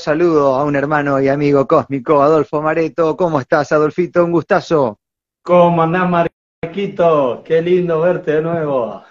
saludo 0.00 0.54
a 0.54 0.64
un 0.64 0.74
hermano 0.74 1.20
y 1.20 1.28
amigo 1.28 1.66
cósmico, 1.66 2.22
Adolfo 2.22 2.60
Mareto. 2.60 3.16
¿Cómo 3.16 3.40
estás, 3.40 3.70
Adolfito? 3.70 4.24
Un 4.24 4.32
gustazo. 4.32 4.98
¿Cómo 5.42 5.82
andás, 5.82 6.10
Marquito? 6.10 7.42
Qué 7.44 7.62
lindo 7.62 8.00
verte 8.00 8.32
de 8.32 8.42
nuevo. 8.42 9.02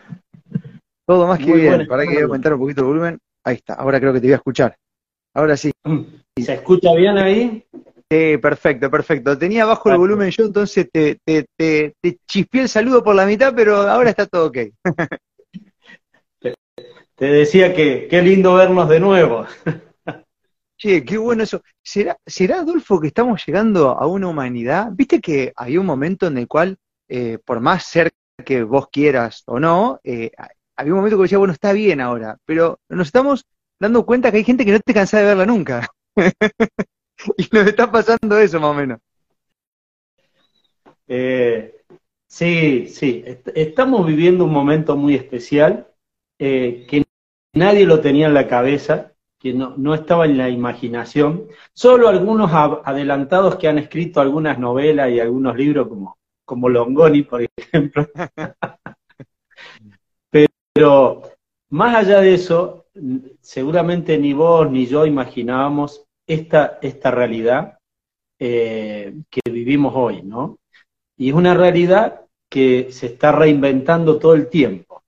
Todo 1.07 1.27
más 1.27 1.39
que 1.39 1.53
bien. 1.53 1.87
Para 1.87 2.03
que 2.03 2.09
voy 2.09 2.21
a 2.21 2.25
aumentar 2.25 2.53
un 2.53 2.59
poquito 2.59 2.81
el 2.81 2.87
volumen. 2.87 3.19
Ahí 3.45 3.55
está, 3.55 3.75
ahora 3.75 3.99
creo 3.99 4.13
que 4.13 4.19
te 4.19 4.27
voy 4.27 4.33
a 4.33 4.37
escuchar. 4.37 4.75
Ahora 5.33 5.55
sí. 5.55 5.71
¿Se 6.37 6.53
escucha 6.53 6.93
bien 6.93 7.17
ahí? 7.17 7.65
Sí, 8.11 8.37
perfecto, 8.37 8.89
perfecto. 8.89 9.37
Tenía 9.37 9.65
bajo 9.65 9.91
el 9.91 9.97
volumen 9.97 10.31
yo, 10.31 10.45
entonces 10.45 10.89
te, 10.91 11.19
te, 11.23 11.45
te, 11.55 11.93
chispié 12.27 12.63
el 12.63 12.69
saludo 12.69 13.03
por 13.03 13.15
la 13.15 13.25
mitad, 13.25 13.53
pero 13.55 13.77
ahora 13.77 14.09
está 14.09 14.25
todo 14.25 14.47
ok. 14.47 14.57
te 17.15 17.25
decía 17.25 17.73
que 17.75 18.07
qué 18.09 18.21
lindo 18.21 18.55
vernos 18.55 18.89
de 18.89 18.99
nuevo. 18.99 19.45
Che, 20.79 21.03
qué 21.03 21.17
bueno 21.17 21.43
eso. 21.43 21.61
¿Será, 21.83 22.17
¿Será, 22.25 22.61
Adolfo, 22.61 23.01
que 23.01 23.07
estamos 23.07 23.45
llegando 23.45 23.89
a 23.89 24.07
una 24.07 24.29
humanidad? 24.29 24.87
Viste 24.93 25.19
que 25.19 25.51
hay 25.57 25.77
un 25.77 25.85
momento 25.85 26.27
en 26.27 26.37
el 26.37 26.47
cual, 26.47 26.77
eh, 27.09 27.37
por 27.43 27.59
más 27.59 27.83
ser 27.83 28.11
que 28.45 28.63
vos 28.63 28.87
quieras 28.89 29.43
o 29.47 29.59
no, 29.59 29.99
eh, 30.05 30.31
había 30.77 30.93
un 30.93 30.99
momento 30.99 31.17
que 31.17 31.23
decía, 31.23 31.37
bueno, 31.37 31.51
está 31.51 31.73
bien 31.73 31.99
ahora, 31.99 32.37
pero 32.45 32.79
nos 32.87 33.07
estamos 33.07 33.45
dando 33.77 34.05
cuenta 34.05 34.31
que 34.31 34.37
hay 34.37 34.45
gente 34.45 34.63
que 34.63 34.71
no 34.71 34.79
te 34.79 34.93
cansa 34.93 35.19
de 35.19 35.25
verla 35.25 35.45
nunca. 35.45 35.85
y 37.37 37.49
nos 37.51 37.67
está 37.67 37.91
pasando 37.91 38.37
eso 38.37 38.61
más 38.61 38.71
o 38.71 38.73
menos. 38.73 38.99
Eh, 41.09 41.83
sí, 42.25 42.87
sí, 42.87 43.25
estamos 43.53 44.07
viviendo 44.07 44.45
un 44.45 44.53
momento 44.53 44.95
muy 44.95 45.15
especial 45.15 45.87
que 46.37 47.03
nadie 47.53 47.85
lo 47.85 47.99
tenía 47.99 48.27
en 48.27 48.33
la 48.33 48.47
cabeza 48.47 49.13
que 49.39 49.53
no, 49.53 49.93
estaba 49.93 50.25
en 50.25 50.37
la 50.37 50.49
imaginación. 50.49 51.47
Solo 51.73 52.09
algunos 52.09 52.51
adelantados 52.53 53.55
que 53.55 53.69
han 53.69 53.77
escrito 53.79 54.19
algunas 54.19 54.59
novelas 54.59 55.09
y 55.09 55.19
algunos 55.19 55.55
libros, 55.55 55.87
como, 55.87 56.17
como 56.45 56.67
Longoni, 56.67 57.23
por 57.23 57.41
ejemplo. 57.55 58.07
Pero 60.73 61.21
más 61.69 61.95
allá 61.95 62.19
de 62.21 62.33
eso, 62.33 62.85
seguramente 63.41 64.17
ni 64.17 64.33
vos 64.33 64.69
ni 64.69 64.85
yo 64.85 65.05
imaginábamos 65.05 66.05
esta, 66.27 66.77
esta 66.81 67.11
realidad 67.11 67.79
eh, 68.39 69.13
que 69.29 69.41
vivimos 69.49 69.93
hoy, 69.95 70.21
¿no? 70.21 70.59
Y 71.17 71.29
es 71.29 71.35
una 71.35 71.53
realidad 71.53 72.25
que 72.49 72.91
se 72.91 73.07
está 73.07 73.31
reinventando 73.31 74.19
todo 74.19 74.35
el 74.35 74.49
tiempo. 74.49 75.03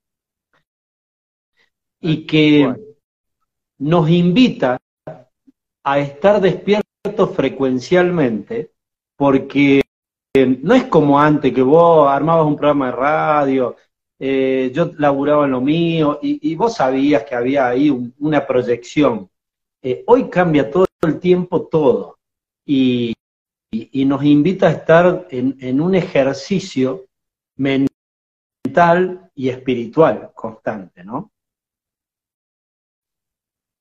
Y 2.00 2.26
que 2.26 2.91
nos 3.82 4.08
invita 4.08 4.78
a 5.84 5.98
estar 5.98 6.40
despiertos 6.40 7.34
frecuencialmente, 7.34 8.70
porque 9.16 9.82
no 10.60 10.74
es 10.74 10.84
como 10.84 11.18
antes 11.18 11.52
que 11.52 11.62
vos 11.62 12.08
armabas 12.08 12.46
un 12.46 12.56
programa 12.56 12.86
de 12.86 12.92
radio, 12.92 13.76
eh, 14.20 14.70
yo 14.72 14.92
laburaba 14.98 15.46
en 15.46 15.50
lo 15.50 15.60
mío 15.60 16.20
y, 16.22 16.54
vos 16.54 16.76
sabías 16.76 17.24
que 17.24 17.34
había 17.34 17.66
ahí 17.66 17.90
una 18.20 18.46
proyección. 18.46 19.28
Eh, 19.82 20.04
hoy 20.06 20.30
cambia 20.30 20.70
todo 20.70 20.86
el 21.02 21.18
tiempo 21.18 21.66
todo 21.66 22.18
y, 22.64 23.14
nos 24.06 24.22
invita 24.22 24.68
a 24.68 24.72
estar 24.72 25.26
en 25.30 25.80
un 25.80 25.94
ejercicio 25.94 27.06
mental 27.56 27.90
y 29.34 29.48
espiritual 29.48 30.30
constante, 30.34 31.02
¿no? 31.02 31.31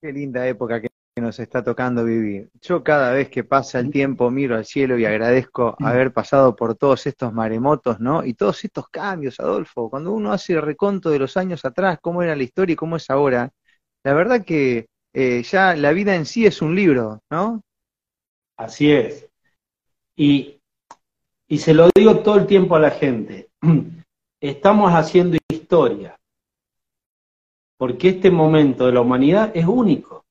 Qué 0.01 0.11
linda 0.11 0.47
época 0.47 0.81
que 0.81 0.89
nos 1.17 1.37
está 1.39 1.63
tocando 1.63 2.03
vivir. 2.03 2.49
Yo 2.59 2.83
cada 2.83 3.11
vez 3.11 3.29
que 3.29 3.43
pasa 3.43 3.77
el 3.77 3.91
tiempo 3.91 4.31
miro 4.31 4.55
al 4.55 4.65
cielo 4.65 4.97
y 4.97 5.05
agradezco 5.05 5.75
haber 5.79 6.11
pasado 6.11 6.55
por 6.55 6.73
todos 6.73 7.05
estos 7.05 7.31
maremotos, 7.31 7.99
¿no? 7.99 8.25
Y 8.25 8.33
todos 8.33 8.63
estos 8.63 8.89
cambios, 8.89 9.39
Adolfo. 9.39 9.91
Cuando 9.91 10.11
uno 10.11 10.33
hace 10.33 10.53
el 10.53 10.63
reconto 10.63 11.11
de 11.11 11.19
los 11.19 11.37
años 11.37 11.65
atrás, 11.65 11.99
cómo 12.01 12.23
era 12.23 12.35
la 12.35 12.41
historia 12.41 12.73
y 12.73 12.75
cómo 12.75 12.95
es 12.95 13.11
ahora, 13.11 13.51
la 14.03 14.13
verdad 14.15 14.43
que 14.43 14.87
eh, 15.13 15.43
ya 15.43 15.75
la 15.75 15.91
vida 15.91 16.15
en 16.15 16.25
sí 16.25 16.47
es 16.47 16.63
un 16.63 16.75
libro, 16.75 17.21
¿no? 17.29 17.61
Así 18.57 18.91
es. 18.91 19.29
Y, 20.15 20.59
y 21.47 21.59
se 21.59 21.75
lo 21.75 21.89
digo 21.93 22.21
todo 22.21 22.39
el 22.39 22.47
tiempo 22.47 22.75
a 22.75 22.79
la 22.79 22.89
gente. 22.89 23.51
Estamos 24.41 24.91
haciendo 24.93 25.37
historia 25.47 26.17
porque 27.81 28.09
este 28.09 28.29
momento 28.29 28.85
de 28.85 28.91
la 28.91 29.01
humanidad 29.01 29.49
es 29.55 29.65
único. 29.65 30.23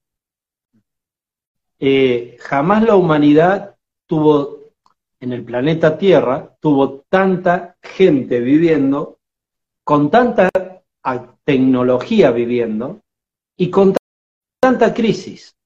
Eh, 1.80 2.36
jamás 2.38 2.84
la 2.84 2.94
humanidad 2.94 3.74
tuvo, 4.06 4.70
en 5.18 5.32
el 5.32 5.42
planeta 5.42 5.98
Tierra, 5.98 6.56
tuvo 6.60 7.00
tanta 7.08 7.76
gente 7.82 8.38
viviendo, 8.38 9.18
con 9.82 10.12
tanta 10.12 10.48
tecnología 11.42 12.30
viviendo, 12.30 13.00
y 13.56 13.68
con 13.68 13.96
tanta 14.60 14.94
crisis. 14.94 15.56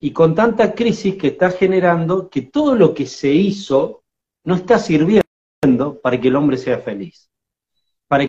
Y 0.00 0.10
con 0.12 0.34
tanta 0.34 0.74
crisis 0.74 1.14
que 1.14 1.28
está 1.28 1.52
generando 1.52 2.28
que 2.28 2.42
todo 2.42 2.74
lo 2.74 2.92
que 2.92 3.06
se 3.06 3.30
hizo 3.30 4.02
no 4.42 4.56
está 4.56 4.80
sirviendo 4.80 6.00
para 6.02 6.20
que 6.20 6.26
el 6.26 6.34
hombre 6.34 6.56
sea 6.56 6.80
feliz. 6.80 7.30
Para 8.08 8.26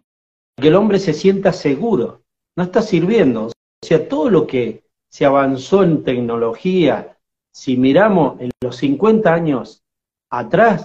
que 0.58 0.68
el 0.70 0.76
hombre 0.76 1.00
se 1.00 1.14
sienta 1.14 1.52
seguro. 1.52 2.22
No 2.56 2.64
está 2.64 2.82
sirviendo. 2.82 3.48
O 3.48 3.52
sea, 3.86 4.08
todo 4.08 4.30
lo 4.30 4.48
que 4.48 4.84
se 5.10 5.26
avanzó 5.26 5.84
en 5.84 6.04
tecnología, 6.04 7.18
si 7.52 7.78
miramos 7.78 8.40
en 8.40 8.52
los 8.62 8.78
50 8.78 9.34
años 9.34 9.84
atrás, 10.30 10.84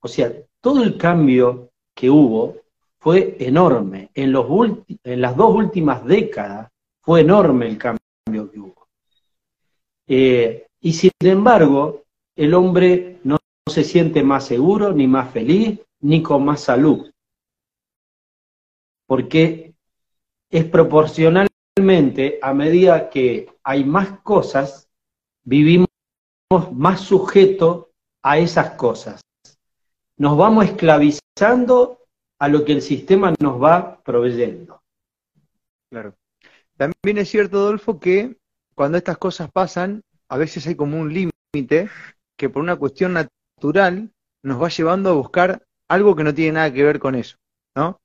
o 0.00 0.08
sea, 0.08 0.32
todo 0.60 0.82
el 0.82 0.98
cambio 0.98 1.70
que 1.94 2.10
hubo 2.10 2.56
fue 2.98 3.36
enorme. 3.40 4.10
En, 4.14 4.32
los 4.32 4.46
en 5.04 5.20
las 5.20 5.36
dos 5.36 5.54
últimas 5.54 6.04
décadas 6.04 6.70
fue 7.00 7.20
enorme 7.20 7.68
el 7.68 7.78
cambio 7.78 8.50
que 8.50 8.58
hubo. 8.58 8.88
Eh, 10.06 10.66
y 10.80 10.92
sin 10.92 11.10
embargo, 11.20 12.02
el 12.36 12.54
hombre 12.54 13.20
no 13.24 13.38
se 13.70 13.84
siente 13.84 14.22
más 14.22 14.46
seguro, 14.46 14.92
ni 14.92 15.06
más 15.06 15.30
feliz, 15.30 15.80
ni 16.00 16.22
con 16.22 16.44
más 16.44 16.60
salud 16.60 17.08
porque 19.06 19.74
es 20.50 20.64
proporcionalmente, 20.66 22.38
a 22.40 22.54
medida 22.54 23.10
que 23.10 23.48
hay 23.62 23.84
más 23.84 24.20
cosas, 24.20 24.88
vivimos 25.42 25.88
más 26.72 27.00
sujetos 27.00 27.86
a 28.22 28.38
esas 28.38 28.70
cosas. 28.70 29.20
Nos 30.16 30.36
vamos 30.36 30.66
esclavizando 30.66 32.06
a 32.38 32.48
lo 32.48 32.64
que 32.64 32.72
el 32.72 32.82
sistema 32.82 33.34
nos 33.40 33.62
va 33.62 34.00
proveyendo. 34.02 34.82
Claro. 35.90 36.14
También 36.76 37.18
es 37.18 37.28
cierto, 37.28 37.58
Adolfo, 37.58 37.98
que 37.98 38.36
cuando 38.74 38.98
estas 38.98 39.18
cosas 39.18 39.50
pasan, 39.50 40.02
a 40.28 40.36
veces 40.36 40.66
hay 40.66 40.74
como 40.74 40.98
un 40.98 41.12
límite 41.12 41.88
que 42.36 42.48
por 42.48 42.62
una 42.62 42.76
cuestión 42.76 43.12
natural 43.12 44.10
nos 44.42 44.62
va 44.62 44.68
llevando 44.68 45.10
a 45.10 45.14
buscar 45.14 45.64
algo 45.88 46.16
que 46.16 46.24
no 46.24 46.34
tiene 46.34 46.52
nada 46.52 46.72
que 46.72 46.82
ver 46.82 46.98
con 46.98 47.14
eso, 47.14 47.36
¿no? 47.74 48.00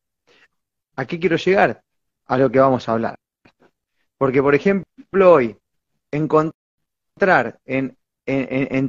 ¿A 0.99 1.05
qué 1.05 1.17
quiero 1.17 1.37
llegar? 1.37 1.81
A 2.25 2.37
lo 2.37 2.51
que 2.51 2.59
vamos 2.59 2.89
a 2.89 2.91
hablar. 2.91 3.15
Porque, 4.17 4.43
por 4.43 4.53
ejemplo, 4.53 5.31
hoy, 5.31 5.55
encontrar 6.11 7.57
en, 7.63 7.95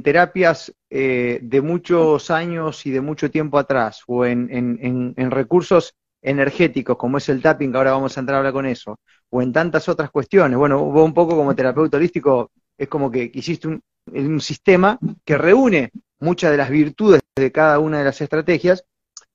terapias 0.03 0.73
eh, 0.89 1.39
de 1.41 1.61
muchos 1.61 2.29
años 2.29 2.85
y 2.85 2.91
de 2.91 2.99
mucho 2.99 3.31
tiempo 3.31 3.57
atrás, 3.57 4.01
o 4.07 4.25
en, 4.25 5.15
recursos 5.31 5.93
energéticos, 6.21 6.97
como 6.97 7.17
es 7.17 7.29
el 7.29 7.41
tapping, 7.41 7.71
que 7.71 7.77
ahora 7.77 7.93
vamos 7.93 8.17
a 8.17 8.19
entrar 8.19 8.35
a 8.35 8.37
hablar 8.39 8.53
con 8.53 8.65
eso, 8.65 8.99
o 9.29 9.41
en 9.41 9.53
tantas 9.53 9.87
otras 9.87 10.11
cuestiones. 10.11 10.57
Bueno, 10.57 10.81
hubo 10.81 11.05
un 11.05 11.13
poco 11.13 11.37
como 11.37 11.55
terapeuta 11.55 11.95
holístico, 11.95 12.51
es 12.77 12.89
como 12.89 13.09
que 13.09 13.31
hiciste 13.33 13.69
un, 13.69 13.81
un 14.07 14.41
sistema 14.41 14.99
que 15.23 15.37
reúne 15.37 15.91
muchas 16.19 16.51
de 16.51 16.57
las 16.57 16.69
virtudes 16.69 17.21
de 17.37 17.53
cada 17.53 17.79
una 17.79 17.99
de 17.99 18.03
las 18.03 18.19
estrategias. 18.19 18.83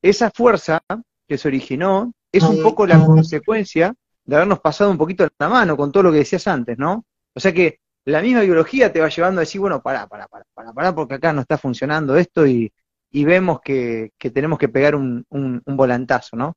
Esa 0.02 0.30
fuerza 0.30 0.82
que 1.26 1.38
se 1.38 1.48
originó 1.48 2.12
es 2.36 2.44
un 2.44 2.62
poco 2.62 2.86
la 2.86 3.04
consecuencia 3.04 3.94
de 4.24 4.36
habernos 4.36 4.60
pasado 4.60 4.90
un 4.90 4.98
poquito 4.98 5.26
la 5.38 5.48
mano 5.48 5.76
con 5.76 5.92
todo 5.92 6.04
lo 6.04 6.12
que 6.12 6.18
decías 6.18 6.46
antes, 6.48 6.76
¿no? 6.78 7.04
O 7.34 7.40
sea 7.40 7.52
que 7.52 7.78
la 8.06 8.22
misma 8.22 8.42
biología 8.42 8.92
te 8.92 9.00
va 9.00 9.08
llevando 9.08 9.40
a 9.40 9.44
decir, 9.44 9.60
bueno, 9.60 9.82
pará, 9.82 10.06
pará, 10.06 10.26
pará, 10.28 10.44
pará, 10.54 10.72
pará 10.72 10.94
porque 10.94 11.14
acá 11.14 11.32
no 11.32 11.40
está 11.40 11.58
funcionando 11.58 12.16
esto 12.16 12.46
y, 12.46 12.72
vemos 13.12 13.60
que, 13.62 14.12
tenemos 14.32 14.58
que 14.58 14.68
pegar 14.68 14.94
un, 14.94 15.24
volantazo, 15.64 16.36
¿no? 16.36 16.54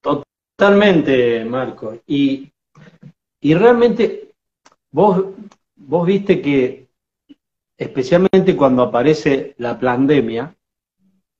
Totalmente, 0.00 1.44
Marco. 1.44 1.98
Y, 2.06 2.52
realmente 3.42 4.32
vos, 4.90 5.24
vos 5.74 6.06
viste 6.06 6.40
que, 6.40 6.88
especialmente 7.76 8.56
cuando 8.56 8.82
aparece 8.82 9.54
la 9.58 9.78
pandemia, 9.78 10.54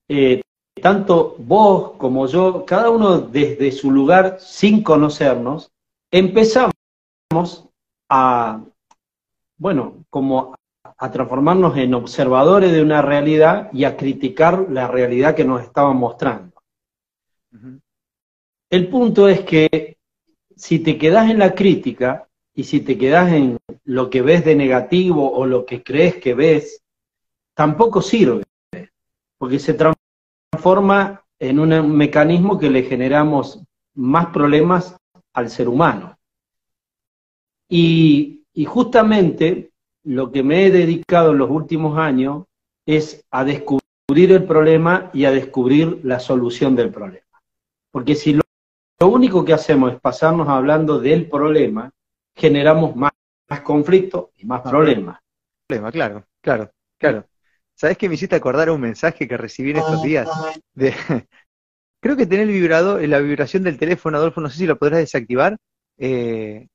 eh, 0.08 0.40
tanto 0.80 1.36
vos 1.38 1.92
como 1.92 2.26
yo, 2.26 2.64
cada 2.66 2.90
uno 2.90 3.20
desde 3.20 3.72
su 3.72 3.90
lugar, 3.90 4.38
sin 4.40 4.82
conocernos, 4.82 5.70
empezamos 6.10 6.74
a, 8.08 8.62
bueno, 9.56 10.04
como 10.10 10.54
a 10.82 11.10
transformarnos 11.10 11.76
en 11.76 11.94
observadores 11.94 12.72
de 12.72 12.82
una 12.82 13.00
realidad 13.00 13.70
y 13.72 13.84
a 13.84 13.96
criticar 13.96 14.66
la 14.70 14.86
realidad 14.88 15.34
que 15.34 15.44
nos 15.44 15.62
estaban 15.62 15.96
mostrando. 15.96 16.62
El 18.68 18.88
punto 18.88 19.28
es 19.28 19.40
que 19.40 19.96
si 20.56 20.78
te 20.80 20.98
quedas 20.98 21.30
en 21.30 21.38
la 21.38 21.54
crítica 21.54 22.28
y 22.54 22.64
si 22.64 22.80
te 22.80 22.98
quedas 22.98 23.32
en 23.32 23.58
lo 23.84 24.10
que 24.10 24.22
ves 24.22 24.44
de 24.44 24.54
negativo 24.54 25.32
o 25.32 25.46
lo 25.46 25.64
que 25.64 25.82
crees 25.82 26.16
que 26.16 26.34
ves, 26.34 26.82
tampoco 27.54 28.02
sirve, 28.02 28.44
porque 29.38 29.58
se 29.58 29.74
transforma 29.74 29.99
en 31.38 31.58
un 31.58 31.96
mecanismo 31.96 32.58
que 32.58 32.70
le 32.70 32.82
generamos 32.82 33.62
más 33.94 34.26
problemas 34.26 34.96
al 35.32 35.50
ser 35.50 35.68
humano. 35.68 36.16
Y, 37.68 38.44
y 38.52 38.64
justamente 38.64 39.70
lo 40.04 40.30
que 40.32 40.42
me 40.42 40.66
he 40.66 40.70
dedicado 40.70 41.32
en 41.32 41.38
los 41.38 41.50
últimos 41.50 41.98
años 41.98 42.44
es 42.86 43.24
a 43.30 43.44
descubrir 43.44 44.32
el 44.32 44.44
problema 44.44 45.10
y 45.12 45.24
a 45.24 45.30
descubrir 45.30 46.00
la 46.02 46.18
solución 46.18 46.74
del 46.74 46.90
problema. 46.90 47.40
Porque 47.90 48.14
si 48.14 48.34
lo, 48.34 48.42
único 49.00 49.44
que 49.44 49.52
hacemos 49.52 49.92
es 49.92 50.00
pasarnos 50.00 50.48
hablando 50.48 50.98
del 50.98 51.28
problema, 51.28 51.90
generamos 52.34 52.94
más, 52.96 53.12
más 53.48 53.60
conflicto 53.60 54.32
y 54.36 54.44
más 54.46 54.62
problemas. 54.62 55.20
Problema, 55.66 55.90
claro, 55.90 56.24
claro, 56.40 56.70
claro. 56.98 57.24
¿Sabes 57.80 57.96
que 57.96 58.10
me 58.10 58.14
hiciste 58.16 58.36
acordar 58.36 58.68
un 58.68 58.82
mensaje 58.82 59.26
que 59.26 59.38
recibí 59.38 59.70
en 59.70 59.78
estos 59.78 60.02
días? 60.02 60.28
De, 60.74 60.92
creo 62.02 62.14
que 62.14 62.26
tener 62.26 62.46
el 62.46 62.52
vibrador, 62.52 63.02
la 63.08 63.20
vibración 63.20 63.62
del 63.62 63.78
teléfono, 63.78 64.18
Adolfo, 64.18 64.42
no 64.42 64.50
sé 64.50 64.58
si 64.58 64.66
lo 64.66 64.78
podrás 64.78 64.98
desactivar, 64.98 65.56
eh, 65.96 66.68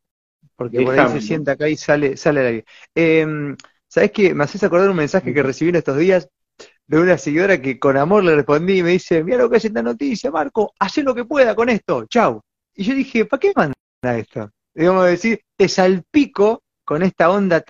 porque 0.55 0.81
por 0.81 0.99
ahí 0.99 1.07
se 1.11 1.21
sienta 1.21 1.51
acá 1.51 1.69
y 1.69 1.77
sale, 1.77 2.17
sale 2.17 2.39
al 2.39 2.45
aire. 2.47 2.65
Eh, 2.95 3.55
¿Sabes 3.87 4.11
qué? 4.13 4.33
Me 4.33 4.45
haces 4.45 4.63
acordar 4.63 4.89
un 4.89 4.95
mensaje 4.95 5.31
que 5.31 5.43
recibí 5.43 5.69
en 5.69 5.75
estos 5.75 5.95
días 5.95 6.27
de 6.87 6.97
una 6.97 7.19
seguidora 7.19 7.61
que 7.61 7.77
con 7.77 7.97
amor 7.97 8.23
le 8.23 8.35
respondí 8.35 8.79
y 8.79 8.83
me 8.83 8.89
dice, 8.89 9.23
mira 9.23 9.37
lo 9.37 9.47
que 9.47 9.57
hace 9.57 9.67
esta 9.67 9.83
noticia, 9.83 10.31
Marco, 10.31 10.73
haz 10.79 10.97
lo 10.97 11.13
que 11.13 11.25
pueda 11.25 11.53
con 11.53 11.69
esto, 11.69 12.07
chau. 12.07 12.41
Y 12.73 12.83
yo 12.83 12.95
dije, 12.95 13.25
¿para 13.25 13.39
qué 13.39 13.53
manda 13.55 13.75
esto? 14.17 14.49
Digamos 14.73 15.05
decir, 15.05 15.39
te 15.55 15.69
salpico 15.69 16.63
con 16.83 17.03
esta 17.03 17.29
onda 17.29 17.61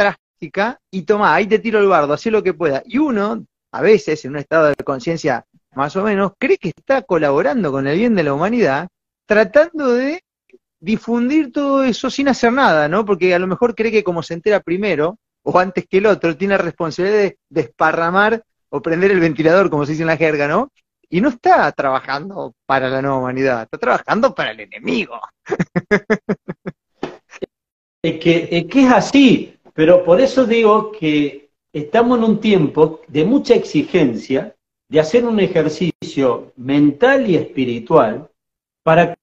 y 0.91 1.01
toma, 1.03 1.33
ahí 1.33 1.47
te 1.47 1.59
tiro 1.59 1.79
el 1.79 1.87
bardo, 1.87 2.13
haz 2.13 2.25
lo 2.27 2.43
que 2.43 2.53
pueda. 2.53 2.81
Y 2.85 2.97
uno, 2.97 3.45
a 3.71 3.81
veces, 3.81 4.23
en 4.25 4.31
un 4.31 4.37
estado 4.37 4.67
de 4.67 4.83
conciencia 4.83 5.45
más 5.75 5.95
o 5.95 6.03
menos, 6.03 6.33
cree 6.37 6.57
que 6.57 6.69
está 6.69 7.01
colaborando 7.01 7.71
con 7.71 7.87
el 7.87 7.97
bien 7.97 8.15
de 8.15 8.23
la 8.23 8.33
humanidad, 8.33 8.87
tratando 9.25 9.93
de 9.93 10.23
difundir 10.79 11.51
todo 11.51 11.83
eso 11.83 12.09
sin 12.09 12.27
hacer 12.27 12.53
nada, 12.53 12.87
¿no? 12.87 13.05
Porque 13.05 13.33
a 13.33 13.39
lo 13.39 13.47
mejor 13.47 13.75
cree 13.75 13.91
que 13.91 14.03
como 14.03 14.23
se 14.23 14.35
entera 14.35 14.59
primero, 14.59 15.17
o 15.43 15.59
antes 15.59 15.85
que 15.87 15.97
el 15.97 16.05
otro, 16.05 16.35
tiene 16.35 16.57
la 16.57 16.63
responsabilidad 16.63 17.19
de 17.19 17.37
desparramar 17.49 18.43
o 18.69 18.81
prender 18.81 19.11
el 19.11 19.19
ventilador, 19.19 19.69
como 19.69 19.85
se 19.85 19.91
dice 19.91 20.03
en 20.03 20.07
la 20.07 20.17
jerga, 20.17 20.47
¿no? 20.47 20.71
Y 21.09 21.21
no 21.21 21.29
está 21.29 21.71
trabajando 21.71 22.53
para 22.65 22.89
la 22.89 23.01
nueva 23.01 23.17
humanidad, 23.17 23.63
está 23.63 23.77
trabajando 23.77 24.33
para 24.33 24.51
el 24.51 24.61
enemigo. 24.61 25.19
Es 28.01 28.19
es 28.23 28.65
que 28.65 28.85
es 28.85 28.91
así, 28.91 29.54
pero 29.75 30.03
por 30.03 30.21
eso 30.21 30.45
digo 30.45 30.91
que 30.91 31.51
estamos 31.73 32.17
en 32.17 32.23
un 32.23 32.39
tiempo 32.39 33.01
de 33.09 33.25
mucha 33.25 33.53
exigencia 33.53 34.55
de 34.87 34.99
hacer 35.01 35.25
un 35.25 35.39
ejercicio 35.39 36.53
mental 36.55 37.29
y 37.29 37.35
espiritual 37.35 38.31
para 38.83 39.15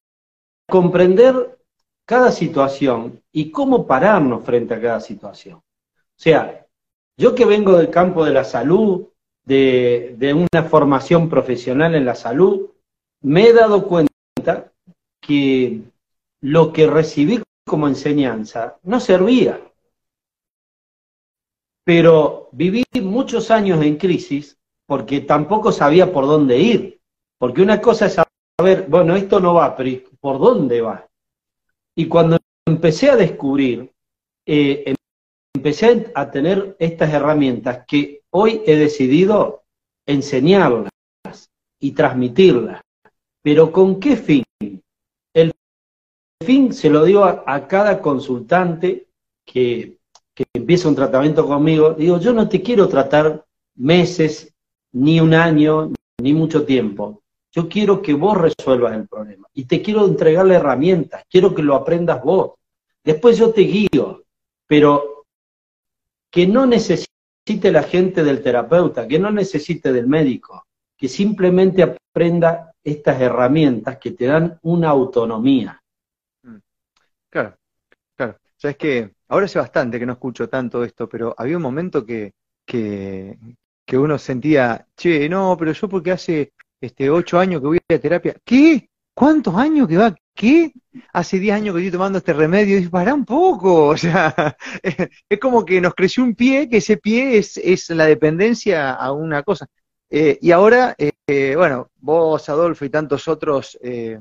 comprender 0.69 1.59
cada 2.05 2.31
situación 2.31 3.23
y 3.33 3.51
cómo 3.51 3.87
pararnos 3.87 4.45
frente 4.45 4.75
a 4.75 4.81
cada 4.81 5.01
situación. 5.01 5.57
O 5.57 5.63
sea, 6.17 6.67
yo 7.17 7.35
que 7.35 7.47
vengo 7.47 7.79
del 7.79 7.89
campo 7.89 8.23
de 8.23 8.33
la 8.33 8.45
salud, 8.45 9.07
de, 9.45 10.47
una 10.53 10.65
formación 10.65 11.31
profesional 11.31 11.95
en 11.95 12.05
la 12.05 12.15
salud, 12.15 12.71
me 13.23 13.47
he 13.49 13.53
dado 13.55 13.89
cuenta 13.89 14.71
que 15.21 15.81
lo 16.43 16.73
que 16.73 16.87
recibí 16.87 17.41
como 17.65 17.89
enseñanza 17.89 18.77
no 18.83 19.01
servía. 19.01 19.59
Pero 21.85 22.49
viví 22.53 22.85
muchos 23.03 23.51
años 23.51 23.83
en 23.85 23.97
crisis 23.97 24.57
porque 24.87 25.21
tampoco 25.21 25.73
sabía 25.73 26.13
por 26.13 26.27
dónde 26.27 26.59
ir. 26.59 27.01
Porque 27.39 27.63
una 27.63 27.81
cosa 27.81 28.07
es 28.07 28.21
saber, 28.59 28.87
bueno, 28.89 29.17
esto 29.17 29.41
no 29.41 29.55
va, 29.55 29.75
pero 29.77 30.01
¿por 30.21 30.39
dónde 30.39 30.81
va? 30.81 31.09
Y 31.97 32.07
cuando 32.07 32.39
empecé 32.67 33.11
a 33.11 33.17
descubrir, 33.17 33.93
eh, 34.47 34.95
empecé 35.55 36.11
a 36.15 36.31
tener 36.31 36.77
estas 36.79 37.13
herramientas 37.13 37.85
que 37.87 38.23
hoy 38.31 38.63
he 38.67 38.77
decidido 38.77 39.63
enseñarlas 40.07 40.91
y 41.81 41.93
transmitirlas. 41.93 42.81
Pero 43.43 43.73
¿con 43.73 43.99
qué 44.01 44.17
fin? 44.17 44.45
El 45.35 45.53
fin 46.45 46.73
se 46.73 46.91
lo 46.91 47.05
digo 47.05 47.25
a, 47.25 47.67
cada 47.69 48.01
consultante 48.01 49.09
que, 49.45 49.99
que 50.35 50.45
empieza 50.55 50.89
un 50.89 50.95
tratamiento 50.95 51.47
conmigo. 51.47 51.95
Digo, 51.95 52.19
yo 52.19 52.33
no 52.33 52.49
te 52.49 52.63
quiero 52.63 52.89
tratar 52.89 53.45
meses, 53.75 54.53
ni 54.93 55.21
un 55.21 55.35
año, 55.35 55.93
ni 56.19 56.33
mucho 56.33 56.65
tiempo. 56.65 57.23
Yo 57.51 57.69
quiero 57.69 58.01
que 58.01 58.15
vos 58.15 58.37
resuelvas 58.37 58.95
el 58.95 59.09
problema 59.09 59.47
y 59.53 59.65
te 59.65 59.83
quiero 59.83 60.07
entregar 60.07 60.47
las 60.47 60.59
herramientas, 60.59 61.25
quiero 61.29 61.55
que 61.55 61.63
lo 61.63 61.75
aprendas 61.75 62.23
vos. 62.23 62.53
Después 63.05 63.37
yo 63.37 63.53
te 63.53 63.63
guío, 63.63 64.25
pero 64.67 65.25
que 66.31 66.47
no 66.47 66.65
necesite 66.67 67.71
la 67.71 67.83
gente 67.83 68.25
del 68.25 68.43
terapeuta, 68.43 69.07
que 69.07 69.19
no 69.19 69.31
necesite 69.31 69.93
del 69.93 70.07
médico, 70.07 70.67
que 70.97 71.09
simplemente 71.09 71.83
aprenda 71.83 72.73
estas 72.83 73.21
herramientas 73.21 73.99
que 73.99 74.13
te 74.13 74.27
dan 74.27 74.59
una 74.63 74.89
autonomía. 74.89 75.83
Mm. 76.43 76.57
Claro, 77.29 77.57
claro. 78.15 78.39
Sabes 78.57 78.77
que 78.77 79.13
ahora 79.33 79.47
hace 79.47 79.59
bastante 79.59 79.99
que 79.99 80.05
no 80.05 80.13
escucho 80.13 80.49
tanto 80.49 80.85
esto, 80.85 81.09
pero 81.09 81.35
había 81.39 81.57
un 81.57 81.63
momento 81.63 82.05
que, 82.05 82.35
que, 82.67 83.39
uno 83.95 84.19
sentía, 84.19 84.87
che, 84.95 85.29
no, 85.29 85.57
pero 85.59 85.73
yo 85.73 85.89
porque 85.89 86.13
hace 86.13 86.53
este 86.81 87.09
ocho 87.09 87.39
años 87.39 87.61
que 87.63 87.67
voy 87.67 87.79
a 87.89 87.99
terapia, 87.99 88.37
¿qué? 88.45 88.89
¿Cuántos 89.15 89.55
años 89.55 89.89
que 89.89 89.97
va? 89.97 90.15
¿Qué? 90.35 90.73
Hace 91.13 91.39
10 91.39 91.55
años 91.57 91.75
que 91.75 91.81
estoy 91.81 91.93
tomando 91.93 92.19
este 92.19 92.33
remedio. 92.33 92.79
Y 92.79 92.89
para 92.89 93.15
un 93.15 93.25
poco. 93.25 93.89
O 93.89 93.97
sea, 93.97 94.57
es 95.29 95.39
como 95.39 95.65
que 95.65 95.81
nos 95.81 95.95
creció 95.95 96.25
un 96.25 96.35
pie, 96.35 96.69
que 96.69 96.79
ese 96.79 96.97
pie 96.97 97.39
es, 97.39 97.57
es 97.59 97.91
la 97.91 98.07
dependencia 98.07 98.93
a 98.93 99.13
una 99.13 99.43
cosa. 99.43 99.67
Eh, 100.11 100.39
y 100.43 100.51
ahora, 100.51 100.95
eh, 100.99 101.55
bueno, 101.57 101.91
vos, 101.97 102.49
Adolfo, 102.49 102.85
y 102.85 102.91
tantos 102.91 103.29
otros 103.29 103.79
eh, 103.83 104.19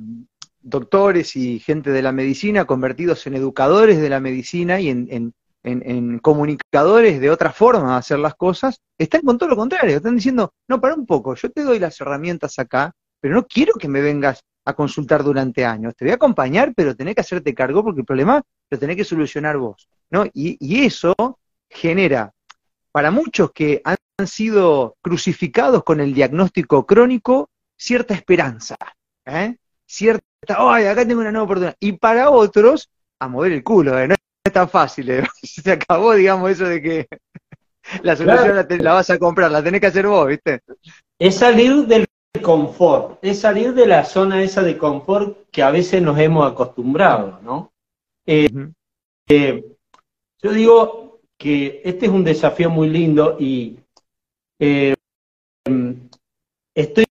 doctores 0.62 1.36
y 1.36 1.60
gente 1.60 1.92
de 1.92 2.02
la 2.02 2.12
medicina 2.12 2.66
convertidos 2.66 3.26
en 3.28 3.36
educadores 3.36 4.00
de 4.00 4.10
la 4.10 4.20
medicina 4.20 4.80
y 4.80 4.90
en, 4.90 5.08
en, 5.10 5.34
en, 5.64 6.20
comunicadores 6.20 7.20
de 7.20 7.30
otra 7.30 7.52
forma 7.52 7.94
de 7.94 7.98
hacer 7.98 8.20
las 8.20 8.36
cosas, 8.36 8.80
están 8.98 9.22
con 9.22 9.38
todo 9.38 9.50
lo 9.50 9.56
contrario. 9.56 9.98
Están 9.98 10.16
diciendo, 10.16 10.54
no, 10.68 10.82
para 10.82 10.96
un 10.96 11.06
poco, 11.06 11.36
yo 11.36 11.50
te 11.50 11.64
doy 11.64 11.80
las 11.80 12.00
herramientas 12.02 12.58
acá, 12.60 12.94
pero 13.20 13.36
no 13.36 13.46
quiero 13.46 13.74
que 13.74 13.88
me 13.88 14.02
vengas 14.02 14.44
a 14.66 14.74
consultar 14.74 15.24
durante 15.24 15.66
años. 15.66 15.96
Te 15.96 16.06
voy 16.06 16.12
a 16.12 16.16
acompañar, 16.16 16.74
pero 16.76 16.96
tenés 16.96 17.16
que 17.16 17.22
hacerte 17.22 17.54
cargo 17.54 17.84
porque 17.84 18.02
el 18.02 18.06
problema 18.06 18.42
lo 18.70 18.80
tenés 18.80 18.96
que 18.96 19.04
solucionar 19.04 19.58
vos. 19.58 19.88
¿no? 20.10 20.26
Y, 20.34 20.86
eso 20.86 21.16
genera, 21.70 22.32
para 22.92 23.12
muchos 23.12 23.52
que 23.52 23.82
han 23.84 23.98
sido 24.28 24.98
crucificados 25.02 25.84
con 25.84 26.00
el 26.00 26.14
diagnóstico 26.14 26.86
crónico, 26.86 27.50
cierta 27.76 28.14
esperanza. 28.14 28.76
¿eh? 29.26 29.58
Cierta, 29.92 30.24
ay, 30.58 30.86
acá 30.86 31.06
tengo 31.06 31.20
una 31.20 31.34
nueva 31.34 31.44
oportunidad. 31.44 31.76
Y 31.82 31.92
para 31.92 32.30
otros, 32.30 32.90
a 33.20 33.28
mover 33.28 33.52
el 33.52 33.62
culo, 33.62 34.00
¿eh? 34.00 34.08
no 34.08 34.16
es 34.16 34.54
tan 34.54 34.70
fácil. 34.70 35.10
¿eh? 35.10 35.24
Se 35.44 35.70
acabó, 35.70 36.14
digamos, 36.14 36.50
eso 36.50 36.64
de 36.64 36.82
que 36.82 37.08
la 38.02 38.16
solución 38.16 38.56
la, 38.56 38.66
la, 38.70 38.94
vas 38.94 39.10
a 39.10 39.20
comprar, 39.20 39.52
la 39.52 39.62
tenés 39.62 39.82
que 39.82 39.88
hacer 39.88 40.08
vos, 40.08 40.28
¿viste? 40.28 40.62
Es 41.20 41.36
salir 41.36 41.88
del 41.88 42.08
confort, 42.42 43.20
es 43.22 43.42
salir 43.42 43.74
de 43.74 43.86
la 43.86 44.06
zona 44.06 44.42
esa 44.42 44.64
de 44.64 44.78
confort 44.78 45.50
que 45.52 45.62
a 45.62 45.72
veces 45.72 46.02
nos 46.02 46.18
hemos 46.18 46.50
acostumbrado, 46.50 47.42
¿no? 47.44 47.74
Eh, 48.26 48.48
eh, 49.28 49.76
yo 50.42 50.54
digo 50.54 51.20
que 51.38 51.82
este 51.84 52.06
es 52.06 52.12
un 52.14 52.24
desafío 52.24 52.70
muy 52.70 52.88
lindo 52.88 53.36
y 53.38 53.78
eh, 54.58 54.96
estoy, 56.74 57.06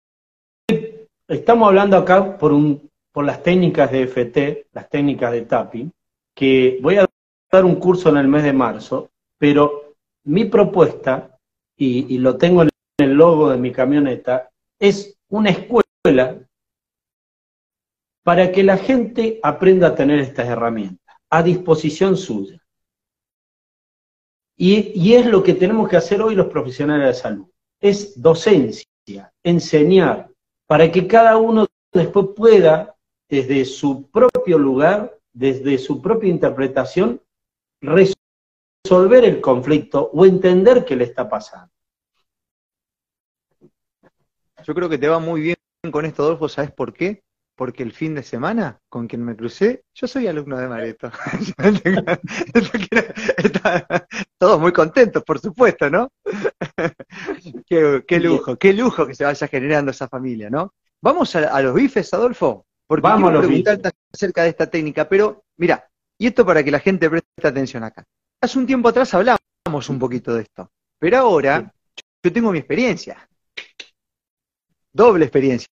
estamos 1.28 1.68
hablando 1.68 1.96
acá 1.96 2.36
por, 2.38 2.52
un, 2.52 2.90
por 3.12 3.24
las 3.24 3.42
técnicas 3.42 3.92
de 3.92 4.02
FT, 4.06 4.68
las 4.72 4.88
técnicas 4.88 5.32
de 5.32 5.42
tapping, 5.42 5.92
que 6.34 6.78
voy 6.82 6.96
a 6.96 7.06
dar 7.50 7.64
un 7.64 7.76
curso 7.76 8.08
en 8.08 8.16
el 8.16 8.28
mes 8.28 8.42
de 8.42 8.52
marzo, 8.52 9.10
pero 9.38 9.94
mi 10.24 10.46
propuesta, 10.46 11.38
y, 11.76 12.14
y 12.14 12.18
lo 12.18 12.36
tengo 12.36 12.62
en 12.62 12.70
el 12.98 13.12
logo 13.12 13.50
de 13.50 13.58
mi 13.58 13.70
camioneta, 13.70 14.50
es 14.78 15.16
una 15.28 15.50
escuela 15.50 16.38
para 18.24 18.50
que 18.50 18.62
la 18.62 18.76
gente 18.76 19.38
aprenda 19.42 19.88
a 19.88 19.94
tener 19.94 20.18
estas 20.18 20.48
herramientas 20.48 21.16
a 21.30 21.42
disposición 21.42 22.16
suya. 22.16 22.60
Y, 24.56 25.14
es 25.14 25.26
lo 25.26 25.42
que 25.42 25.54
tenemos 25.54 25.88
que 25.88 25.96
hacer 25.96 26.20
hoy 26.20 26.34
los 26.34 26.48
profesionales 26.48 27.06
de 27.06 27.14
salud. 27.14 27.46
Es 27.80 28.20
docencia, 28.20 29.32
enseñar, 29.44 30.27
para 30.68 30.92
que 30.92 31.08
cada 31.08 31.38
uno 31.38 31.66
después 31.92 32.26
pueda, 32.36 32.94
desde 33.28 33.64
su 33.64 34.08
propio 34.10 34.58
lugar, 34.58 35.18
desde 35.32 35.78
su 35.78 36.00
propia 36.02 36.28
interpretación, 36.28 37.22
resolver 37.80 39.24
el 39.24 39.40
conflicto 39.40 40.10
o 40.12 40.26
entender 40.26 40.84
qué 40.84 40.94
le 40.94 41.04
está 41.04 41.28
pasando. 41.28 41.72
Yo 44.62 44.74
creo 44.74 44.90
que 44.90 44.98
te 44.98 45.08
va 45.08 45.18
muy 45.18 45.40
bien 45.40 45.56
con 45.90 46.04
esto, 46.04 46.22
Adolfo, 46.22 46.50
¿sabes 46.50 46.70
por 46.70 46.92
qué? 46.92 47.22
Porque 47.58 47.82
el 47.82 47.92
fin 47.92 48.14
de 48.14 48.22
semana 48.22 48.80
con 48.88 49.08
quien 49.08 49.24
me 49.24 49.34
crucé, 49.34 49.82
yo 49.92 50.06
soy 50.06 50.28
alumno 50.28 50.56
de 50.56 50.68
Mareto. 50.68 51.10
Todos 54.38 54.60
muy 54.60 54.72
contentos, 54.72 55.24
por 55.24 55.40
supuesto, 55.40 55.90
¿no? 55.90 56.12
qué, 57.66 58.20
lujo, 58.20 58.56
qué 58.56 58.72
lujo 58.72 59.08
que 59.08 59.16
se 59.16 59.24
vaya 59.24 59.48
generando 59.48 59.90
esa 59.90 60.06
familia, 60.06 60.48
¿no? 60.48 60.72
Vamos 61.02 61.34
a, 61.34 61.60
los 61.60 61.74
bifes, 61.74 62.14
Adolfo, 62.14 62.64
porque 62.86 63.02
Vamos 63.02 63.30
quiero 63.30 63.44
preguntarte 63.44 63.90
acerca 64.14 64.44
de 64.44 64.50
esta 64.50 64.70
técnica, 64.70 65.08
pero 65.08 65.42
mira, 65.56 65.90
y 66.16 66.28
esto 66.28 66.46
para 66.46 66.62
que 66.62 66.70
la 66.70 66.78
gente 66.78 67.10
preste 67.10 67.28
atención 67.42 67.82
acá. 67.82 68.04
Hace 68.40 68.56
un 68.56 68.68
tiempo 68.68 68.88
atrás 68.88 69.12
hablamos 69.14 69.40
un 69.88 69.98
poquito 69.98 70.32
de 70.32 70.42
esto, 70.42 70.70
pero 70.96 71.18
ahora 71.18 71.74
yo 72.22 72.32
tengo 72.32 72.52
mi 72.52 72.58
experiencia, 72.58 73.28
doble 74.92 75.24
experiencia. 75.24 75.68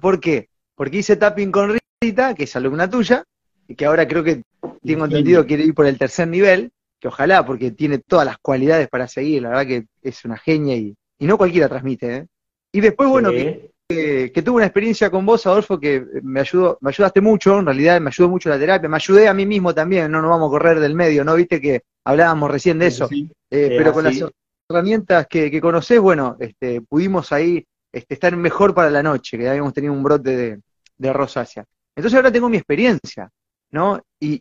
¿Por 0.00 0.18
qué? 0.18 0.48
Porque 0.76 0.98
hice 0.98 1.16
tapping 1.16 1.50
con 1.50 1.76
Rita, 2.00 2.34
que 2.34 2.44
es 2.44 2.54
alumna 2.54 2.88
tuya, 2.88 3.24
y 3.66 3.74
que 3.74 3.86
ahora 3.86 4.06
creo 4.06 4.22
que 4.22 4.42
tengo 4.84 5.06
entendido 5.06 5.44
quiere 5.46 5.64
ir 5.64 5.74
por 5.74 5.86
el 5.86 5.98
tercer 5.98 6.28
nivel, 6.28 6.70
que 7.00 7.08
ojalá, 7.08 7.44
porque 7.44 7.72
tiene 7.72 7.98
todas 7.98 8.26
las 8.26 8.38
cualidades 8.38 8.88
para 8.88 9.08
seguir, 9.08 9.42
la 9.42 9.48
verdad 9.48 9.66
que 9.66 9.86
es 10.02 10.24
una 10.24 10.36
genia 10.36 10.76
y, 10.76 10.94
no 11.18 11.38
cualquiera 11.38 11.68
transmite. 11.68 12.16
¿eh? 12.16 12.26
Y 12.72 12.80
después, 12.80 13.08
bueno, 13.08 13.30
que, 13.30 14.42
tuve 14.44 14.56
una 14.56 14.66
experiencia 14.66 15.10
con 15.10 15.24
vos, 15.24 15.46
Adolfo, 15.46 15.80
que 15.80 16.04
me 16.22 16.40
ayudó, 16.40 16.78
me 16.82 16.90
ayudaste 16.90 17.20
mucho, 17.20 17.58
en 17.58 17.66
realidad 17.66 18.00
me 18.00 18.08
ayudó 18.08 18.28
mucho 18.28 18.50
la 18.50 18.58
terapia, 18.58 18.88
me 18.88 18.96
ayudé 18.96 19.28
a 19.28 19.34
mí 19.34 19.46
mismo 19.46 19.74
también, 19.74 20.10
no 20.10 20.20
nos 20.20 20.30
vamos 20.30 20.48
a 20.48 20.50
correr 20.50 20.78
del 20.78 20.94
medio, 20.94 21.24
¿no? 21.24 21.34
Viste 21.34 21.60
que 21.60 21.82
hablábamos 22.04 22.50
recién 22.50 22.78
de 22.78 22.86
eso, 22.88 23.08
eh, 23.10 23.28
pero 23.50 23.92
con 23.92 24.04
las 24.04 24.22
herramientas 24.68 25.26
que, 25.28 25.50
que 25.50 25.60
conocés, 25.60 26.00
bueno, 26.00 26.36
este, 26.38 26.82
pudimos 26.82 27.32
ahí 27.32 27.64
este, 27.96 28.14
estar 28.14 28.36
mejor 28.36 28.74
para 28.74 28.90
la 28.90 29.02
noche, 29.02 29.38
que 29.38 29.48
habíamos 29.48 29.72
tenido 29.72 29.92
un 29.92 30.02
brote 30.02 30.36
de, 30.36 30.60
de 30.98 31.12
rosácea. 31.12 31.64
Entonces 31.94 32.16
ahora 32.16 32.30
tengo 32.30 32.48
mi 32.48 32.58
experiencia, 32.58 33.30
¿no? 33.70 34.02
Y, 34.20 34.40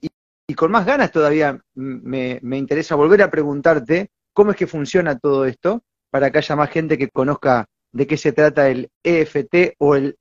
con 0.56 0.72
más 0.72 0.86
ganas 0.86 1.12
todavía 1.12 1.60
me, 1.74 2.40
interesa 2.42 2.96
volver 2.96 3.24
a 3.24 3.32
preguntarte 3.32 4.12
cómo 4.32 4.52
es 4.52 4.58
que 4.58 4.68
funciona 4.68 5.18
todo 5.18 5.46
esto 5.46 5.82
para 6.10 6.30
que 6.30 6.38
haya 6.38 6.56
más 6.56 6.70
gente 6.70 6.98
que 6.98 7.10
conozca 7.10 7.66
de 7.92 8.06
qué 8.06 8.16
se 8.16 8.32
trata 8.32 8.70
el 8.70 8.90
EFT 9.04 9.76
o 9.80 9.96
el 9.96 10.18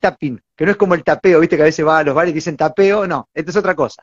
tapping, 0.00 0.40
que 0.56 0.64
no 0.64 0.70
es 0.70 0.76
como 0.76 0.94
el 0.94 1.04
tapeo, 1.04 1.40
viste 1.40 1.56
que 1.56 1.62
a 1.62 1.66
veces 1.66 1.84
va 1.84 1.98
a 1.98 2.04
los 2.04 2.14
bares 2.14 2.30
y 2.30 2.34
dicen 2.34 2.56
tapeo, 2.56 3.06
no, 3.06 3.28
esto 3.34 3.50
es 3.50 3.56
otra 3.56 3.74
cosa. 3.74 4.02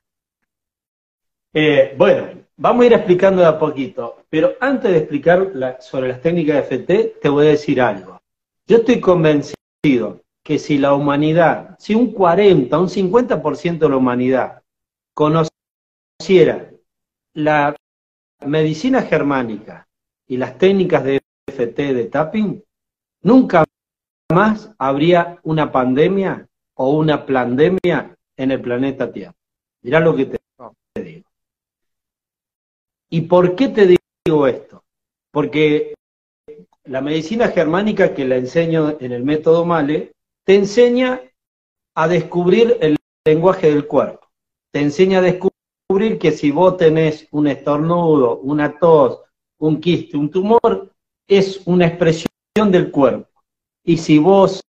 Eh, 1.54 1.96
bueno, 1.98 2.28
vamos 2.58 2.84
a 2.84 2.86
ir 2.88 2.94
explicando 2.94 3.42
de 3.42 3.48
a 3.48 3.58
poquito, 3.58 4.24
pero 4.30 4.56
antes 4.60 4.92
de 4.92 4.98
explicar 4.98 5.78
sobre 5.80 6.10
las 6.10 6.22
técnicas 6.22 6.70
de 6.70 6.76
EFT, 6.76 7.22
te 7.22 7.30
voy 7.30 7.48
a 7.48 7.52
decir 7.52 7.82
algo. 7.82 8.15
Yo 8.68 8.78
estoy 8.78 9.00
convencido 9.00 10.24
que 10.44 10.58
si 10.58 10.80
la 10.80 10.94
humanidad, 10.94 11.76
si 11.78 11.94
un 11.94 12.12
40, 12.12 12.80
un 12.80 12.90
50% 12.90 13.78
de 13.78 13.90
la 13.90 13.98
humanidad 13.98 14.64
conociera 15.14 16.72
la 17.34 17.76
medicina 18.44 19.04
germánica 19.04 19.88
y 20.28 20.38
las 20.38 20.58
técnicas 20.58 21.04
de 21.04 21.22
FT 21.48 21.94
de 21.94 22.06
tapping, 22.06 22.64
nunca 23.22 23.66
más 24.34 24.72
habría 24.80 25.40
una 25.44 25.72
pandemia 25.72 26.48
o 26.74 26.98
una 26.98 27.24
pandemia 27.24 28.18
en 28.36 28.52
el 28.52 28.62
planeta 28.62 29.12
Tierra. 29.12 29.36
Mirá 29.84 30.00
lo 30.00 30.16
que 30.16 30.26
te, 30.26 30.40
te 30.94 31.04
digo. 31.04 31.30
¿Y 33.12 33.22
por 33.22 33.56
qué 33.56 33.68
te 33.68 33.96
digo 34.26 34.48
esto? 34.48 34.84
Porque 35.32 35.94
la 36.86 37.02
medicina 37.02 37.48
germánica 37.48 38.14
que 38.14 38.26
la 38.26 38.38
enseño 38.38 38.98
en 39.00 39.12
el 39.12 39.24
método 39.24 39.66
Male 39.66 40.14
te 40.44 40.56
enseña 40.56 41.22
a 41.96 42.08
descubrir 42.08 42.78
el 42.82 42.98
lenguaje 43.26 43.70
del 43.72 43.88
cuerpo. 43.88 44.28
Te 44.72 44.82
enseña 44.82 45.20
a 45.20 45.22
descubrir 45.22 46.20
que 46.20 46.32
si 46.32 46.52
vos 46.52 46.78
tenés 46.78 47.28
un 47.32 47.48
estornudo, 47.48 48.38
una 48.40 48.78
tos, 48.78 49.22
un 49.60 49.80
quiste, 49.80 50.18
un 50.18 50.30
tumor, 50.30 50.92
es 51.28 51.62
una 51.66 51.88
expresión 51.88 52.28
del 52.72 52.92
cuerpo. 52.92 53.30
Y 53.84 53.98
si 53.98 54.20
vos 54.20 54.62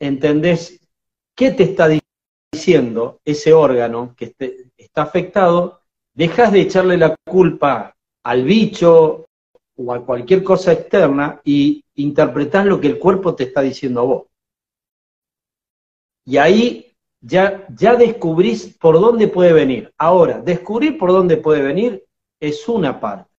entendés 0.00 0.80
qué 1.34 1.50
te 1.50 1.64
está 1.64 1.88
diciendo 2.52 3.20
ese 3.24 3.52
órgano 3.52 4.14
que 4.16 4.34
está 4.78 5.02
afectado, 5.02 5.82
dejas 6.14 6.52
de 6.52 6.62
echarle 6.62 6.96
la 6.96 7.14
culpa 7.26 7.94
al 8.22 8.44
bicho 8.44 9.26
o 9.76 9.92
a 9.92 10.04
cualquier 10.04 10.42
cosa 10.42 10.72
externa 10.72 11.40
y 11.44 11.84
interpretás 11.94 12.66
lo 12.66 12.80
que 12.80 12.88
el 12.88 12.98
cuerpo 12.98 13.34
te 13.34 13.44
está 13.44 13.60
diciendo 13.60 14.00
a 14.00 14.04
vos. 14.04 14.26
Y 16.24 16.38
ahí 16.38 16.96
ya, 17.20 17.66
ya 17.74 17.94
descubrís 17.94 18.76
por 18.78 19.00
dónde 19.00 19.28
puede 19.28 19.52
venir. 19.52 19.92
Ahora, 19.98 20.40
descubrir 20.40 20.98
por 20.98 21.12
dónde 21.12 21.36
puede 21.36 21.62
venir 21.62 22.04
es 22.40 22.68
una 22.68 23.00
parte, 23.00 23.30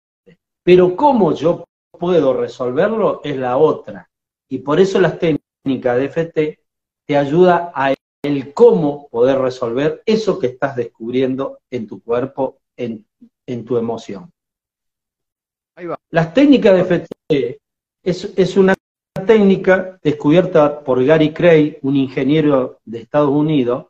pero 0.63 0.95
cómo 0.95 1.33
yo 1.33 1.65
puedo 1.91 2.33
resolverlo 2.33 3.21
es 3.23 3.37
la 3.37 3.57
otra. 3.57 4.09
Y 4.49 4.59
por 4.59 4.79
eso 4.79 4.99
las 4.99 5.19
técnicas 5.19 5.97
de 5.97 6.05
FT 6.05 6.59
te 7.05 7.17
ayuda 7.17 7.71
a 7.73 7.93
el 8.23 8.53
cómo 8.53 9.07
poder 9.09 9.39
resolver 9.39 10.01
eso 10.05 10.39
que 10.39 10.47
estás 10.47 10.75
descubriendo 10.75 11.59
en 11.69 11.87
tu 11.87 12.01
cuerpo, 12.01 12.59
en, 12.75 13.05
en 13.45 13.65
tu 13.65 13.77
emoción. 13.77 14.31
Las 16.09 16.33
técnicas 16.33 16.73
de 16.73 16.81
FT 16.81 17.59
es, 18.03 18.57
una 18.57 18.73
técnica 19.27 19.99
descubierta 20.01 20.79
por 20.83 21.03
Gary 21.05 21.31
Cray, 21.33 21.77
un 21.83 21.95
ingeniero 21.95 22.79
de 22.83 23.01
Estados 23.01 23.29
Unidos, 23.29 23.85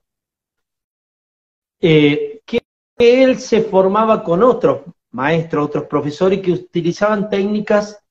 eh, 1.79 2.41
que 2.45 2.61
él 2.97 3.39
se 3.39 3.61
formaba 3.61 4.21
con 4.21 4.43
otros 4.43 4.81
maestros, 5.11 5.67
otros 5.67 5.85
profesores 5.85 6.41
que 6.41 6.51
utilizaban 6.51 7.29
técnicas 7.29 8.03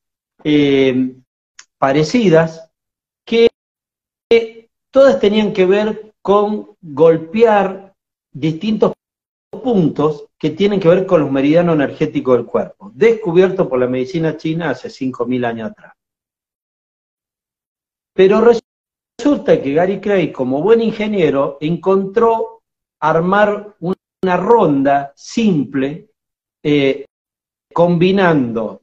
eh, 0.42 1.14
parecidas, 1.76 2.71
que 3.26 3.50
todas 4.90 5.21
tenían 5.21 5.52
que 5.52 5.66
ver 5.66 6.14
con 6.23 6.76
golpear 6.80 7.95
distintos 8.33 8.95
puntos 9.66 10.28
que 10.38 10.50
tienen 10.50 10.78
que 10.78 10.87
ver 10.87 11.06
con 11.06 11.23
los 11.23 11.28
meridianos 11.28 11.75
energéticos 11.75 12.37
del 12.37 12.46
cuerpo, 12.46 12.92
descubierto 12.94 13.68
por 13.68 13.80
la 13.80 13.88
medicina 13.88 14.37
china 14.37 14.70
hace 14.70 14.87
5.000 14.87 15.44
años 15.44 15.73
atrás. 15.73 15.92
Pero 18.14 18.40
resulta 18.40 19.61
que 19.61 19.75
Gary 19.75 20.00
Craig, 20.00 20.30
como 20.30 20.62
buen 20.62 20.80
ingeniero, 20.82 21.58
encontró 21.61 22.62
armar 23.00 23.75
una 23.80 24.37
ronda 24.37 25.12
simple 25.16 26.11
eh, 26.62 27.04
combinando 27.75 28.82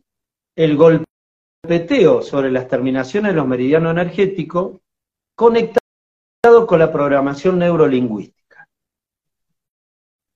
el 0.54 0.76
golpeteo 0.76 2.22
sobre 2.22 2.52
las 2.52 2.68
terminaciones 2.68 3.32
de 3.32 3.38
los 3.38 3.48
meridianos 3.48 3.92
energéticos 3.92 4.82
conectado 5.34 5.80
con 6.68 6.78
la 6.78 6.92
programación 6.92 7.58
neurolingüística. 7.58 8.43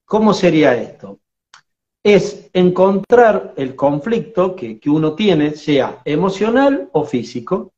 ¿Cómo 0.07 0.33
sería 0.33 0.73
esto? 0.73 1.19
Es 2.01 2.49
encontrar 2.53 3.53
el 3.57 3.75
conflicto 3.75 4.55
que 4.55 4.79
uno 4.85 5.15
tiene, 5.15 5.51
sea 5.51 6.01
emocional 6.05 6.89
o 6.93 7.03
físico, 7.03 7.73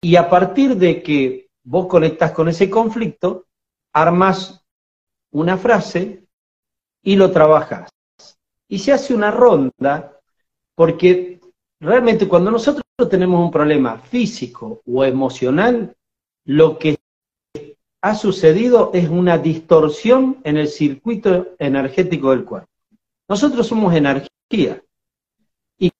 y 0.00 0.16
a 0.16 0.28
partir 0.28 0.76
de 0.76 1.00
que 1.00 1.50
vos 1.62 1.86
conectás 1.86 2.32
con 2.32 2.48
ese 2.48 2.68
conflicto, 2.68 3.46
armas 3.92 4.64
una 5.30 5.56
frase 5.56 6.26
y 7.04 7.14
lo 7.14 7.30
trabajas. 7.30 7.88
Y 8.68 8.80
se 8.80 8.92
hace 8.92 9.14
una 9.14 9.30
ronda, 9.30 10.18
porque 10.74 11.40
realmente 11.78 12.26
cuando 12.26 12.50
nosotros 12.50 12.82
tenemos 13.08 13.40
un 13.40 13.52
problema 13.52 13.98
físico 13.98 14.82
o 14.84 15.04
emocional, 15.04 15.96
lo 16.44 16.76
que 16.76 16.98
ha 18.02 18.16
sucedido 18.16 18.90
es 18.92 19.08
una 19.08 19.38
distorsión 19.38 20.40
en 20.42 20.56
el 20.56 20.68
circuito 20.68 21.54
energético 21.58 22.32
del 22.32 22.44
cuerpo. 22.44 22.68
Nosotros 23.28 23.66
somos 23.66 23.94
energía. 23.94 24.82
Y, 25.78 25.90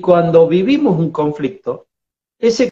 cuando 0.00 0.48
vivimos 0.48 0.98
un 0.98 1.10
conflicto, 1.10 1.86
ese 2.38 2.70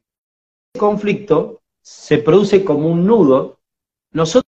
conflicto 0.77 1.63
se 1.81 2.19
produce 2.19 2.65
como 2.65 2.89
un 2.89 3.07
nudo, 3.07 3.61
nosotros 4.11 4.45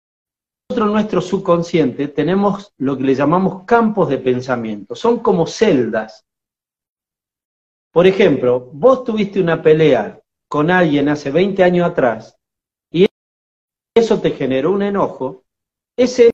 no 0.75 0.87
nuestro 0.87 1.21
subconsciente 1.21 2.07
tenemos 2.07 2.73
lo 2.77 2.97
que 2.97 3.03
le 3.03 3.15
llamamos 3.15 3.63
campos 3.65 4.09
de 4.09 4.17
pensamiento. 4.17 4.95
Son 4.95 5.19
como 5.19 5.45
celdas. 5.45 6.25
Por 7.91 8.07
ejemplo, 8.07 8.71
vos 8.73 9.03
tuviste 9.03 9.39
una 9.39 9.61
pelea 9.61 10.19
con 10.49 10.71
alguien 10.71 11.09
hace 11.09 11.29
20 11.29 11.63
años 11.63 11.87
atrás 11.87 12.35
y 12.41 12.44
eso 13.95 14.19
te 14.19 14.31
generó 14.31 14.71
un 14.71 14.83
enojo. 14.83 15.45
Ese 15.97 16.31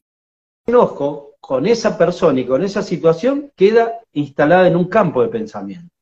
enojo 0.66 1.36
con 1.40 1.68
esa 1.68 1.98
persona 1.98 2.40
y 2.40 2.46
con 2.46 2.64
esa 2.64 2.82
situación 2.82 3.52
queda 3.56 4.02
instalada 4.14 4.68
en 4.68 4.76
un 4.76 4.86
campo 4.86 5.22
de 5.22 5.30
pensamiento. 5.30 5.94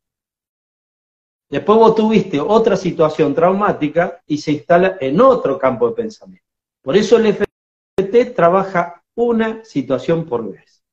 Después 1.50 1.78
vos 1.78 1.96
tuviste 1.96 2.40
otra 2.40 2.78
situación 2.78 3.34
traumática 3.34 4.22
y 4.28 4.38
se 4.38 4.54
instala 4.54 4.98
en 5.02 5.20
otro 5.20 5.58
campo 5.58 5.90
de 5.90 5.96
pensamiento. 5.96 6.46
Por 6.82 6.96
eso 6.96 7.18
el 7.18 7.26
FT 7.28 8.26
trabaja 8.36 9.04
una 9.16 9.66
situación 9.66 10.26
por 10.26 10.50
vez. 10.50 10.84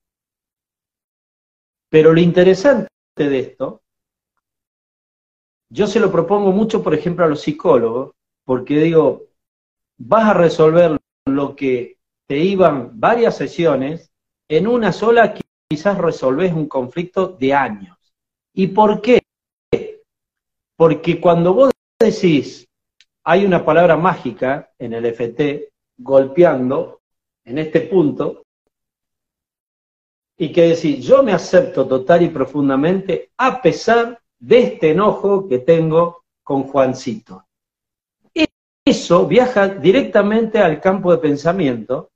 Pero 1.90 2.12
lo 2.12 2.20
interesante 2.20 2.88
de 3.16 3.38
esto, 3.38 3.82
yo 5.68 5.87
se 5.87 6.00
lo 6.00 6.11
propongo 6.11 6.52
mucho, 6.52 6.82
por 6.82 6.94
ejemplo, 6.94 7.25
a 7.25 7.28
los 7.28 7.42
psicólogos, 7.42 8.12
porque 8.44 8.80
digo, 8.80 9.25
vas 9.98 10.30
a 10.30 10.34
resolver 10.34 10.98
lo 11.26 11.56
que 11.56 11.96
te 12.26 12.38
iban 12.38 12.98
varias 12.98 13.36
sesiones, 13.36 14.10
en 14.48 14.66
una 14.66 14.92
sola 14.92 15.34
quizás 15.68 15.98
resolves 15.98 16.52
un 16.52 16.68
conflicto 16.68 17.28
de 17.28 17.54
años. 17.54 17.96
¿Y 18.52 18.68
por 18.68 19.00
qué? 19.00 19.22
Porque 20.76 21.20
cuando 21.20 21.54
vos 21.54 21.70
decís, 21.98 22.68
hay 23.24 23.44
una 23.44 23.64
palabra 23.64 23.96
mágica 23.96 24.70
en 24.78 24.92
el 24.92 25.06
FT, 25.06 25.72
golpeando, 25.98 27.00
en 27.44 27.58
este 27.58 27.80
punto, 27.82 28.42
y 30.36 30.52
que 30.52 30.68
decís, 30.68 31.04
yo 31.04 31.22
me 31.22 31.32
acepto 31.32 31.86
total 31.86 32.22
y 32.22 32.28
profundamente 32.28 33.30
a 33.38 33.62
pesar 33.62 34.20
de 34.38 34.58
este 34.58 34.90
enojo 34.90 35.48
que 35.48 35.60
tengo 35.60 36.24
con 36.42 36.64
Juancito. 36.64 37.45
Eso 38.96 39.26
viaja 39.26 39.68
directamente 39.68 40.58
al 40.58 40.80
campo 40.80 41.12
de 41.12 41.18
pensamiento 41.18 42.10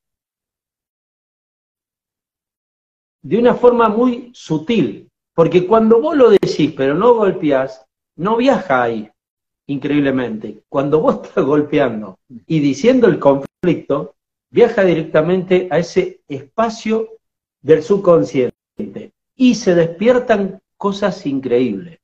de 3.20 3.36
una 3.38 3.54
forma 3.54 3.90
muy 3.90 4.30
sutil, 4.32 5.06
porque 5.34 5.66
cuando 5.66 6.00
vos 6.00 6.16
lo 6.16 6.30
decís 6.30 6.72
pero 6.74 6.94
no 6.94 7.12
golpeás, 7.12 7.84
no 8.16 8.38
viaja 8.38 8.82
ahí, 8.82 9.10
increíblemente. 9.66 10.62
Cuando 10.70 11.00
vos 11.02 11.16
estás 11.22 11.44
golpeando 11.44 12.18
y 12.46 12.60
diciendo 12.60 13.08
el 13.08 13.18
conflicto, 13.18 14.14
viaja 14.50 14.82
directamente 14.82 15.68
a 15.70 15.78
ese 15.78 16.22
espacio 16.28 17.10
del 17.60 17.82
subconsciente 17.82 19.12
y 19.36 19.54
se 19.54 19.74
despiertan 19.74 20.62
cosas 20.78 21.26
increíbles. 21.26 21.98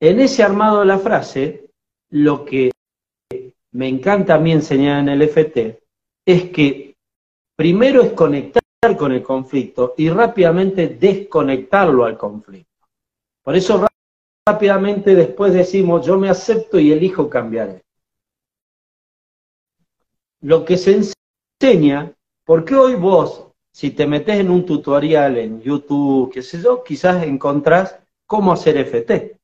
En 0.00 0.20
ese 0.20 0.42
armado 0.42 0.80
de 0.80 0.86
la 0.86 0.98
frase, 0.98 1.67
lo 2.10 2.44
que 2.44 2.70
me 3.72 3.88
encanta 3.88 4.34
a 4.34 4.38
mí 4.38 4.52
enseñar 4.52 5.00
en 5.00 5.08
el 5.08 5.22
FT 5.22 5.82
es 6.24 6.50
que 6.50 6.96
primero 7.56 8.02
es 8.02 8.12
conectar 8.12 8.62
con 8.96 9.12
el 9.12 9.22
conflicto 9.22 9.94
y 9.96 10.08
rápidamente 10.08 10.88
desconectarlo 10.88 12.04
al 12.04 12.16
conflicto. 12.16 12.86
Por 13.42 13.56
eso 13.56 13.86
rápidamente 14.46 15.14
después 15.14 15.52
decimos, 15.52 16.06
yo 16.06 16.18
me 16.18 16.28
acepto 16.28 16.78
y 16.78 16.92
elijo 16.92 17.28
cambiar. 17.28 17.82
Lo 20.40 20.64
que 20.64 20.76
se 20.76 21.00
enseña, 21.60 22.14
porque 22.44 22.74
hoy 22.74 22.94
vos, 22.94 23.48
si 23.72 23.90
te 23.90 24.06
metes 24.06 24.36
en 24.36 24.50
un 24.50 24.64
tutorial 24.64 25.36
en 25.38 25.60
YouTube, 25.60 26.32
qué 26.32 26.42
sé 26.42 26.62
yo, 26.62 26.82
quizás 26.84 27.24
encontrás 27.24 27.98
cómo 28.26 28.52
hacer 28.52 28.76
FT. 28.78 29.37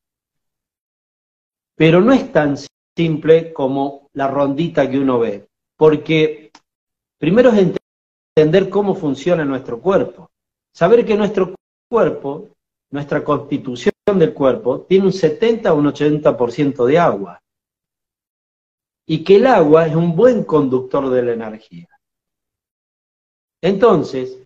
Pero 1.77 2.01
no 2.01 2.13
es 2.13 2.33
tan 2.33 2.57
simple 2.97 3.53
como 3.53 4.09
la 4.13 4.29
rondita 4.29 4.89
que 4.89 4.99
uno 4.99 5.19
ve, 5.19 5.49
porque 5.77 6.53
primero 7.19 7.51
es 7.51 7.77
entender 8.37 8.69
cómo 8.69 8.95
funciona 8.95 9.45
nuestro 9.45 9.81
cuerpo, 9.81 10.31
saber 10.73 11.05
que 11.05 11.17
nuestro 11.17 11.55
cuerpo, 11.89 12.51
nuestra 12.91 13.25
constitución, 13.25 13.95
del 14.13 14.35
cuerpo 14.35 14.83
tiene 14.83 15.07
un 15.07 15.13
70 15.13 15.73
o 15.73 15.79
un 15.79 15.87
80% 15.87 16.85
de 16.85 16.99
agua. 16.99 17.41
Y 19.07 19.25
que 19.25 19.37
el 19.37 19.47
agua 19.47 19.87
es 19.87 19.95
un 19.95 20.15
buen 20.15 20.45
conductor 20.45 21.09
de 21.11 21.23
la 21.23 21.33
energía. 21.33 21.89
Entonces, 23.63 24.39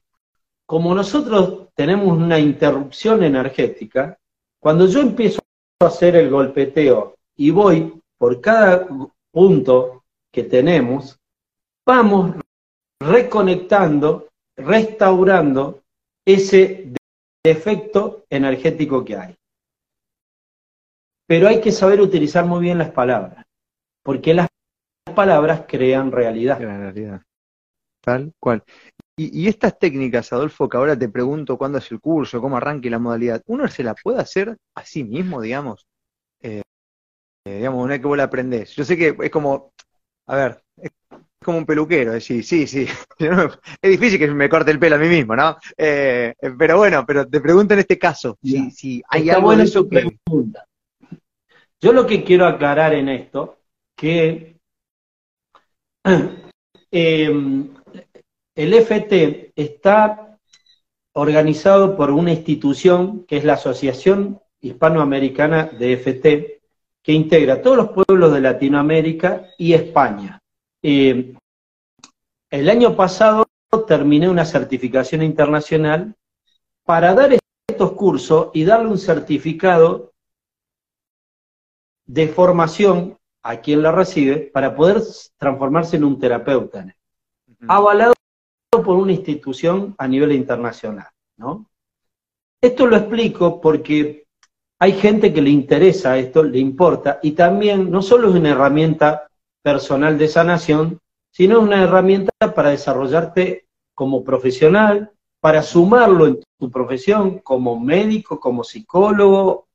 como 0.66 0.94
nosotros 0.94 1.68
tenemos 1.74 2.16
una 2.16 2.38
interrupción 2.38 3.22
energética, 3.22 4.16
cuando 4.60 4.86
yo 4.86 5.00
empiezo 5.00 5.40
a 5.80 5.86
hacer 5.86 6.16
el 6.16 6.30
golpeteo 6.30 7.17
y 7.38 7.50
voy 7.50 8.02
por 8.18 8.40
cada 8.40 8.86
punto 9.32 10.04
que 10.32 10.42
tenemos, 10.42 11.18
vamos 11.86 12.34
reconectando, 13.00 14.28
restaurando 14.56 15.82
ese 16.26 16.92
defecto 17.42 18.24
energético 18.28 19.04
que 19.04 19.16
hay. 19.16 19.34
Pero 21.26 21.46
hay 21.48 21.60
que 21.60 21.72
saber 21.72 22.00
utilizar 22.00 22.44
muy 22.44 22.60
bien 22.60 22.78
las 22.78 22.90
palabras, 22.90 23.46
porque 24.02 24.34
las 24.34 24.48
palabras 25.14 25.64
crean 25.68 26.10
realidad. 26.10 26.58
Realidad. 26.58 27.22
Tal 28.02 28.32
cual. 28.40 28.64
Y, 29.16 29.48
estas 29.48 29.78
técnicas, 29.78 30.32
Adolfo, 30.32 30.68
que 30.68 30.76
ahora 30.76 30.96
te 30.96 31.08
pregunto 31.08 31.58
cuándo 31.58 31.78
es 31.78 31.90
el 31.90 32.00
curso, 32.00 32.40
cómo 32.40 32.56
arranque 32.56 32.88
la 32.88 33.00
modalidad, 33.00 33.42
¿uno 33.46 33.66
se 33.66 33.82
la 33.82 33.94
puede 33.94 34.20
hacer 34.20 34.56
a 34.76 34.84
sí 34.84 35.02
mismo, 35.02 35.40
digamos? 35.40 35.87
Eh, 37.48 37.52
eh, 37.52 37.56
digamos, 37.58 37.82
una 37.82 37.94
vez 37.94 38.00
que 38.00 38.06
vos 38.06 38.16
la 38.16 38.24
aprendés. 38.24 38.74
Yo 38.74 38.84
sé 38.84 38.96
que 38.96 39.16
es 39.20 39.30
como, 39.30 39.72
a 40.26 40.36
ver, 40.36 40.62
es 40.76 40.90
como 41.42 41.58
un 41.58 41.66
peluquero, 41.66 42.12
decir, 42.12 42.44
sí, 42.44 42.66
sí, 42.66 42.86
es 43.18 43.90
difícil 43.90 44.18
que 44.18 44.28
me 44.28 44.48
corte 44.48 44.70
el 44.70 44.78
pelo 44.78 44.96
a 44.96 44.98
mí 44.98 45.08
mismo, 45.08 45.34
¿no? 45.34 45.56
Eh, 45.76 46.34
pero 46.58 46.76
bueno, 46.78 47.04
pero 47.06 47.26
te 47.26 47.40
pregunto 47.40 47.74
en 47.74 47.80
este 47.80 47.98
caso, 47.98 48.38
si, 48.42 48.70
si 48.70 49.02
hay 49.08 49.30
algo 49.30 49.56
de 49.56 49.64
eso 49.64 49.88
que... 49.88 50.10
Pregunta. 50.24 50.64
Yo 51.80 51.92
lo 51.92 52.06
que 52.06 52.24
quiero 52.24 52.46
aclarar 52.46 52.92
en 52.92 53.08
esto, 53.08 53.60
que 53.96 54.56
em, 56.90 57.74
el 58.54 58.74
FT 58.74 59.52
está 59.54 60.38
organizado 61.12 61.96
por 61.96 62.10
una 62.10 62.32
institución 62.32 63.24
que 63.26 63.36
es 63.36 63.44
la 63.44 63.54
Asociación 63.54 64.40
Hispanoamericana 64.60 65.66
de 65.66 65.92
FT, 65.92 66.57
que 67.08 67.14
integra 67.14 67.54
a 67.54 67.62
todos 67.62 67.78
los 67.78 67.88
pueblos 67.88 68.34
de 68.34 68.40
Latinoamérica 68.42 69.46
y 69.56 69.72
España. 69.72 70.42
Em, 70.82 71.34
el 72.50 72.68
año 72.68 72.94
pasado 72.94 73.46
terminé 73.86 74.28
una 74.28 74.44
certificación 74.44 75.22
internacional 75.22 76.14
para 76.84 77.14
dar 77.14 77.38
estos 77.66 77.92
cursos 77.92 78.50
y 78.52 78.62
darle 78.62 78.90
un 78.90 78.98
certificado 78.98 80.12
de 82.04 82.28
formación 82.28 83.16
a 83.42 83.62
quien 83.62 83.82
la 83.82 83.90
recibe 83.90 84.50
para 84.52 84.76
poder 84.76 85.02
transformarse 85.38 85.96
en 85.96 86.04
un 86.04 86.18
terapeuta, 86.18 86.94
avalado 87.68 88.12
por 88.70 88.98
una 88.98 89.12
institución 89.12 89.94
a 89.96 90.06
nivel 90.06 90.32
internacional. 90.32 91.08
¿no? 91.38 91.70
Esto 92.60 92.86
lo 92.86 92.98
explico 92.98 93.62
porque 93.62 94.27
hay 94.78 94.92
gente 94.92 95.32
que 95.32 95.42
le 95.42 95.50
interesa 95.50 96.18
esto, 96.18 96.42
le 96.42 96.58
importa, 96.58 97.18
y 97.22 97.32
también 97.32 97.90
no 97.90 98.02
solo 98.02 98.28
es 98.28 98.34
una 98.34 98.50
herramienta 98.50 99.28
personal 99.62 100.16
de 100.16 100.28
sanación, 100.28 101.00
sino 101.30 101.58
es 101.58 101.64
una 101.64 101.82
herramienta 101.82 102.32
para 102.54 102.70
desarrollarte 102.70 103.66
como 103.94 104.22
profesional, 104.22 105.10
para 105.40 105.62
sumarlo 105.62 106.26
en 106.26 106.40
tu 106.58 106.70
profesión 106.70 107.38
como 107.40 107.78
médico, 107.78 108.40
como 108.40 108.64
psicólogo 108.64 109.66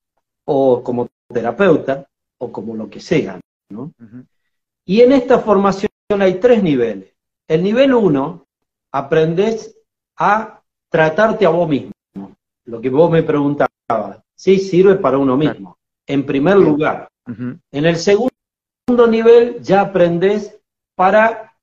o 0.46 0.84
como 0.84 1.10
terapeuta, 1.28 2.06
o 2.38 2.52
como 2.52 2.76
lo 2.76 2.90
que 2.90 3.00
sea. 3.00 3.40
¿no? 3.70 3.92
Y 4.86 5.02
en 5.02 5.14
esta 5.14 5.40
formación 5.40 5.90
hay 6.10 6.36
tres 6.36 6.62
niveles. 6.62 7.14
El 7.48 7.64
nivel 7.64 7.94
uno, 7.94 8.46
aprendes 8.92 9.78
a 10.18 10.62
tratarte 10.90 11.46
a 11.46 11.50
vos 11.50 11.68
mismo. 11.68 11.92
Lo 12.66 12.80
que 12.80 12.90
vos 12.90 13.10
me 13.10 13.24
preguntabas. 13.24 14.23
Sí, 14.36 14.60
sirve 14.60 14.96
para 14.96 15.18
uno 15.18 15.38
mismo. 15.38 15.78
En 16.06 16.26
primer 16.26 16.58
lugar. 16.58 17.08
En 17.26 17.86
el 17.86 17.96
segundo 17.96 18.32
nivel 19.10 19.62
ya 19.62 19.82
aprendes 19.82 20.60
para 20.96 21.54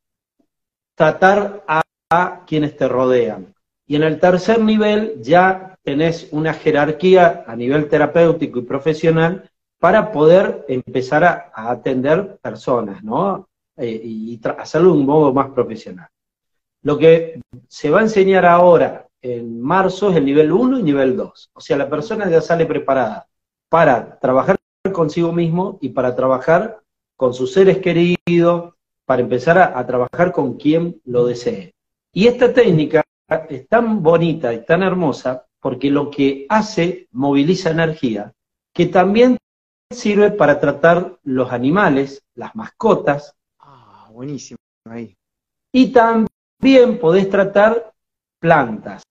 tratar 0.94 1.64
a, 1.66 1.82
a 2.10 2.44
quienes 2.46 2.76
te 2.76 2.88
rodean. 2.88 3.54
Y 3.86 3.96
en 3.96 4.04
el 4.04 4.20
tercer 4.20 4.60
nivel 4.60 5.20
ya 5.20 5.76
tenés 5.82 6.28
una 6.30 6.54
jerarquía 6.54 7.44
a 7.46 7.56
nivel 7.56 7.88
terapéutico 7.88 8.60
y 8.60 8.62
profesional 8.62 9.50
para 9.80 10.12
poder 10.12 10.64
empezar 10.68 11.24
a, 11.24 11.50
atender 11.52 12.38
personas, 12.40 13.02
¿no? 13.02 13.48
eh, 13.76 14.00
y 14.04 14.40
hacerlo 14.58 14.92
de 14.92 14.98
un 14.98 15.06
modo 15.06 15.32
más 15.32 15.50
profesional. 15.50 16.08
Lo 16.82 16.98
que 16.98 17.40
se 17.66 17.90
va 17.90 18.00
a 18.00 18.02
enseñar 18.02 18.44
ahora 18.44 19.06
en 19.22 19.60
marzo 19.60 20.10
es 20.10 20.16
el 20.16 20.24
nivel 20.24 20.52
1 20.52 20.78
y 20.78 20.82
nivel 20.82 21.16
2. 21.16 21.50
O 21.52 21.60
sea, 21.60 21.76
la 21.76 21.88
persona 21.88 22.28
ya 22.28 22.40
sale 22.40 22.66
preparada 22.66 23.28
para 23.68 24.18
trabajar 24.18 24.56
consigo 24.92 25.32
mismo 25.32 25.78
y 25.80 25.90
para 25.90 26.14
trabajar 26.16 26.80
con 27.16 27.34
sus 27.34 27.52
seres 27.52 27.78
queridos, 27.78 28.74
para 29.04 29.22
empezar 29.22 29.58
a, 29.58 29.86
trabajar 29.86 30.32
con 30.32 30.56
quien 30.56 31.00
lo 31.04 31.26
desee. 31.26 31.74
Y 32.12 32.26
esta 32.26 32.52
técnica 32.52 33.02
es 33.48 33.68
tan 33.68 34.02
bonita 34.02 34.54
y 34.54 34.64
tan 34.64 34.82
hermosa 34.82 35.46
porque 35.60 35.90
lo 35.90 36.10
que 36.10 36.46
hace 36.48 37.08
moviliza 37.12 37.70
energía, 37.70 38.32
que 38.72 38.86
también 38.86 39.36
sirve 39.90 40.30
para 40.30 40.58
tratar 40.58 41.18
los 41.24 41.52
animales, 41.52 42.22
las 42.34 42.54
mascotas. 42.54 43.34
Ah, 43.58 44.08
buenísimo. 44.12 44.56
Ahí. 44.84 45.14
Y 45.72 45.92
también 45.92 46.98
podés 46.98 47.28
tratar 47.28 47.92
plantas, 48.38 49.02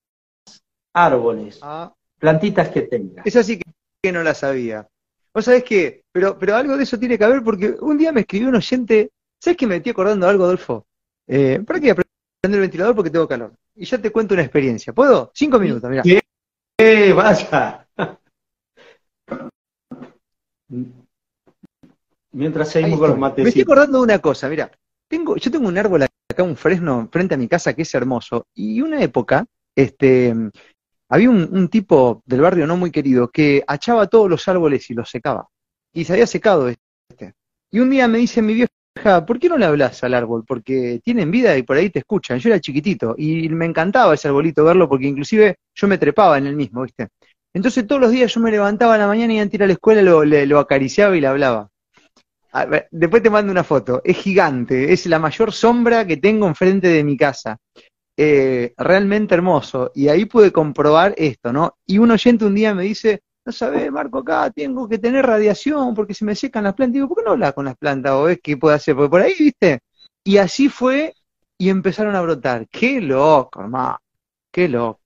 árboles, 0.92 1.58
ah. 1.62 1.92
plantitas 2.18 2.68
que 2.68 2.82
tengas. 2.82 3.26
Esa 3.26 3.42
sí 3.42 3.60
que 4.02 4.12
no 4.12 4.22
la 4.22 4.34
sabía. 4.34 4.86
Vos 5.32 5.44
sabés 5.44 5.62
que, 5.62 6.02
pero, 6.10 6.38
pero 6.38 6.56
algo 6.56 6.76
de 6.76 6.82
eso 6.82 6.98
tiene 6.98 7.16
que 7.16 7.24
haber 7.24 7.42
porque 7.42 7.76
un 7.80 7.96
día 7.98 8.12
me 8.12 8.22
escribió 8.22 8.48
un 8.48 8.56
oyente, 8.56 9.10
¿sabes 9.38 9.56
que 9.56 9.66
me 9.66 9.76
estoy 9.76 9.92
acordando 9.92 10.28
algo, 10.28 10.44
Adolfo? 10.44 10.86
Eh, 11.26 11.62
¿Para 11.64 11.78
qué 11.78 11.94
prender 11.94 12.58
el 12.58 12.60
ventilador 12.60 12.96
porque 12.96 13.10
tengo 13.10 13.28
calor? 13.28 13.52
Y 13.76 13.84
ya 13.84 13.98
te 13.98 14.10
cuento 14.10 14.34
una 14.34 14.42
experiencia. 14.42 14.92
¿Puedo? 14.92 15.30
Cinco 15.34 15.60
minutos, 15.60 15.88
mira. 15.88 16.02
¡Eh, 16.78 17.12
vaya! 17.12 17.86
Mientras 22.32 22.70
seguimos 22.70 22.98
con 22.98 23.10
los 23.10 23.18
mates. 23.18 23.42
Me 23.44 23.48
estoy 23.50 23.62
acordando 23.62 23.98
de 23.98 24.04
una 24.04 24.18
cosa, 24.18 24.48
mira. 24.48 24.70
Tengo, 25.08 25.36
yo 25.36 25.50
tengo 25.50 25.68
un 25.68 25.78
árbol 25.78 26.02
acá, 26.02 26.42
un 26.42 26.56
fresno, 26.56 27.08
frente 27.12 27.34
a 27.34 27.38
mi 27.38 27.48
casa 27.48 27.74
que 27.74 27.82
es 27.82 27.94
hermoso. 27.94 28.46
Y 28.54 28.80
una 28.80 29.02
época, 29.02 29.46
este, 29.76 30.34
había 31.10 31.28
un, 31.28 31.68
tipo 31.68 32.22
del 32.24 32.40
barrio 32.40 32.66
no 32.66 32.76
muy 32.76 32.90
querido 32.92 33.28
que 33.28 33.64
achaba 33.66 34.06
todos 34.06 34.30
los 34.30 34.46
árboles 34.48 34.88
y 34.90 34.94
los 34.94 35.10
secaba. 35.10 35.48
Y 35.92 36.04
se 36.04 36.12
había 36.12 36.26
secado 36.26 36.68
este. 36.68 37.34
Y 37.72 37.80
un 37.80 37.90
día 37.90 38.06
me 38.06 38.18
dice 38.18 38.40
mi 38.40 38.54
vieja, 38.54 39.26
¿por 39.26 39.40
qué 39.40 39.48
no 39.48 39.58
le 39.58 39.66
hablas 39.66 40.02
al 40.04 40.14
árbol? 40.14 40.44
Porque 40.46 41.00
tienen 41.04 41.32
vida 41.32 41.56
y 41.58 41.64
por 41.64 41.76
ahí 41.76 41.90
te 41.90 41.98
escuchan. 41.98 42.38
Yo 42.38 42.48
era 42.48 42.60
chiquitito 42.60 43.16
y 43.18 43.48
me 43.48 43.66
encantaba 43.66 44.14
ese 44.14 44.28
arbolito 44.28 44.64
verlo 44.64 44.88
porque 44.88 45.06
inclusive 45.06 45.56
yo 45.74 45.88
me 45.88 45.98
trepaba 45.98 46.38
en 46.38 46.46
el 46.46 46.54
mismo, 46.54 46.82
¿viste? 46.82 47.08
Entonces 47.52 47.86
todos 47.88 48.00
los 48.00 48.12
días 48.12 48.32
yo 48.32 48.40
me 48.40 48.52
levantaba 48.52 48.94
a 48.94 48.98
la 48.98 49.08
mañana 49.08 49.34
y 49.34 49.40
antes 49.40 49.52
de 49.52 49.56
ir 49.56 49.62
a 49.64 49.66
la 49.66 49.72
escuela 49.72 50.02
lo, 50.02 50.24
lo 50.24 50.58
acariciaba 50.60 51.16
y 51.16 51.20
le 51.20 51.26
hablaba. 51.26 51.68
después 52.92 53.20
te 53.20 53.30
mando 53.30 53.50
una 53.50 53.64
foto. 53.64 54.00
Es 54.04 54.16
gigante, 54.16 54.92
es 54.92 55.06
la 55.06 55.18
mayor 55.18 55.52
sombra 55.52 56.06
que 56.06 56.18
tengo 56.18 56.46
enfrente 56.46 56.86
de 56.86 57.02
mi 57.02 57.16
casa. 57.16 57.58
Eh, 58.22 58.74
realmente 58.76 59.34
hermoso. 59.34 59.92
Y 59.94 60.08
ahí 60.08 60.26
pude 60.26 60.52
comprobar 60.52 61.14
esto, 61.16 61.54
¿no? 61.54 61.78
Y 61.86 61.96
un 61.96 62.10
oyente 62.10 62.44
un 62.44 62.54
día 62.54 62.74
me 62.74 62.82
dice, 62.82 63.22
no 63.46 63.50
sabes, 63.50 63.90
Marco, 63.90 64.18
acá 64.18 64.50
tengo 64.50 64.86
que 64.86 64.98
tener 64.98 65.24
radiación 65.24 65.94
porque 65.94 66.12
se 66.12 66.26
me 66.26 66.34
secan 66.34 66.64
las 66.64 66.74
plantas. 66.74 66.92
Digo, 66.92 67.08
¿por 67.08 67.16
qué 67.16 67.24
no 67.24 67.30
hablas 67.30 67.54
con 67.54 67.64
las 67.64 67.78
plantas 67.78 68.12
o 68.12 68.24
ves 68.24 68.38
qué 68.42 68.58
puede 68.58 68.76
hacer? 68.76 68.94
Porque 68.94 69.08
por 69.08 69.22
ahí, 69.22 69.32
¿viste? 69.38 69.78
Y 70.22 70.36
así 70.36 70.68
fue 70.68 71.14
y 71.56 71.70
empezaron 71.70 72.14
a 72.14 72.20
brotar. 72.20 72.68
Qué 72.68 73.00
loco, 73.00 73.62
hermano. 73.62 73.96
Qué 74.52 74.68
loco. 74.68 75.00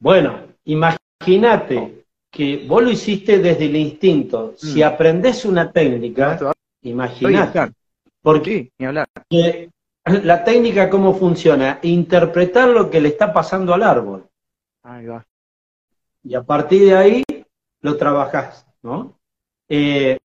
Bueno, 0.00 0.40
imagínate 0.64 2.04
que 2.32 2.64
vos 2.66 2.82
lo 2.82 2.90
hiciste 2.90 3.38
desde 3.38 3.66
el 3.66 3.76
instinto. 3.76 4.54
Si 4.56 4.80
mm. 4.80 4.86
aprendes 4.86 5.44
una 5.44 5.70
técnica, 5.70 6.52
imagínate. 6.82 7.72
¿Por 8.20 8.42
qué? 8.42 8.72
Ni 8.76 8.86
hablar 8.86 9.06
la 10.04 10.44
técnica 10.44 10.90
cómo 10.90 11.14
funciona, 11.14 11.78
interpretar 11.82 12.68
lo 12.68 12.90
que 12.90 13.00
le 13.00 13.08
está 13.08 13.32
pasando 13.32 13.72
al 13.72 13.82
árbol. 13.82 14.28
Ahí 14.82 15.06
va. 15.06 15.24
Y 16.24 16.34
a 16.34 16.42
partir 16.42 16.86
de 16.86 16.96
ahí 16.96 17.24
lo 17.80 17.96
trabajás, 17.96 18.66
¿no? 18.82 19.18
Eh, 19.68 20.18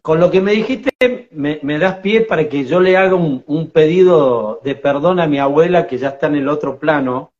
con 0.00 0.18
lo 0.18 0.30
que 0.30 0.40
me 0.40 0.52
dijiste, 0.52 0.90
me, 1.30 1.78
das 1.78 1.98
pie 1.98 2.22
para 2.22 2.48
que 2.48 2.64
yo 2.64 2.80
le 2.80 2.96
haga 2.96 3.14
un, 3.14 3.70
pedido 3.70 4.60
de 4.64 4.74
perdón 4.74 5.20
a 5.20 5.28
mi 5.28 5.38
abuela, 5.38 5.86
que 5.86 5.98
ya 5.98 6.08
está 6.10 6.26
en 6.26 6.36
el 6.36 6.48
otro 6.48 6.78
plano. 6.78 7.32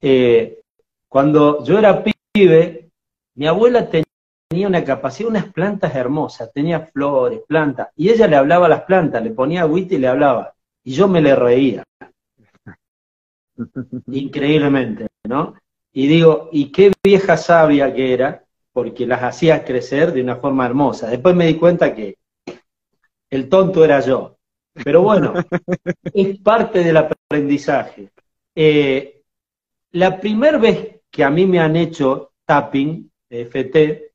Eh, 0.00 0.60
cuando 1.08 1.64
yo 1.64 1.78
era 1.78 2.04
pibe, 2.32 2.90
mi 3.34 3.46
abuela 3.48 3.88
tenía 3.90 4.05
tenía 4.48 4.68
una 4.68 4.84
capacidad, 4.84 5.30
unas 5.30 5.52
plantas 5.52 5.94
hermosas, 5.94 6.52
tenía 6.52 6.80
flores, 6.80 7.40
plantas, 7.46 7.88
y 7.96 8.10
ella 8.10 8.26
le 8.26 8.36
hablaba 8.36 8.66
a 8.66 8.70
las 8.70 8.82
plantas, 8.82 9.22
le 9.22 9.30
ponía 9.30 9.62
agüita 9.62 9.94
y 9.94 9.98
le 9.98 10.08
hablaba, 10.08 10.54
y 10.84 10.92
yo 10.92 11.08
me 11.08 11.20
le 11.20 11.34
reía. 11.34 11.82
Increíblemente, 14.06 15.08
¿no? 15.24 15.54
Y 15.92 16.06
digo, 16.06 16.50
y 16.52 16.70
qué 16.70 16.92
vieja 17.02 17.36
sabia 17.36 17.92
que 17.92 18.12
era, 18.12 18.44
porque 18.72 19.06
las 19.06 19.22
hacía 19.22 19.64
crecer 19.64 20.12
de 20.12 20.20
una 20.20 20.36
forma 20.36 20.66
hermosa. 20.66 21.08
Después 21.08 21.34
me 21.34 21.46
di 21.46 21.54
cuenta 21.54 21.94
que 21.94 22.18
el 23.30 23.48
tonto 23.48 23.82
era 23.82 24.00
yo. 24.00 24.36
Pero 24.84 25.00
bueno, 25.00 25.32
es 26.12 26.38
parte 26.40 26.84
del 26.84 26.98
aprendizaje. 26.98 28.10
Eh, 28.54 29.22
la 29.92 30.20
primera 30.20 30.58
vez 30.58 31.00
que 31.10 31.24
a 31.24 31.30
mí 31.30 31.46
me 31.46 31.58
han 31.58 31.76
hecho 31.76 32.32
tapping, 32.44 33.10
FT, 33.30 34.05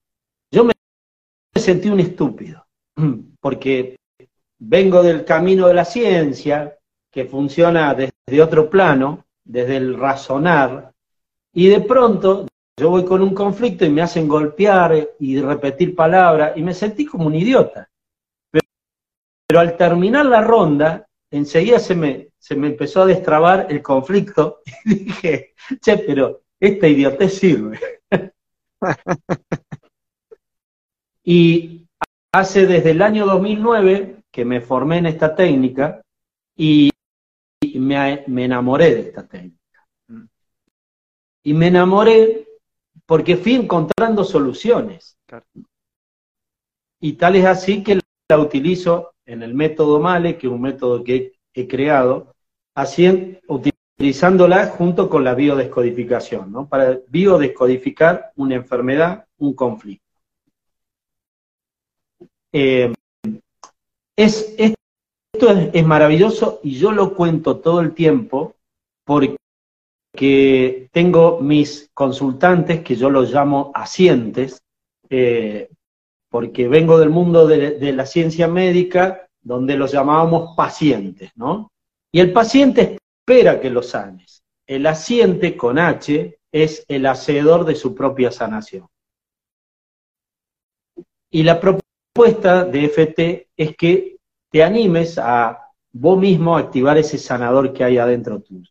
sentí 1.62 1.88
un 1.89 2.02
estúpido, 2.02 2.65
porque 3.39 3.95
vengo 4.60 5.02
del 5.02 5.24
camino 5.24 5.67
de 5.67 5.74
la 5.74 5.86
ciencia, 5.86 6.78
que 7.10 7.26
funciona 7.26 7.93
desde 7.93 8.41
otro 8.41 8.69
plano, 8.69 9.26
desde 9.43 9.78
el 9.78 9.97
razonar, 9.97 10.91
y 11.54 11.67
de 11.67 11.82
pronto 11.82 12.47
yo 12.78 12.89
voy 12.89 13.06
con 13.06 13.21
un 13.21 13.34
conflicto 13.34 13.86
y 13.86 13.89
me 13.89 14.02
hacen 14.02 14.28
golpear 14.28 15.10
y 15.19 15.39
repetir 15.39 15.95
palabras, 15.95 16.54
y 16.56 16.63
me 16.63 16.74
sentí 16.74 17.06
como 17.06 17.28
un 17.28 17.36
idiota. 17.36 17.89
Pero, 18.52 19.60
al 19.60 19.76
terminar 19.76 20.26
la 20.26 20.41
ronda, 20.41 21.06
enseguida 21.30 21.80
se 21.80 21.95
me, 21.95 22.30
se 22.38 22.56
me 22.56 22.67
empezó 22.67 23.02
a 23.02 23.06
destrabar 23.06 23.67
el 23.69 23.82
conflicto, 23.82 24.62
y 24.86 24.95
dije, 24.95 25.54
che, 25.82 25.97
pero 25.97 26.41
esta 26.60 26.88
idiotez 26.88 27.34
sirve. 27.38 27.80
Y 31.23 31.88
hace 32.31 32.65
desde 32.65 32.91
el 32.91 33.01
año 33.01 33.25
2009 33.25 34.23
que 34.31 34.45
me 34.45 34.62
formé 34.62 34.97
en 34.97 35.07
esta 35.07 35.36
técnica 35.36 36.01
y 36.55 36.91
me, 37.73 38.23
enamoré 38.43 38.95
de 38.95 39.01
esta 39.01 39.27
técnica. 39.27 39.57
Y 41.43 41.53
me 41.53 41.67
enamoré 41.67 42.47
porque 43.05 43.36
fui 43.36 43.55
encontrando 43.55 44.23
soluciones. 44.23 45.17
Y 46.99 47.13
tal 47.13 47.36
es 47.36 47.45
así 47.45 47.84
que 47.84 47.99
la 48.29 48.39
utilizo 48.39 49.13
en 49.25 49.43
el 49.43 49.53
método 49.53 49.99
MALE, 49.99 50.38
que 50.38 50.47
es 50.47 50.53
un 50.53 50.62
método 50.62 51.03
que 51.03 51.34
he, 51.53 51.67
creado, 51.67 52.36
así, 52.75 53.39
utilizándola 53.47 54.67
junto 54.67 55.10
con 55.10 55.23
la 55.23 55.34
biodescodificación, 55.34 56.51
¿no? 56.51 56.69
Para 56.69 56.99
biodescodificar 57.07 58.31
una 58.36 58.55
enfermedad, 58.55 59.25
un 59.38 59.53
conflicto. 59.53 60.11
Eh, 62.53 62.93
es, 64.17 64.53
esto 64.57 65.49
es, 65.73 65.85
maravilloso 65.85 66.59
y 66.63 66.77
yo 66.77 66.91
lo 66.91 67.15
cuento 67.15 67.59
todo 67.59 67.79
el 67.79 67.93
tiempo 67.93 68.55
porque 69.05 69.37
tengo 70.91 71.39
mis 71.39 71.89
consultantes 71.93 72.83
que 72.83 72.95
yo 72.95 73.09
los 73.09 73.31
llamo 73.31 73.71
asientes, 73.73 74.61
eh, 75.09 75.69
porque 76.29 76.67
vengo 76.67 76.99
del 76.99 77.09
mundo 77.09 77.47
de, 77.47 77.93
la 77.93 78.05
ciencia 78.05 78.47
médica 78.47 79.27
donde 79.41 79.75
los 79.75 79.91
llamábamos 79.91 80.55
pacientes, 80.55 81.31
¿no? 81.35 81.71
Y 82.11 82.19
el 82.19 82.31
paciente 82.31 82.97
espera 83.19 83.59
que 83.59 83.69
lo 83.69 83.81
sanes. 83.81 84.43
El 84.67 84.85
asiente 84.85 85.57
con 85.57 85.79
H 85.79 86.37
es 86.51 86.85
el 86.87 87.05
hacedor 87.05 87.65
de 87.65 87.75
su 87.75 87.95
propia 87.95 88.31
sanación. 88.31 88.87
Y 91.31 91.43
la 91.43 91.59
propuesta 91.59 91.80
de 92.13 92.86
FT 92.86 93.47
es 93.56 93.76
que 93.78 94.17
te 94.50 94.63
animes 94.63 95.17
a 95.17 95.69
vos 95.93 96.19
mismo 96.19 96.56
a 96.56 96.60
activar 96.60 96.97
ese 96.97 97.17
sanador 97.17 97.74
que 97.74 97.84
hay 97.84 97.97
adentro 97.97 98.41
tuyo. 98.41 98.69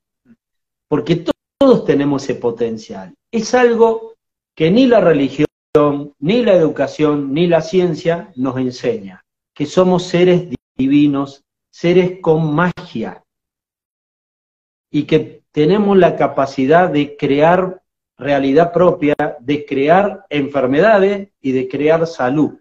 Porque 0.88 1.24
todos 1.59 1.85
tenemos 1.85 2.24
ese 2.24 2.35
potencial. 2.35 3.14
Es 3.31 3.55
algo 3.55 4.14
que 4.55 4.70
ni 4.70 4.87
la 4.87 5.00
religión, 5.00 5.46
ni 6.18 6.42
la 6.42 6.53
educación, 6.53 7.33
ni 7.33 7.46
la 7.46 7.62
ciencia 7.62 8.31
nos 8.37 8.59
enseña. 8.59 9.24
Que 9.55 9.66
somos 9.66 10.05
seres 10.05 10.48
divinos, 10.76 11.42
seres 11.70 12.20
con 12.20 12.55
magia. 12.55 13.22
Y 14.90 15.05
que 15.05 15.42
tenemos 15.53 15.96
la 15.96 16.16
capacidad 16.16 16.90
de 16.90 17.16
crear 17.16 17.81
realidad 18.18 18.72
propia, 18.72 19.14
de 19.40 19.64
crear 19.64 20.26
enfermedades 20.29 21.29
y 21.40 21.53
de 21.53 21.68
crear 21.68 22.07
salud. 22.07 22.59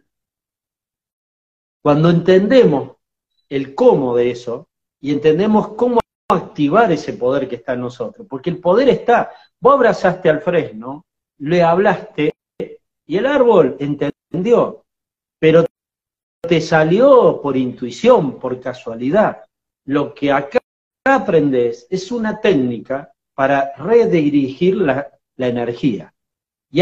Cuando 1.81 2.09
entendemos 2.09 2.97
el 3.47 3.73
cómo 3.73 4.15
de 4.15 4.31
eso 4.31 4.67
y 5.01 5.11
entendemos 5.11 5.69
cómo 5.69 5.99
activar 6.29 6.91
ese 6.91 7.13
poder 7.13 7.47
que 7.47 7.55
está 7.55 7.73
en 7.73 7.81
nosotros, 7.81 8.27
porque 8.29 8.49
el 8.49 8.59
poder 8.59 8.89
está, 8.89 9.31
vos 9.59 9.73
abrazaste 9.73 10.29
al 10.29 10.41
fresno, 10.41 11.05
le 11.39 11.63
hablaste 11.63 12.33
y 13.07 13.17
el 13.17 13.25
árbol 13.25 13.75
entendió, 13.79 14.83
pero 15.39 15.65
te 16.41 16.61
salió 16.61 17.41
por 17.41 17.57
intuición, 17.57 18.39
por 18.39 18.59
casualidad. 18.59 19.43
Lo 19.85 20.13
que 20.13 20.31
acá 20.31 20.59
aprendes 21.05 21.87
es 21.89 22.11
una 22.11 22.39
técnica 22.39 23.11
para 23.33 23.73
redirigir 23.77 24.75
la, 24.75 25.09
la 25.37 25.47
energía. 25.47 26.13
Y 26.69 26.81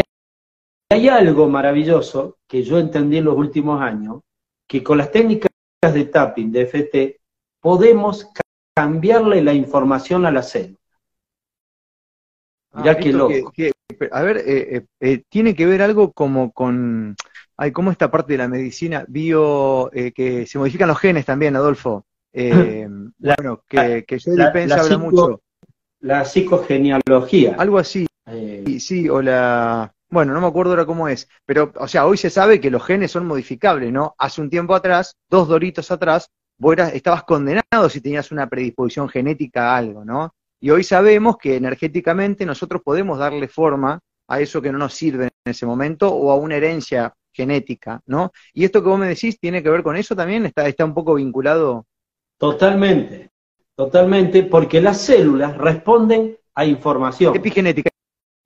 hay 0.90 1.08
algo 1.08 1.48
maravilloso 1.48 2.38
que 2.46 2.62
yo 2.62 2.78
entendí 2.78 3.18
en 3.18 3.24
los 3.24 3.36
últimos 3.36 3.80
años, 3.80 4.20
que 4.68 4.84
con 4.84 4.98
las 4.98 5.10
técnicas 5.10 5.50
de 5.80 6.04
tapping, 6.04 6.52
de 6.52 6.62
FT, 6.62 7.20
podemos 7.60 8.28
cambiarle 8.76 9.42
la 9.42 9.54
información 9.54 10.26
a 10.26 10.30
la 10.30 10.42
célula. 10.42 10.76
Ah, 12.72 12.94
que 12.94 13.12
loco. 13.12 13.52
a 14.12 14.22
ver, 14.22 14.36
eh, 14.38 14.76
eh, 14.76 14.86
eh, 15.00 15.22
tiene 15.28 15.54
que 15.54 15.66
ver 15.66 15.82
algo 15.82 16.12
como 16.12 16.52
con, 16.52 17.16
ay, 17.56 17.72
¿cómo 17.72 17.90
esta 17.90 18.10
parte 18.10 18.34
de 18.34 18.38
la 18.38 18.46
medicina 18.46 19.04
bio, 19.08 19.90
que 19.92 20.46
se 20.46 20.58
modifican 20.58 20.88
los 20.88 20.98
genes 20.98 21.24
también, 21.24 21.56
Adolfo? 21.56 22.04
bueno, 22.32 23.64
que, 23.66 24.04
que 24.06 24.18
Joe 24.20 24.42
habla 24.42 24.98
mucho. 24.98 25.40
La 26.00 26.24
psicogenealogía. 26.24 27.56
Algo 27.58 27.78
así, 27.78 28.06
sí, 28.78 29.08
o 29.08 29.22
la, 29.22 29.92
bueno, 30.10 30.32
no 30.32 30.40
me 30.40 30.46
acuerdo 30.46 30.72
ahora 30.72 30.86
cómo 30.86 31.08
es, 31.08 31.28
pero, 31.44 31.72
o 31.76 31.88
sea, 31.88 32.06
hoy 32.06 32.16
se 32.16 32.30
sabe 32.30 32.60
que 32.60 32.70
los 32.70 32.84
genes 32.84 33.10
son 33.10 33.26
modificables, 33.26 33.92
¿no? 33.92 34.14
Hace 34.18 34.40
un 34.40 34.50
tiempo 34.50 34.74
atrás, 34.74 35.16
dos 35.28 35.48
doritos 35.48 35.90
atrás, 35.90 36.30
vos 36.58 36.76
estabas 36.92 37.24
condenado 37.24 37.88
si 37.88 38.00
tenías 38.00 38.32
una 38.32 38.48
predisposición 38.48 39.08
genética 39.08 39.72
a 39.72 39.76
algo, 39.76 40.04
¿no? 40.04 40.34
Y 40.60 40.70
hoy 40.70 40.82
sabemos 40.82 41.36
que 41.38 41.56
energéticamente 41.56 42.44
nosotros 42.44 42.82
podemos 42.82 43.18
darle 43.18 43.48
forma 43.48 44.00
a 44.28 44.40
eso 44.40 44.60
que 44.60 44.72
no 44.72 44.78
nos 44.78 44.94
sirve 44.94 45.24
en 45.24 45.50
ese 45.50 45.66
momento 45.66 46.12
o 46.12 46.30
a 46.30 46.36
una 46.36 46.56
herencia 46.56 47.12
genética, 47.32 48.00
¿no? 48.06 48.32
Y 48.52 48.64
esto 48.64 48.82
que 48.82 48.88
vos 48.88 48.98
me 48.98 49.06
decís 49.06 49.38
tiene 49.38 49.62
que 49.62 49.70
ver 49.70 49.82
con 49.82 49.96
eso 49.96 50.16
también, 50.16 50.46
está, 50.46 50.66
está 50.66 50.84
un 50.84 50.94
poco 50.94 51.14
vinculado. 51.14 51.86
Totalmente, 52.36 53.30
totalmente, 53.76 54.42
porque 54.44 54.80
las 54.80 55.00
células 55.00 55.56
responden 55.56 56.36
a 56.54 56.64
información. 56.64 57.36
Epigenética, 57.36 57.90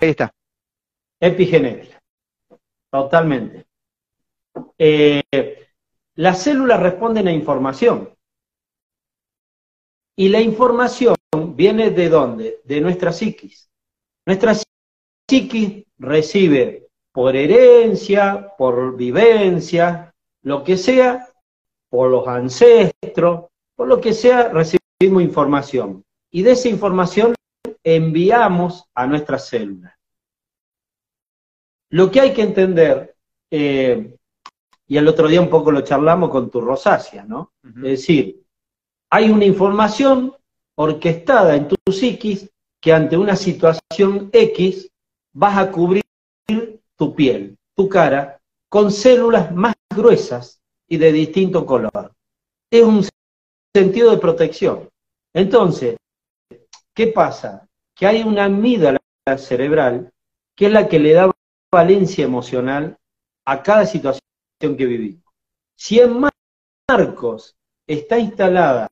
ahí 0.00 0.10
está. 0.10 0.32
Epigenética, 1.24 2.02
totalmente. 2.90 3.64
Eh, 4.76 5.22
las 6.16 6.42
células 6.42 6.80
responden 6.80 7.28
a 7.28 7.32
información. 7.32 8.12
Y 10.16 10.30
la 10.30 10.40
información 10.40 11.14
viene 11.54 11.92
de 11.92 12.08
dónde? 12.08 12.60
De 12.64 12.80
nuestra 12.80 13.12
psiquis. 13.12 13.70
Nuestra 14.26 14.56
psiquis 15.30 15.84
recibe 15.96 16.88
por 17.12 17.36
herencia, 17.36 18.48
por 18.58 18.96
vivencia, 18.96 20.12
lo 20.42 20.64
que 20.64 20.76
sea, 20.76 21.28
por 21.88 22.10
los 22.10 22.26
ancestros, 22.26 23.46
por 23.76 23.86
lo 23.86 24.00
que 24.00 24.12
sea, 24.12 24.48
recibimos 24.48 25.22
información. 25.22 26.02
Y 26.32 26.42
de 26.42 26.50
esa 26.50 26.68
información 26.68 27.32
enviamos 27.84 28.90
a 28.92 29.06
nuestras 29.06 29.46
células. 29.46 30.01
Lo 31.92 32.10
que 32.10 32.20
hay 32.22 32.32
que 32.32 32.40
entender, 32.40 33.14
eh, 33.50 34.16
y 34.86 34.96
el 34.96 35.06
otro 35.08 35.28
día 35.28 35.42
un 35.42 35.50
poco 35.50 35.70
lo 35.70 35.82
charlamos 35.82 36.30
con 36.30 36.50
tu 36.50 36.62
rosácea, 36.62 37.24
¿no? 37.24 37.52
Es 37.62 37.82
decir, 37.82 38.42
hay 39.10 39.28
una 39.28 39.44
información 39.44 40.34
orquestada 40.74 41.54
en 41.54 41.68
tu 41.68 41.76
psiquis 41.92 42.50
que 42.80 42.94
ante 42.94 43.18
una 43.18 43.36
situación 43.36 44.30
X 44.32 44.90
vas 45.34 45.58
a 45.58 45.70
cubrir 45.70 46.02
tu 46.96 47.14
piel, 47.14 47.58
tu 47.76 47.90
cara, 47.90 48.40
con 48.70 48.90
células 48.90 49.54
más 49.54 49.74
gruesas 49.94 50.62
y 50.88 50.96
de 50.96 51.12
distinto 51.12 51.66
color. 51.66 52.14
Es 52.70 52.82
un 52.82 53.04
sentido 53.76 54.12
de 54.12 54.16
protección. 54.16 54.88
Entonces, 55.34 55.98
¿qué 56.94 57.08
pasa? 57.08 57.68
Que 57.94 58.06
hay 58.06 58.22
una 58.22 58.44
amígdala 58.44 58.98
cerebral 59.36 60.10
que 60.56 60.66
es 60.66 60.72
la 60.72 60.88
que 60.88 60.98
le 60.98 61.12
da 61.12 61.31
valencia 61.72 62.24
emocional 62.24 62.98
a 63.46 63.62
cada 63.62 63.86
situación 63.86 64.20
que 64.60 64.86
vivimos. 64.86 65.24
Si 65.76 65.98
en 65.98 66.20
Marcos 66.88 67.56
está 67.88 68.18
instalada 68.18 68.88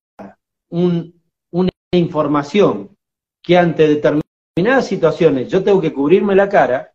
una 0.71 1.71
información 1.93 2.97
que 3.43 3.59
ante 3.59 3.87
determinadas 3.87 4.87
situaciones 4.87 5.49
yo 5.49 5.63
tengo 5.63 5.81
que 5.81 5.93
cubrirme 5.93 6.35
la 6.35 6.49
cara, 6.49 6.95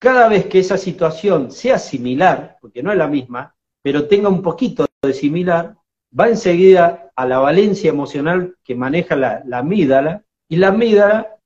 cada 0.00 0.28
vez 0.28 0.46
que 0.46 0.58
esa 0.58 0.76
situación 0.76 1.52
sea 1.52 1.78
similar, 1.78 2.58
porque 2.60 2.82
no 2.82 2.90
es 2.90 2.98
la 2.98 3.06
misma, 3.06 3.54
pero 3.82 4.08
tenga 4.08 4.28
un 4.28 4.42
poquito 4.42 4.84
de 5.00 5.12
similar, 5.14 5.76
va 6.18 6.28
enseguida 6.28 7.12
a 7.14 7.26
la 7.26 7.38
valencia 7.38 7.90
emocional 7.90 8.56
que 8.64 8.74
maneja 8.74 9.14
la, 9.14 9.42
la 9.46 9.58
amígdala, 9.58 10.24
y 10.48 10.56
la 10.56 10.68
amígdala 10.68 11.38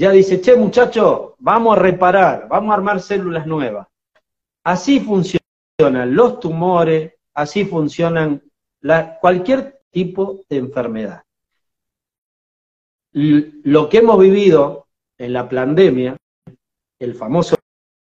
ya 0.00 0.10
dice, 0.12 0.40
che 0.40 0.56
muchacho, 0.56 1.36
vamos 1.40 1.76
a 1.76 1.82
reparar, 1.82 2.48
vamos 2.48 2.70
a 2.70 2.74
armar 2.74 3.02
células 3.02 3.46
nuevas. 3.46 3.86
Así 4.64 4.98
funcionan 4.98 6.14
los 6.16 6.40
tumores, 6.40 7.12
así 7.34 7.66
funcionan 7.66 8.42
cualquier 9.20 9.82
tipo 9.90 10.40
de 10.48 10.56
enfermedad. 10.56 11.22
Lo 13.12 13.90
que 13.90 13.98
hemos 13.98 14.18
vivido 14.18 14.86
en 15.18 15.34
la 15.34 15.46
pandemia, 15.46 16.16
el 16.98 17.14
famoso 17.14 17.56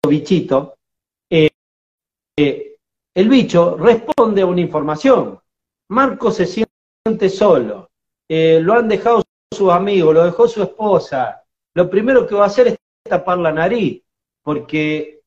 bichito, 0.08 0.75
eh, 1.28 1.49
eh, 2.38 2.75
el 3.15 3.30
bicho 3.30 3.78
responde 3.78 4.43
a 4.43 4.45
una 4.45 4.62
información. 4.62 5.39
Marco 5.88 6.30
se 6.30 6.45
siente 6.45 7.30
solo, 7.30 7.89
eh, 8.28 8.60
lo 8.62 8.73
han 8.73 8.88
dejado 8.88 9.23
sus 9.52 9.71
amigos, 9.71 10.13
lo 10.13 10.23
dejó 10.25 10.47
su 10.47 10.62
esposa, 10.62 11.43
lo 11.80 11.89
primero 11.89 12.28
que 12.28 12.36
va 12.36 12.44
a 12.44 12.48
hacer 12.48 12.68
es 12.68 12.78
tapar 13.04 13.38
la 13.38 13.54
nariz, 13.54 14.04
porque 14.44 15.22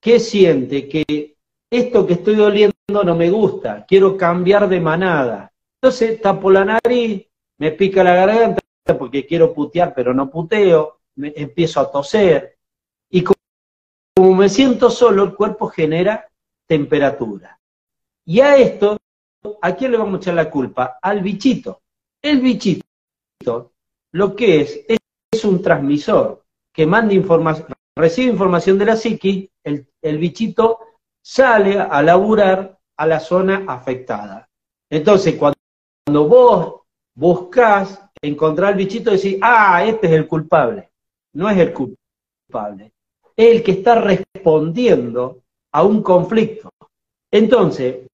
¿qué 0.00 0.18
siente? 0.18 0.88
Que 0.88 1.36
esto 1.70 2.06
que 2.06 2.14
estoy 2.14 2.40
oliendo 2.40 2.72
no 3.04 3.14
me 3.14 3.28
gusta, 3.28 3.84
quiero 3.86 4.16
cambiar 4.16 4.70
de 4.70 4.80
manada. 4.80 5.52
Entonces 5.76 6.18
tapo 6.22 6.50
la 6.50 6.64
nariz, 6.64 7.26
me 7.58 7.72
pica 7.72 8.02
la 8.02 8.14
garganta 8.14 8.62
porque 8.98 9.26
quiero 9.26 9.52
putear, 9.52 9.92
pero 9.94 10.14
no 10.14 10.30
puteo, 10.30 11.00
me 11.16 11.34
empiezo 11.36 11.78
a 11.80 11.90
toser. 11.90 12.56
Y 13.10 13.22
como 13.22 14.34
me 14.34 14.48
siento 14.48 14.88
solo, 14.88 15.24
el 15.24 15.34
cuerpo 15.34 15.68
genera 15.68 16.26
temperatura. 16.66 17.60
Y 18.24 18.40
a 18.40 18.56
esto, 18.56 18.96
¿a 19.60 19.76
quién 19.76 19.90
le 19.90 19.98
vamos 19.98 20.14
a 20.14 20.16
echar 20.22 20.34
la 20.36 20.48
culpa? 20.48 20.98
Al 21.02 21.20
bichito. 21.20 21.82
El 22.22 22.40
bichito, 22.40 23.72
lo 24.12 24.34
que 24.34 24.62
es, 24.62 24.86
es 24.88 24.98
un 25.44 25.62
transmisor 25.62 26.42
que 26.72 26.86
manda 26.86 27.14
información, 27.14 27.68
recibe 27.96 28.32
información 28.32 28.78
de 28.78 28.84
la 28.86 28.96
psiquis, 28.96 29.48
el, 29.64 30.18
bichito 30.18 30.78
sale 31.22 31.78
a 31.78 32.02
laburar 32.02 32.78
a 32.96 33.06
la 33.06 33.20
zona 33.20 33.64
afectada. 33.68 34.48
Entonces, 34.90 35.36
cuando, 35.36 36.28
vos 36.28 36.80
buscás 37.14 38.02
encontrar 38.20 38.72
el 38.72 38.78
bichito, 38.78 39.10
decís, 39.10 39.38
ah, 39.42 39.84
este 39.84 40.06
es 40.06 40.12
el 40.14 40.26
culpable. 40.26 40.90
No 41.34 41.48
es 41.48 41.58
el 41.58 41.72
culpable. 41.72 42.92
Es 43.36 43.56
el 43.56 43.62
que 43.62 43.72
está 43.72 43.96
respondiendo 43.96 45.42
a 45.72 45.84
un 45.84 46.02
conflicto. 46.02 46.70
Entonces, 47.30 48.06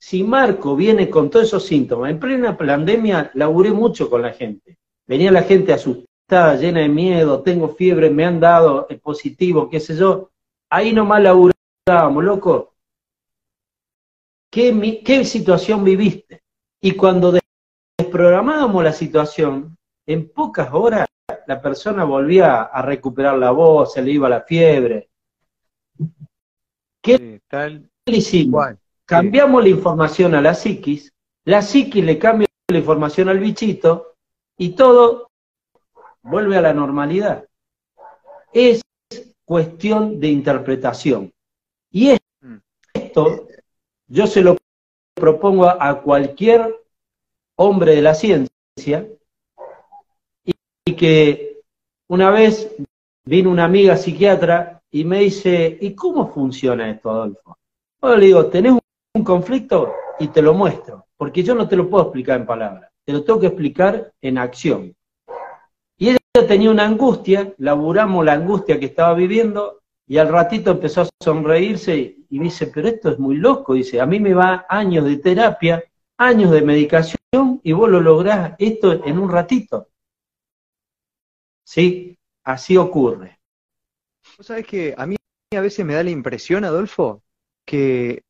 si 0.00 0.22
Marco 0.22 0.76
viene 0.76 1.10
con 1.10 1.30
todos 1.30 1.46
esos 1.46 1.66
síntomas, 1.66 2.10
en 2.10 2.18
plena 2.18 2.56
pandemia 2.56 3.30
laburé 3.34 3.72
mucho 3.72 4.08
con 4.08 4.22
la 4.22 4.32
gente. 4.32 4.76
Venía 5.06 5.30
la 5.30 5.42
gente 5.42 5.72
asustada 5.72 6.08
está 6.28 6.56
llena 6.56 6.80
de 6.80 6.90
miedo, 6.90 7.40
tengo 7.40 7.70
fiebre, 7.70 8.10
me 8.10 8.26
han 8.26 8.38
dado 8.38 8.86
el 8.90 9.00
positivo, 9.00 9.70
qué 9.70 9.80
sé 9.80 9.96
yo. 9.96 10.30
Ahí 10.68 10.92
nomás 10.92 11.22
laburábamos, 11.22 12.22
loco. 12.22 12.74
¿Qué, 14.50 15.02
¿Qué 15.02 15.24
situación 15.24 15.84
viviste? 15.84 16.42
Y 16.82 16.92
cuando 16.92 17.32
desprogramábamos 17.96 18.84
la 18.84 18.92
situación, 18.92 19.78
en 20.04 20.28
pocas 20.28 20.68
horas 20.70 21.08
la 21.46 21.62
persona 21.62 22.04
volvía 22.04 22.60
a 22.60 22.82
recuperar 22.82 23.38
la 23.38 23.50
voz, 23.50 23.94
se 23.94 24.02
le 24.02 24.10
iba 24.10 24.28
la 24.28 24.42
fiebre. 24.42 25.08
¿Qué 27.00 27.40
tal, 27.48 27.88
le 28.04 28.16
hicimos? 28.18 28.66
Cambiamos 29.06 29.62
la 29.62 29.70
información 29.70 30.34
a 30.34 30.42
la 30.42 30.52
psiquis, 30.52 31.10
la 31.46 31.62
psiquis 31.62 32.04
le 32.04 32.18
cambia 32.18 32.46
la 32.68 32.78
información 32.78 33.30
al 33.30 33.38
bichito 33.38 34.16
y 34.58 34.70
todo 34.70 35.27
vuelve 36.22 36.56
a 36.56 36.60
la 36.60 36.72
normalidad. 36.72 37.44
Es 38.52 38.82
cuestión 39.44 40.20
de 40.20 40.28
interpretación. 40.28 41.32
Y 41.90 42.12
mm. 42.40 42.56
esto 42.94 43.48
yo 44.06 44.26
se 44.26 44.42
lo 44.42 44.56
propongo 45.14 45.68
a 45.68 46.00
cualquier 46.02 46.74
hombre 47.56 47.94
de 47.94 48.02
la 48.02 48.14
ciencia 48.14 49.08
y 50.44 50.94
que 50.94 51.60
una 52.08 52.30
vez 52.30 52.74
vino 53.24 53.50
una 53.50 53.64
amiga 53.64 53.96
psiquiatra 53.96 54.80
y 54.90 55.04
me 55.04 55.20
dice, 55.20 55.76
¿y 55.80 55.94
cómo 55.94 56.32
funciona 56.32 56.90
esto, 56.90 57.10
Adolfo? 57.10 57.58
Yo 58.00 58.16
le 58.16 58.26
digo, 58.26 58.46
tenés 58.46 58.78
un 59.14 59.24
conflicto 59.24 59.92
y 60.18 60.28
te 60.28 60.40
lo 60.40 60.54
muestro, 60.54 61.06
porque 61.16 61.42
yo 61.42 61.54
no 61.54 61.68
te 61.68 61.76
lo 61.76 61.90
puedo 61.90 62.04
explicar 62.04 62.40
en 62.40 62.46
palabras, 62.46 62.90
te 63.04 63.12
lo 63.12 63.22
tengo 63.22 63.40
que 63.40 63.48
explicar 63.48 64.12
en 64.22 64.38
acción. 64.38 64.94
Y 65.98 66.10
ella 66.10 66.46
tenía 66.46 66.70
una 66.70 66.86
angustia, 66.86 67.52
laburamos 67.58 68.24
la 68.24 68.34
angustia 68.34 68.78
que 68.78 68.86
estaba 68.86 69.14
viviendo 69.14 69.82
y 70.06 70.16
al 70.18 70.28
ratito 70.28 70.70
empezó 70.70 71.02
a 71.02 71.08
sonreírse 71.22 72.16
y 72.30 72.38
me 72.38 72.44
dice, 72.44 72.68
pero 72.68 72.88
esto 72.88 73.10
es 73.10 73.18
muy 73.18 73.36
loco, 73.36 73.74
dice, 73.74 74.00
a 74.00 74.06
mí 74.06 74.20
me 74.20 74.32
va 74.32 74.64
años 74.68 75.04
de 75.04 75.18
terapia, 75.18 75.84
años 76.16 76.50
de 76.52 76.62
medicación 76.62 77.60
y 77.62 77.72
vos 77.72 77.90
lo 77.90 78.00
lográs 78.00 78.54
esto 78.58 79.04
en 79.04 79.18
un 79.18 79.30
ratito. 79.30 79.88
¿Sí? 81.64 82.16
Así 82.44 82.76
ocurre. 82.76 83.38
Vos 84.38 84.46
sabés 84.46 84.66
que 84.66 84.94
a 84.96 85.04
mí 85.04 85.16
a 85.54 85.60
veces 85.60 85.84
me 85.84 85.94
da 85.94 86.02
la 86.02 86.10
impresión, 86.10 86.64
Adolfo, 86.64 87.24
que 87.64 88.22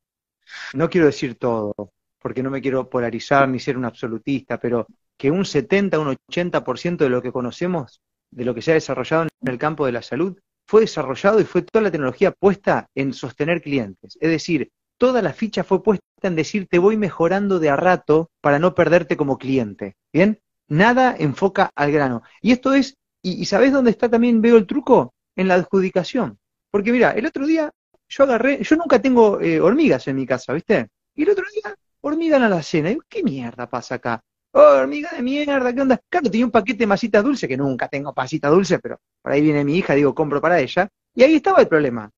no 0.75 0.89
quiero 0.89 1.07
decir 1.07 1.37
todo, 1.37 1.75
porque 2.19 2.43
no 2.43 2.51
me 2.51 2.61
quiero 2.61 2.89
polarizar 2.89 3.49
ni 3.49 3.61
ser 3.61 3.77
un 3.77 3.85
absolutista, 3.85 4.59
pero 4.59 4.87
que 5.19 5.31
un 5.31 5.45
70, 5.45 5.99
un 5.99 6.17
80% 6.31 6.97
de 6.97 7.11
lo 7.11 7.21
que 7.21 7.33
conocemos, 7.33 8.01
de 8.31 8.45
lo 8.45 8.55
que 8.55 8.63
se 8.63 8.71
ha 8.71 8.75
desarrollado 8.75 9.25
en 9.25 9.49
el 9.49 9.59
campo 9.59 9.85
de 9.85 9.93
la 9.93 10.03
salud, 10.03 10.39
fue 10.67 10.83
desarrollado 10.83 11.41
y 11.41 11.45
fue 11.45 11.63
toda 11.63 11.83
la 11.83 11.91
tecnología 11.91 12.31
puesta 12.31 12.89
en 12.95 13.13
sostener 13.13 13.63
clientes. 13.63 14.17
Es 14.21 14.31
decir, 14.31 14.71
toda 14.99 15.23
la 15.23 15.33
ficha 15.33 15.65
fue 15.65 15.83
puesta 15.83 16.05
en 16.23 16.37
decir 16.37 16.67
te 16.69 16.79
voy 16.79 16.97
mejorando 16.97 17.59
de 17.59 17.71
a 17.71 17.77
rato 17.77 18.31
para 18.41 18.59
no 18.59 18.75
perderte 18.75 19.17
como 19.17 19.39
cliente. 19.39 19.97
¿Bien? 20.13 20.41
Nada 20.69 21.17
enfoca 21.19 21.71
al 21.75 21.91
grano. 21.91 22.23
Y 22.43 22.53
esto 22.53 22.75
es, 22.75 22.97
y, 23.23 23.45
¿sabés 23.47 23.73
dónde 23.73 23.91
está 23.91 24.09
también, 24.09 24.43
veo 24.43 24.57
el 24.57 24.67
truco? 24.67 25.15
En 25.35 25.49
la 25.49 25.55
adjudicación. 25.55 26.39
Porque 26.71 26.93
mira, 26.93 27.13
el 27.13 27.27
otro 27.27 27.47
día 27.47 27.71
yo 28.09 28.25
agarré, 28.25 28.63
yo 28.63 28.77
nunca 28.77 29.01
tengo 29.01 29.41
eh, 29.41 29.61
hormigas 29.61 30.07
en 30.09 30.17
mi 30.17 30.27
casa, 30.27 30.53
¿viste? 30.53 30.89
Y 31.15 31.23
el 31.23 31.31
otro 31.31 31.45
día, 31.55 31.75
hormiga 32.01 32.37
en 32.37 32.51
la 32.51 32.63
cena. 32.63 32.91
Y 32.91 32.99
¿qué 33.09 33.23
mierda 33.23 33.69
pasa 33.69 33.97
acá? 33.97 34.21
Oh, 34.53 34.61
hormiga 34.61 35.11
de 35.15 35.23
mierda, 35.23 35.73
¿qué 35.75 35.81
onda? 35.81 36.01
Claro, 36.09 36.31
tenía 36.31 36.47
un 36.47 36.51
paquete 36.51 36.79
de 36.81 36.87
masitas 36.87 37.23
dulces, 37.23 37.49
que 37.49 37.57
nunca 37.57 37.87
tengo 37.89 38.15
pasitas 38.15 38.51
dulces, 38.51 38.79
pero 38.83 38.99
por 39.23 39.33
ahí 39.33 39.43
viene 39.43 39.63
mi 39.65 39.77
hija, 39.77 39.95
digo, 39.95 40.15
compro 40.15 40.41
para 40.41 40.59
ella. 40.59 40.89
Y 41.15 41.23
ahí 41.23 41.37
estaba 41.37 41.61
el 41.61 41.69
problema. 41.69 42.11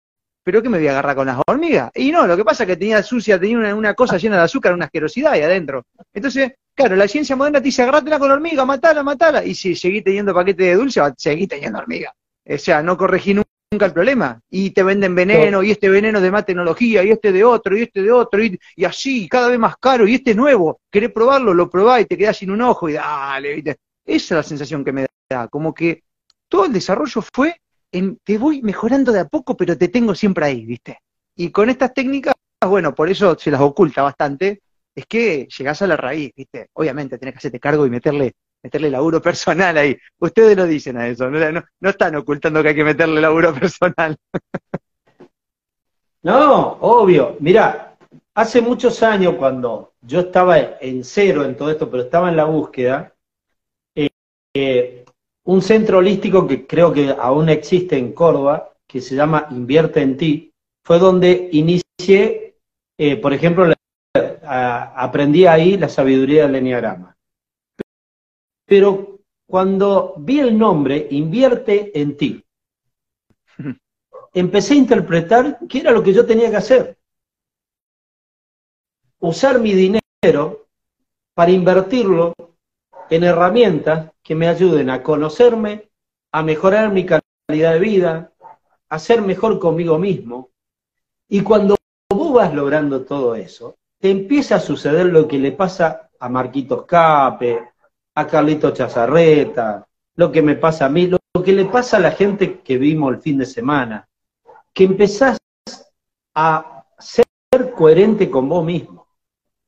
¿Pero 0.45 0.63
qué 0.63 0.69
me 0.69 0.79
voy 0.79 0.87
a 0.87 0.93
agarrar 0.93 1.17
con 1.17 1.27
las 1.27 1.39
hormigas? 1.47 1.91
Y 1.95 2.13
no, 2.13 2.27
lo 2.27 2.37
que 2.37 2.45
pasa 2.45 2.63
es 2.65 2.69
que 2.69 2.77
tenía 2.77 3.03
sucia, 3.03 3.39
tenía 3.39 3.75
una, 3.75 3.95
cosa 3.95 4.17
llena 4.17 4.37
de 4.37 4.43
azúcar, 4.45 4.73
una 4.73 4.87
asquerosidad 4.87 5.33
ahí 5.33 5.43
adentro. 5.43 5.85
Entonces, 6.15 6.53
claro, 6.75 6.97
la 6.97 7.09
ciencia 7.09 7.37
moderna 7.37 7.59
te 7.61 7.65
dice, 7.65 7.83
agarrátela 7.83 8.19
con 8.19 8.31
hormiga, 8.31 8.65
matala, 8.65 9.03
matala. 9.03 9.45
Y 9.45 9.55
si 9.55 9.75
seguís 9.75 10.05
teniendo 10.05 10.33
paquete 10.33 10.63
de 10.65 10.75
dulce, 10.77 11.01
seguís 11.17 11.49
teniendo 11.49 11.79
hormiga. 11.79 12.15
O 12.47 12.59
sea, 12.59 12.83
no 12.83 12.97
corregí 12.97 13.35
nunca 13.71 13.87
el 13.87 13.93
problema. 13.93 14.41
Y 14.51 14.71
te 14.71 14.83
venden 14.83 15.15
veneno, 15.15 15.63
y 15.63 15.71
este 15.71 15.89
veneno 15.89 16.21
de 16.21 16.31
más 16.31 16.45
tecnología, 16.45 17.05
y 17.05 17.11
este 17.11 17.33
de 17.33 17.45
otro, 17.45 17.77
y 17.77 17.83
este 17.83 18.03
de 18.03 18.11
otro, 18.11 18.43
y, 18.43 18.59
así, 18.85 19.29
cada 19.29 19.49
vez 19.49 19.59
más 19.59 19.77
caro, 19.77 20.07
y 20.09 20.15
este 20.15 20.35
nuevo. 20.35 20.81
Querés 20.91 21.13
probarlo, 21.13 21.55
lo 21.55 21.71
probás 21.71 22.03
y 22.03 22.07
te 22.07 22.19
quedás 22.19 22.39
sin 22.39 22.51
un 22.51 22.63
ojo, 22.63 22.89
y 22.89 22.95
dale, 22.95 23.55
¿viste? 23.55 23.77
Esa 24.05 24.25
es 24.25 24.31
la 24.39 24.43
sensación 24.43 24.85
que 24.85 24.93
me 24.93 25.07
da, 25.29 25.47
como 25.49 25.73
que 25.73 26.03
todo 26.49 26.65
el 26.65 26.73
desarrollo 26.73 27.23
fue 27.33 27.61
en 27.93 28.19
te 28.25 28.39
voy 28.39 28.63
mejorando 28.63 29.13
de 29.13 29.21
a 29.21 29.25
poco, 29.29 29.57
pero 29.57 29.77
te 29.77 29.89
tengo 29.89 30.15
siempre 30.15 30.47
ahí, 30.47 30.65
¿viste? 30.65 30.99
Y 31.37 31.51
con 31.51 31.71
estas 31.71 31.95
técnicas, 31.95 32.35
bueno, 32.61 32.95
por 32.95 33.09
eso 33.09 33.39
se 33.39 33.51
las 33.51 33.61
oculta 33.61 34.03
bastante, 34.03 34.63
es 34.95 35.07
que 35.07 35.47
llegás 35.47 35.81
a 35.83 35.87
la 35.87 35.97
raíz, 35.97 36.33
¿viste? 36.37 36.69
Obviamente 36.73 37.19
tenés 37.19 37.35
que 37.35 37.39
hacerte 37.39 37.61
cargo 37.61 37.87
y 37.87 37.91
meterle 37.91 38.33
meterle 38.63 38.91
laburo 38.91 39.21
personal 39.23 39.77
ahí. 39.77 39.97
Ustedes 40.19 40.57
lo 40.57 40.67
dicen 40.67 40.97
a 40.97 41.09
eso, 41.09 41.31
no, 41.31 41.65
no, 41.81 41.91
están 41.91 42.17
ocultando 42.17 42.63
que 42.63 42.71
hay 42.71 42.75
que 42.75 42.85
meterle 42.85 43.21
laburo 43.21 43.55
personal. 43.61 44.17
No, 46.23 46.73
obvio. 46.81 47.37
Mira, 47.41 47.97
hace 48.35 48.61
muchos 48.61 49.03
años 49.03 49.35
cuando 49.39 49.95
yo 50.03 50.21
estaba 50.21 50.59
en 50.59 51.05
cero 51.05 51.45
en 51.45 51.57
todo 51.57 51.71
esto, 51.71 51.91
pero 51.91 52.05
estaba 52.05 52.29
en 52.29 52.37
la 52.37 52.45
búsqueda, 52.45 53.15
eh, 53.95 54.11
eh, 54.55 55.05
un 55.45 55.63
centro 55.63 55.99
holístico 55.99 56.47
que 56.47 56.67
creo 56.67 56.93
que 56.93 57.15
aún 57.19 57.49
existe 57.49 57.97
en 57.97 58.13
Córdoba, 58.13 58.75
que 58.87 59.01
se 59.01 59.15
llama 59.15 59.47
Invierte 59.51 60.03
en 60.03 60.17
Ti, 60.17 60.53
fue 60.85 60.99
donde 60.99 61.49
inicié, 61.53 62.57
eh, 62.99 63.17
por 63.17 63.33
ejemplo, 63.33 63.73
aprendí 64.43 65.47
ahí 65.47 65.77
la 65.77 65.89
sabiduría 65.89 66.47
del 66.47 66.57
enneagrama. 66.57 67.17
Pero 68.71 69.19
cuando 69.47 70.15
vi 70.19 70.39
el 70.39 70.57
nombre, 70.57 71.09
invierte 71.11 71.91
en 72.01 72.17
ti, 72.17 72.45
empecé 74.33 74.75
a 74.75 74.77
interpretar 74.77 75.59
qué 75.69 75.81
era 75.81 75.91
lo 75.91 76.05
que 76.05 76.13
yo 76.13 76.25
tenía 76.25 76.51
que 76.51 76.57
hacer. 76.59 76.97
Usar 79.19 79.59
mi 79.59 79.73
dinero 79.75 80.69
para 81.35 81.51
invertirlo 81.51 82.33
en 83.11 83.25
herramientas 83.25 84.13
que 84.23 84.37
me 84.37 84.47
ayuden 84.47 84.89
a 84.89 85.03
conocerme, 85.03 85.91
a 86.31 86.45
mejorar 86.45 86.93
mi 86.93 87.05
calidad 87.05 87.73
de 87.73 87.81
vida, 87.81 88.33
a 88.89 88.99
ser 89.01 89.21
mejor 89.21 89.59
conmigo 89.59 89.99
mismo. 89.99 90.51
Y 91.29 91.41
cuando 91.41 91.75
vos 92.09 92.35
vas 92.35 92.55
logrando 92.55 93.05
todo 93.05 93.35
eso, 93.35 93.75
te 93.99 94.13
empieza 94.13 94.55
a 94.55 94.61
suceder 94.61 95.07
lo 95.07 95.27
que 95.27 95.41
le 95.41 95.51
pasa 95.51 96.09
a 96.21 96.29
Marquitos 96.29 96.87
Cape, 96.87 97.71
a 98.21 98.27
Carlito 98.27 98.71
Chazarreta, 98.71 99.87
lo 100.17 100.31
que 100.31 100.43
me 100.43 100.57
pasa 100.57 100.87
a 100.87 100.89
mí, 100.89 101.07
lo, 101.07 101.19
que 101.43 101.53
le 101.53 101.65
pasa 101.67 101.97
a 101.97 102.01
la 102.01 102.13
gente 102.13 102.61
que 102.61 102.77
vimos 102.77 103.15
el 103.15 103.21
fin 103.21 103.39
de 103.39 103.47
semana, 103.47 104.09
que 104.73 104.85
empezás 104.85 105.39
a 106.35 106.85
ser 106.99 107.27
coherente 107.75 108.31
con 108.31 108.49
vos 108.49 108.65
mismo, 108.65 109.07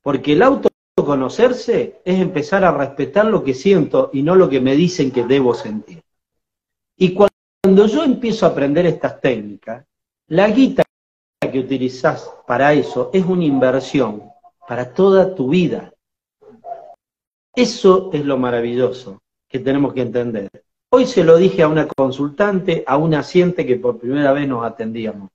porque 0.01 0.33
el 0.33 0.43
autoconocerse 0.43 2.01
es 2.05 2.19
empezar 2.19 2.63
a 2.63 2.71
respetar 2.71 3.25
lo 3.25 3.43
que 3.43 3.53
siento 3.53 4.09
y 4.13 4.21
no 4.21 4.35
lo 4.35 4.49
que 4.49 4.61
me 4.61 4.75
dicen 4.75 5.11
que 5.11 5.23
debo 5.23 5.53
sentir. 5.53 6.03
Y 6.95 7.13
cuando 7.13 7.87
yo 7.87 8.03
empiezo 8.03 8.45
a 8.45 8.49
aprender 8.49 8.85
estas 8.85 9.19
técnicas, 9.19 9.85
la 10.27 10.47
guita 10.49 10.83
que 11.51 11.59
utilizás 11.59 12.29
para 12.47 12.73
eso 12.73 13.09
es 13.13 13.25
una 13.25 13.43
inversión 13.43 14.23
para 14.67 14.93
toda 14.93 15.35
tu 15.35 15.49
vida. 15.49 15.92
Eso 17.55 18.09
es 18.11 18.25
lo 18.25 18.37
maravilloso 18.37 19.21
que 19.47 19.59
tenemos 19.59 19.93
que 19.93 20.01
entender. 20.01 20.49
Hoy 20.89 21.05
se 21.05 21.23
lo 21.23 21.37
dije 21.37 21.61
a 21.61 21.67
una 21.67 21.87
consultante, 21.87 22.83
a 22.87 22.97
una 22.97 23.19
asiente 23.19 23.65
que 23.65 23.77
por 23.77 23.99
primera 23.99 24.31
vez 24.31 24.47
nos 24.47 24.65
atendíamos. 24.65 25.29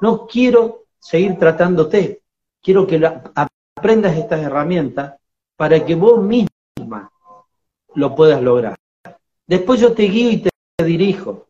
No 0.00 0.26
quiero 0.26 0.84
seguir 0.98 1.38
tratándote, 1.38 2.22
quiero 2.60 2.86
que 2.86 3.00
aprendas 3.76 4.16
estas 4.16 4.40
herramientas 4.40 5.14
para 5.56 5.84
que 5.84 5.94
vos 5.94 6.22
misma 6.22 7.10
lo 7.94 8.14
puedas 8.14 8.42
lograr. 8.42 8.76
Después 9.46 9.80
yo 9.80 9.92
te 9.92 10.02
guío 10.04 10.30
y 10.30 10.38
te 10.38 10.84
dirijo. 10.84 11.46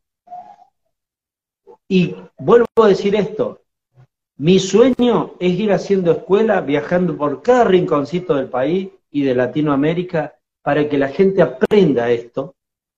Y 1.88 2.14
vuelvo 2.38 2.66
a 2.82 2.88
decir 2.88 3.16
esto, 3.16 3.60
mi 4.36 4.58
sueño 4.58 5.32
es 5.40 5.52
ir 5.58 5.72
haciendo 5.72 6.12
escuela, 6.12 6.60
viajando 6.60 7.16
por 7.16 7.42
cada 7.42 7.64
rinconcito 7.64 8.34
del 8.34 8.48
país, 8.48 8.90
y 9.16 9.22
de 9.22 9.34
Latinoamérica 9.34 10.38
para 10.60 10.86
que 10.90 10.98
la 10.98 11.08
gente 11.08 11.40
aprenda 11.40 12.10
esto, 12.10 12.54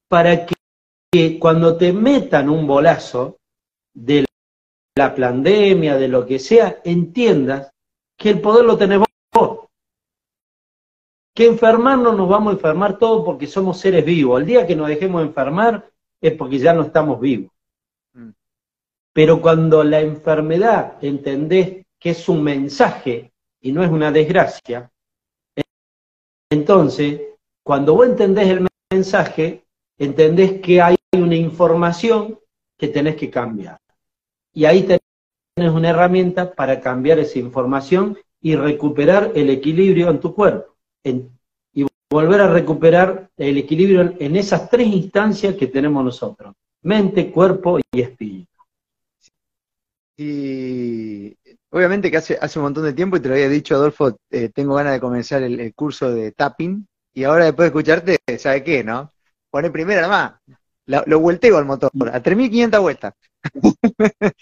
para 0.08 0.44
que, 0.44 1.38
cuando 1.38 1.76
te 1.76 1.92
metan 1.92 2.50
un 2.50 2.66
bolazo 2.66 3.36
de 3.94 4.26
la 4.96 5.14
pandemia, 5.14 5.96
de 5.96 6.08
lo 6.08 6.26
que 6.26 6.40
sea, 6.40 6.80
entiendas 6.82 7.70
que 8.16 8.30
el 8.30 8.40
poder 8.40 8.64
lo 8.64 8.76
tenés 8.76 8.98
vos. 9.32 9.68
Que 11.32 11.46
enfermarnos 11.46 12.16
nos 12.16 12.28
vamos 12.28 12.50
a 12.50 12.56
enfermar 12.56 12.98
todos 12.98 13.24
porque 13.24 13.46
somos 13.46 13.78
seres 13.78 14.04
vivos. 14.04 14.40
El 14.40 14.46
día 14.46 14.66
que 14.66 14.74
nos 14.74 14.88
dejemos 14.88 15.22
enfermar 15.22 15.88
es 16.20 16.32
porque 16.32 16.58
ya 16.58 16.72
no 16.72 16.82
estamos 16.82 17.20
vivos. 17.20 17.52
Mm. 18.14 18.30
Pero 19.12 19.40
cuando 19.40 19.84
la 19.84 20.00
enfermedad 20.00 20.96
entendés 21.00 21.86
que 21.96 22.10
es 22.10 22.28
un 22.28 22.42
mensaje 22.42 23.30
y 23.60 23.70
no 23.70 23.84
es 23.84 23.90
una 23.90 24.10
desgracia, 24.10 24.90
entonces, 26.50 27.20
cuando 27.62 27.94
vos 27.94 28.06
entendés 28.06 28.48
el 28.48 28.66
mensaje, 28.90 29.64
entendés 29.98 30.60
que 30.60 30.80
hay 30.80 30.96
una 31.12 31.36
información 31.36 32.38
que 32.78 32.88
tenés 32.88 33.16
que 33.16 33.30
cambiar. 33.30 33.78
Y 34.54 34.64
ahí 34.64 34.82
tenés 34.82 35.72
una 35.72 35.90
herramienta 35.90 36.52
para 36.52 36.80
cambiar 36.80 37.18
esa 37.18 37.38
información 37.38 38.16
y 38.40 38.56
recuperar 38.56 39.32
el 39.34 39.50
equilibrio 39.50 40.10
en 40.10 40.20
tu 40.20 40.34
cuerpo. 40.34 40.74
y 41.04 41.86
volver 42.10 42.40
a 42.40 42.52
recuperar 42.52 43.30
el 43.36 43.58
equilibrio 43.58 44.14
en 44.18 44.36
esas 44.36 44.70
tres 44.70 44.86
instancias 44.86 45.54
que 45.54 45.66
tenemos 45.66 46.02
nosotros. 46.04 46.54
Mente, 46.82 47.30
cuerpo 47.30 47.78
y 47.78 48.00
espíritu. 48.00 48.48
Obviamente 51.70 52.10
que 52.10 52.16
hace, 52.16 52.38
hace 52.40 52.58
un 52.58 52.64
montón 52.64 52.84
de 52.84 52.92
tiempo, 52.92 53.16
y 53.16 53.20
te 53.20 53.28
lo 53.28 53.34
había 53.34 53.48
dicho, 53.48 53.74
Adolfo, 53.74 54.18
eh, 54.30 54.50
tengo 54.50 54.74
ganas 54.74 54.94
de 54.94 55.00
comenzar 55.00 55.42
el, 55.42 55.74
curso 55.74 56.10
de 56.12 56.32
tapping, 56.32 56.86
y 57.14 57.24
ahora 57.24 57.46
después 57.46 57.64
de 57.64 57.68
escucharte, 57.68 58.18
¿sabe 58.38 58.62
qué, 58.62 58.84
no? 58.84 59.12
Pone 59.50 59.70
primera 59.70 60.02
nomás, 60.02 60.34
lo 60.86 61.20
vuelteo 61.20 61.58
al 61.58 61.64
motor, 61.64 61.90
a 62.12 62.22
3.500 62.22 62.80
vueltas. 62.80 63.14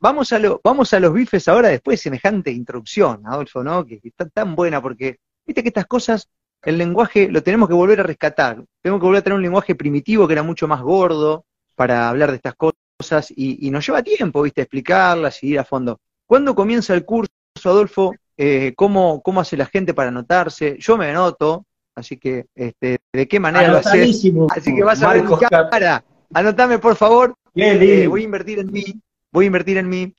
vamos, 0.00 0.32
a 0.32 0.38
lo, 0.38 0.60
vamos 0.62 0.92
a 0.92 1.00
los 1.00 1.12
bifes 1.12 1.48
ahora 1.48 1.68
después 1.68 1.98
de 1.98 2.02
semejante 2.04 2.50
introducción, 2.50 3.22
Adolfo, 3.26 3.62
¿no? 3.64 3.84
Que, 3.84 4.00
que 4.00 4.08
está 4.08 4.28
tan 4.28 4.54
buena, 4.54 4.80
porque 4.80 5.18
viste 5.46 5.62
que 5.62 5.68
estas 5.68 5.86
cosas, 5.86 6.28
el 6.62 6.78
lenguaje 6.78 7.28
lo 7.28 7.42
tenemos 7.42 7.68
que 7.68 7.74
volver 7.74 8.00
a 8.00 8.04
rescatar, 8.04 8.64
tenemos 8.80 9.00
que 9.00 9.06
volver 9.06 9.20
a 9.20 9.22
tener 9.22 9.36
un 9.36 9.42
lenguaje 9.42 9.74
primitivo 9.74 10.26
que 10.26 10.32
era 10.34 10.42
mucho 10.42 10.68
más 10.68 10.80
gordo 10.80 11.44
para 11.74 12.08
hablar 12.08 12.30
de 12.30 12.36
estas 12.36 12.54
cosas, 12.54 13.30
y, 13.30 13.66
y 13.66 13.70
nos 13.70 13.86
lleva 13.86 14.02
tiempo, 14.02 14.42
viste, 14.42 14.62
explicarlas 14.62 15.42
y 15.42 15.48
ir 15.48 15.58
a 15.58 15.64
fondo. 15.64 16.00
¿Cuándo 16.26 16.54
comienza 16.54 16.94
el 16.94 17.04
curso, 17.04 17.30
Adolfo? 17.64 18.14
Eh, 18.36 18.72
¿cómo, 18.76 19.22
¿Cómo 19.22 19.40
hace 19.40 19.56
la 19.56 19.66
gente 19.66 19.94
para 19.94 20.08
anotarse? 20.08 20.76
Yo 20.80 20.96
me 20.96 21.10
anoto, 21.10 21.66
así 21.94 22.16
que, 22.16 22.46
este, 22.54 22.98
¿de 23.12 23.28
qué 23.28 23.38
manera 23.38 23.68
lo 23.68 23.78
haces? 23.78 24.24
Así 24.50 24.74
que 24.74 24.82
vas 24.82 25.02
a 25.02 25.12
ver 25.12 25.24
mi 25.24 25.36
cara. 25.38 26.04
Anotame, 26.32 26.78
por 26.78 26.96
favor. 26.96 27.34
Eh, 27.54 28.06
voy 28.08 28.22
a 28.22 28.24
invertir 28.24 28.58
en 28.58 28.72
mí. 28.72 28.84
Voy 29.30 29.44
a 29.44 29.46
invertir 29.46 29.76
en 29.78 29.88
mí. 29.88 30.14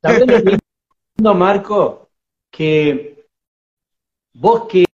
¿Sabes 0.00 0.24
lo 1.16 1.34
Marco? 1.34 2.10
Que 2.50 3.26
vos 4.34 4.68
que 4.68 4.84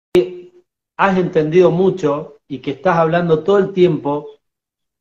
has 0.97 1.19
entendido 1.19 1.71
mucho 1.71 2.39
y 2.49 2.59
que 2.59 2.73
estás 2.73 2.97
hablando 2.97 3.45
todo 3.45 3.59
el 3.59 3.73
tiempo 3.73 4.39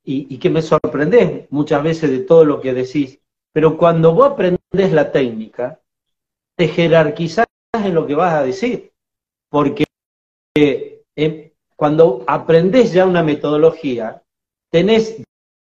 y, 0.04 0.34
y 0.34 0.38
que 0.38 0.50
me 0.50 0.62
sorprendés 0.62 1.50
muchas 1.50 1.82
veces 1.84 2.10
de 2.10 2.20
todo 2.20 2.46
lo 2.46 2.62
que 2.62 2.74
decís, 2.74 3.20
pero 3.58 3.76
cuando 3.76 4.14
vos 4.14 4.34
aprendes 4.34 4.93
la 4.93 5.12
técnica, 5.12 5.82
te 6.55 6.68
jerarquizás 6.68 7.47
en 7.74 7.95
lo 7.95 8.05
que 8.05 8.14
vas 8.14 8.36
a 8.36 8.43
decir. 8.43 8.91
Porque 9.49 9.84
eh, 10.55 11.53
cuando 11.76 12.24
aprendes 12.28 12.93
ya 12.93 13.08
una 13.08 13.24
metodología, 13.24 14.22
tenés 14.70 15.24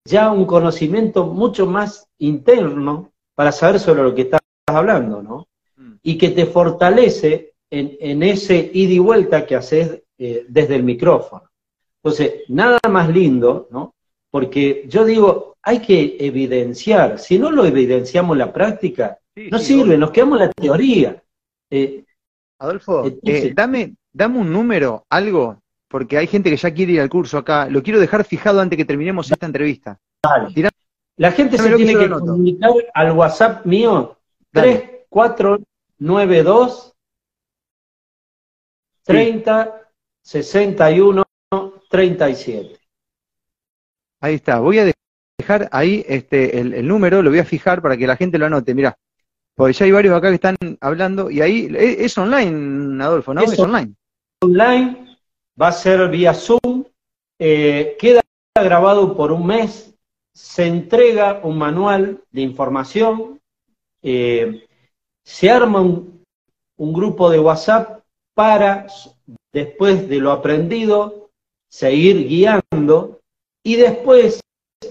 ya 0.04 0.30
un 0.30 0.46
conocimiento 0.46 1.26
mucho 1.26 1.68
más 1.68 2.06
interno 2.18 3.14
para 3.34 3.54
saber 3.54 3.80
sobre 3.80 4.04
lo 4.04 4.14
que 4.14 4.24
estás 4.24 4.42
hablando, 4.68 5.24
¿no? 5.24 5.48
Mm. 5.78 5.94
Y 6.04 6.18
que 6.18 6.32
te 6.32 6.48
fortalece 6.48 7.54
en, 7.70 8.22
ese 8.24 8.72
ida 8.74 8.92
y 8.92 9.00
vuelta 9.00 9.46
que 9.46 9.56
haces 9.56 10.04
eh, 10.18 10.46
desde 10.50 10.76
el 10.76 10.84
micrófono. 10.84 11.50
Entonces, 12.04 12.42
nada 12.50 12.78
más 12.90 13.08
lindo, 13.08 13.70
¿no? 13.72 13.96
Porque 14.30 14.84
yo 14.90 15.06
digo, 15.06 15.49
hay 15.64 15.80
que 15.80 16.18
evidenciar. 16.20 17.18
Si 17.20 17.40
no 17.40 17.52
lo 17.52 17.66
evidenciamos 17.66 18.36
en 18.36 18.40
la 18.40 18.54
práctica, 18.54 19.20
no 19.36 19.60
sirve, 19.60 19.98
nos 19.98 20.12
quedamos 20.12 20.40
en 20.40 20.48
la 20.48 20.54
teoría. 20.54 21.22
Eh, 21.70 22.06
Adolfo, 22.60 23.06
eh, 23.06 23.52
dame, 23.54 23.96
dame 24.12 24.40
un 24.40 24.52
número, 24.52 25.06
algo, 25.10 25.62
porque 25.88 26.18
hay 26.18 26.26
gente 26.28 26.50
que 26.50 26.58
ya 26.58 26.74
quiere 26.74 26.92
ir 26.94 27.02
al 27.02 27.10
curso 27.10 27.38
acá. 27.38 27.68
Lo 27.70 27.84
quiero 27.84 28.00
dejar 28.00 28.26
fijado 28.26 28.60
antes 28.60 28.76
que 28.78 28.86
terminemos 28.86 29.32
esta 29.32 29.46
entrevista. 29.46 30.00
la 31.18 31.32
gente 31.32 31.58
se 31.58 31.76
tiene 31.76 31.96
que, 31.96 32.10
comunicar 32.10 32.72
al 32.94 33.12
WhatsApp 33.14 33.66
mío, 33.66 34.18
3492 34.52 36.94
30 39.04 39.90
61 40.22 41.24
37. 41.90 42.78
Ahí 44.22 44.36
está. 44.36 44.60
Voy 44.60 44.80
a 44.80 44.84
dejar 44.84 44.99
ahí 45.72 46.06
este, 46.08 46.60
el, 46.60 46.88
número, 46.88 47.22
lo 47.22 47.30
voy 47.30 47.40
a 47.40 47.46
fijar 47.46 47.82
para 47.82 47.98
que 47.98 48.08
la 48.08 48.16
gente 48.16 48.38
lo 48.38 48.46
anote. 48.46 48.74
Mira, 48.74 48.98
porque 49.56 49.74
ya 49.74 49.86
hay 49.86 49.92
varios 49.92 50.16
acá 50.16 50.30
que 50.30 50.36
están 50.36 50.56
hablando 50.82 51.30
y 51.30 51.42
ahí 51.42 51.70
es, 51.78 52.18
online, 52.18 53.04
Adolfo, 53.04 53.34
¿no? 53.34 53.42
Es, 53.42 53.60
online. 53.60 53.94
Online, 54.42 55.18
va 55.60 55.68
a 55.68 55.72
ser 55.72 56.10
vía 56.10 56.34
Zoom, 56.34 56.86
eh, 57.40 57.98
queda 58.00 58.22
grabado 58.56 59.16
por 59.16 59.32
un 59.32 59.46
mes, 59.46 59.94
se 60.34 60.68
entrega 60.68 61.42
un 61.44 61.58
manual 61.58 62.24
de 62.32 62.42
información, 62.42 63.40
eh, 64.02 64.66
se 65.24 65.50
arma 65.50 65.82
un, 65.82 66.24
un 66.78 66.94
grupo 66.94 67.30
de 67.30 67.40
WhatsApp 67.40 68.02
para, 68.34 68.88
después 69.52 70.08
de 70.08 70.20
lo 70.20 70.32
aprendido, 70.32 71.30
seguir 71.70 72.28
guiando 72.28 73.20
y 73.64 73.76
después 73.76 74.40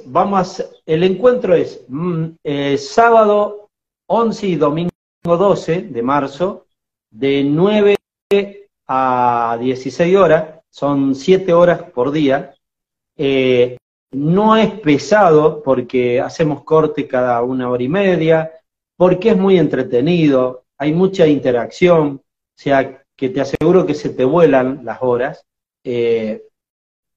vamos 0.07 0.65
el 0.87 1.03
encuentro 1.03 1.55
es 1.55 1.85
mm, 1.89 2.27
eh, 2.45 2.79
sábado 2.79 3.69
11 4.07 4.47
y 4.47 4.57
domingo 4.57 4.91
12 5.25 5.83
de 5.83 6.03
marzo, 6.03 6.67
de 7.11 7.45
9 7.45 7.97
a 8.87 9.59
16 9.61 10.17
horas, 10.17 10.61
son 10.71 11.15
7 11.15 11.53
horas 11.53 11.83
por 11.83 12.11
día. 12.11 12.55
Eh, 13.17 13.77
no 14.13 14.57
es 14.57 14.73
pesado 14.81 15.63
porque 15.63 16.21
hacemos 16.21 16.65
corte 16.65 17.07
cada 17.07 17.43
una 17.43 17.69
hora 17.69 17.83
y 17.83 17.89
media, 17.89 18.53
porque 18.97 19.31
es 19.31 19.37
muy 19.37 19.59
entretenido, 19.59 20.65
hay 20.79 20.93
mucha 20.93 21.27
interacción, 21.27 22.23
o 22.23 22.23
sea, 22.57 23.05
que 23.15 23.29
te 23.29 23.41
aseguro 23.43 23.85
que 23.85 23.95
se 23.95 24.11
te 24.11 24.25
vuelan 24.25 24.81
las 24.85 24.99
horas, 25.03 25.45
eh, 25.85 26.43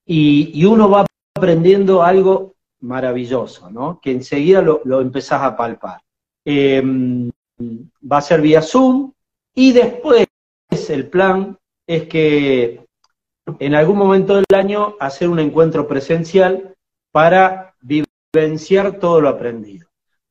y, 0.05 0.51
y 0.59 0.65
uno 0.65 0.89
va 0.89 1.05
aprendiendo 1.34 2.03
algo 2.03 2.55
maravilloso, 2.82 3.69
¿no? 3.69 3.99
Que 4.01 4.11
enseguida 4.11 4.61
lo, 4.61 4.82
lo 4.84 5.01
empezás 5.01 5.41
a 5.41 5.55
palpar. 5.55 6.01
Em, 6.43 7.29
va 7.59 8.17
a 8.17 8.21
ser 8.21 8.41
vía 8.41 8.61
Zoom 8.61 9.13
y 9.53 9.71
después 9.73 10.27
el 10.89 11.07
plan 11.09 11.57
es 11.86 12.07
que 12.07 12.86
en 13.59 13.75
algún 13.75 13.97
momento 13.97 14.36
del 14.36 14.45
año 14.55 14.95
hacer 14.99 15.27
un 15.27 15.39
encuentro 15.39 15.88
presencial 15.88 16.75
para 17.11 17.75
vivenciar 17.82 18.99
todo 18.99 19.21
lo 19.21 19.29
aprendido. 19.29 19.88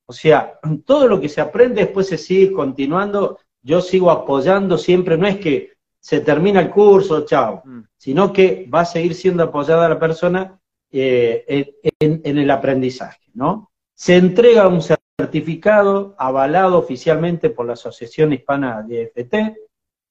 O 0.07 0.13
sea, 0.13 0.59
todo 0.87 1.07
lo 1.07 1.21
que 1.21 1.29
se 1.29 1.41
aprende 1.41 1.83
después 1.83 2.09
se 2.09 2.19
sigue 2.19 2.53
continuando, 2.53 3.39
yo 3.63 3.81
sigo 3.81 4.11
apoyando 4.11 4.77
siempre, 4.77 5.17
no 5.17 5.27
es 5.27 5.39
que 5.39 5.73
se 6.01 6.21
termina 6.21 6.61
el 6.61 6.71
curso, 6.71 7.25
chao, 7.27 7.63
mm. 7.65 7.81
sino 7.97 8.33
que 8.33 8.69
va 8.73 8.81
a 8.81 8.87
seguir 8.87 9.15
siendo 9.15 9.45
apoyada 9.45 9.89
la 9.89 10.01
persona 10.01 10.60
eh, 10.93 11.75
en, 12.01 12.39
el 12.39 12.51
aprendizaje, 12.51 13.21
¿no? 13.35 13.71
Se 13.95 14.17
entrega 14.17 14.67
un 14.67 14.83
certificado 14.83 16.15
avalado 16.19 16.79
oficialmente 16.79 17.51
por 17.51 17.67
la 17.67 17.75
Asociación 17.75 18.33
Hispana 18.33 18.83
de 18.83 19.13
FT 19.15 19.57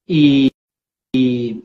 y, 0.05 0.51
y, 1.11 1.61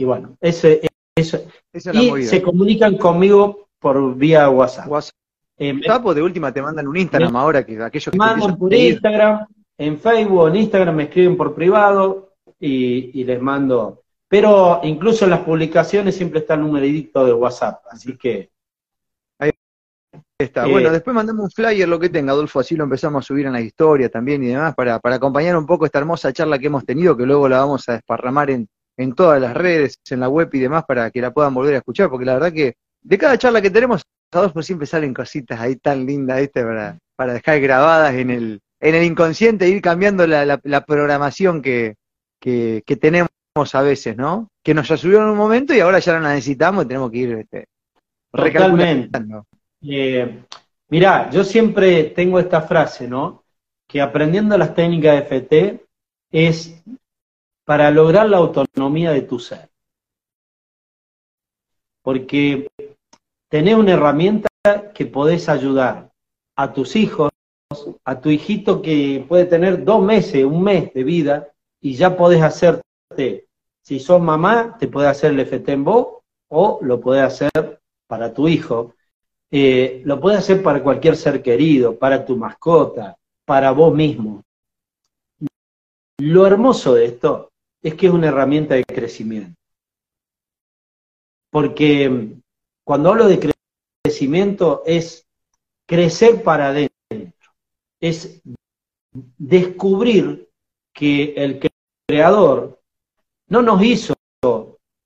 bueno, 0.00 0.36
ese, 0.40 0.80
eso, 1.14 1.38
y 1.72 2.22
se 2.24 2.42
comunican 2.42 2.96
conmigo 2.96 3.68
por 3.78 4.16
vía 4.16 4.48
WhatsApp. 4.48 4.88
WhatsApp. 4.88 5.16
Eh, 5.58 5.74
de 6.14 6.22
última 6.22 6.52
te 6.52 6.62
mandan 6.62 6.88
un 6.88 6.96
Instagram 6.96 7.36
ahora 7.36 7.64
que 7.64 7.80
aquellos 7.80 8.10
que 8.10 8.18
mandan 8.18 8.58
por 8.58 8.72
Instagram, 8.72 9.46
en 9.78 9.98
Facebook, 9.98 10.48
en 10.48 10.56
Instagram 10.56 10.96
me 10.96 11.02
escriben 11.04 11.36
por 11.36 11.54
privado 11.54 12.32
y, 12.58 13.20
y 13.20 13.24
les 13.24 13.40
mando 13.40 14.01
pero 14.32 14.80
incluso 14.84 15.26
en 15.26 15.30
las 15.32 15.40
publicaciones 15.40 16.16
siempre 16.16 16.40
está 16.40 16.54
el 16.54 16.60
numerito 16.60 17.22
de 17.22 17.34
WhatsApp, 17.34 17.82
así 17.90 18.16
que... 18.16 18.50
Ahí 19.38 19.50
está. 20.38 20.66
bueno, 20.66 20.88
eh, 20.88 20.92
después 20.92 21.14
mandamos 21.14 21.44
un 21.44 21.50
flyer, 21.50 21.86
lo 21.86 22.00
que 22.00 22.08
tenga, 22.08 22.32
Adolfo, 22.32 22.60
así 22.60 22.74
lo 22.74 22.84
empezamos 22.84 23.22
a 23.22 23.26
subir 23.26 23.44
en 23.44 23.52
la 23.52 23.60
historia 23.60 24.08
también 24.08 24.42
y 24.42 24.46
demás, 24.46 24.74
para, 24.74 24.98
para 25.00 25.16
acompañar 25.16 25.54
un 25.54 25.66
poco 25.66 25.84
esta 25.84 25.98
hermosa 25.98 26.32
charla 26.32 26.58
que 26.58 26.68
hemos 26.68 26.86
tenido, 26.86 27.14
que 27.14 27.26
luego 27.26 27.46
la 27.46 27.58
vamos 27.58 27.86
a 27.90 27.92
desparramar 27.92 28.48
en, 28.48 28.66
en 28.96 29.14
todas 29.14 29.38
las 29.38 29.52
redes, 29.52 29.98
en 30.08 30.20
la 30.20 30.30
web 30.30 30.48
y 30.50 30.60
demás, 30.60 30.84
para 30.88 31.10
que 31.10 31.20
la 31.20 31.30
puedan 31.34 31.52
volver 31.52 31.74
a 31.74 31.78
escuchar, 31.78 32.08
porque 32.08 32.24
la 32.24 32.32
verdad 32.32 32.54
que 32.54 32.76
de 33.02 33.18
cada 33.18 33.36
charla 33.36 33.60
que 33.60 33.70
tenemos, 33.70 34.00
Adolfo 34.30 34.62
siempre 34.62 34.86
salen 34.86 35.12
cositas 35.12 35.60
ahí 35.60 35.76
tan 35.76 36.06
lindas, 36.06 36.40
¿viste? 36.40 36.64
Para, 36.64 36.98
para 37.16 37.34
dejar 37.34 37.60
grabadas 37.60 38.14
en 38.14 38.30
el, 38.30 38.62
en 38.80 38.94
el 38.94 39.04
inconsciente 39.04 39.66
e 39.66 39.68
ir 39.68 39.82
cambiando 39.82 40.26
la, 40.26 40.46
la, 40.46 40.84
programación 40.86 41.60
que, 41.60 41.96
que, 42.40 42.82
que 42.86 42.96
tenemos 42.96 43.28
a 43.54 43.82
veces, 43.82 44.16
¿no? 44.16 44.48
Que 44.62 44.72
nos 44.72 44.90
ayudaron 44.90 45.26
en 45.26 45.32
un 45.32 45.38
momento 45.38 45.74
y 45.74 45.80
ahora 45.80 45.98
ya 45.98 46.14
no 46.14 46.20
la 46.20 46.34
necesitamos 46.34 46.84
y 46.84 46.88
tenemos 46.88 47.10
que 47.10 47.18
ir 47.18 47.32
este, 47.32 47.68
recalculando. 48.32 49.46
Eh, 49.82 50.44
mirá, 50.88 51.28
yo 51.30 51.44
siempre 51.44 52.04
tengo 52.04 52.38
esta 52.38 52.62
frase, 52.62 53.06
¿no? 53.06 53.44
Que 53.86 54.00
aprendiendo 54.00 54.56
las 54.56 54.74
técnicas 54.74 55.16
de 55.16 55.22
FT 55.22 55.86
es 56.30 56.82
para 57.64 57.90
lograr 57.90 58.28
la 58.28 58.38
autonomía 58.38 59.10
de 59.12 59.22
tu 59.22 59.38
ser. 59.38 59.68
Porque 62.02 62.68
tenés 63.50 63.74
una 63.74 63.92
herramienta 63.92 64.48
que 64.94 65.04
podés 65.04 65.50
ayudar 65.50 66.10
a 66.56 66.72
tus 66.72 66.96
hijos, 66.96 67.30
a 68.04 68.18
tu 68.18 68.30
hijito 68.30 68.80
que 68.80 69.24
puede 69.28 69.44
tener 69.44 69.84
dos 69.84 70.02
meses, 70.02 70.42
un 70.44 70.62
mes 70.62 70.92
de 70.94 71.04
vida, 71.04 71.48
y 71.82 71.94
ya 71.94 72.16
podés 72.16 72.42
hacer 72.42 72.80
si 73.82 73.98
sos 73.98 74.20
mamá, 74.20 74.76
te 74.78 74.88
puede 74.88 75.08
hacer 75.08 75.32
el 75.32 75.40
FT 75.40 75.72
en 75.72 75.84
vos 75.84 76.18
o 76.48 76.78
lo 76.82 77.00
puede 77.00 77.20
hacer 77.20 77.80
para 78.06 78.32
tu 78.32 78.48
hijo. 78.48 78.94
Eh, 79.50 80.02
lo 80.04 80.20
puede 80.20 80.38
hacer 80.38 80.62
para 80.62 80.82
cualquier 80.82 81.16
ser 81.16 81.42
querido, 81.42 81.98
para 81.98 82.24
tu 82.24 82.36
mascota, 82.36 83.18
para 83.44 83.70
vos 83.72 83.94
mismo. 83.94 84.42
lo 86.18 86.46
hermoso 86.46 86.94
de 86.94 87.06
esto 87.06 87.50
es 87.82 87.94
que 87.94 88.06
es 88.06 88.12
una 88.12 88.28
herramienta 88.28 88.76
de 88.76 88.84
crecimiento. 88.84 89.60
Porque 91.50 92.08
mm, 92.08 92.40
cuando 92.84 93.10
hablo 93.10 93.26
de 93.28 93.52
crecimiento 94.04 94.82
es 94.86 95.26
crecer 95.86 96.42
para 96.42 96.68
adentro, 96.68 97.52
es 98.00 98.40
descubrir 99.36 100.48
que 100.92 101.34
el 101.36 101.60
creador 102.06 102.71
no 103.52 103.60
nos 103.60 103.82
hizo 103.82 104.14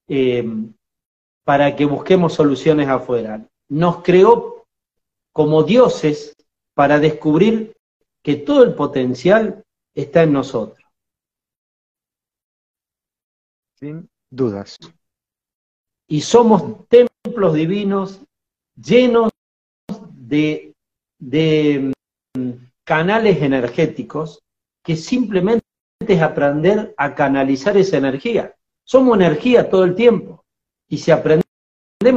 eh, 0.06 0.44
para 1.44 1.74
que 1.74 1.84
busquemos 1.84 2.34
soluciones 2.34 2.86
afuera, 2.86 3.44
nos 3.68 4.04
creó 4.04 4.64
como 5.32 5.64
dioses 5.64 6.36
para 6.72 7.00
descubrir 7.00 7.76
que 8.22 8.36
todo 8.36 8.62
el 8.62 8.76
potencial 8.76 9.64
está 9.96 10.22
en 10.22 10.32
nosotros. 10.32 10.78
Sin 13.80 14.08
dudas. 14.30 14.78
Y 16.06 16.20
somos 16.20 16.86
templos 16.86 17.52
divinos 17.52 18.20
llenos 18.76 19.32
de, 20.12 20.72
de 21.18 21.92
mm, 22.38 22.50
canales 22.84 23.42
energéticos 23.42 24.40
que 24.84 24.94
simplemente 24.94 25.65
es 26.00 26.22
aprender 26.22 26.94
a 26.96 27.14
canalizar 27.14 27.76
esa 27.76 27.96
energía. 27.96 28.54
Somos 28.84 29.16
energía 29.16 29.68
todo 29.68 29.84
el 29.84 29.94
tiempo. 29.94 30.44
Y 30.88 30.98
si 30.98 31.10
aprendemos 31.10 31.46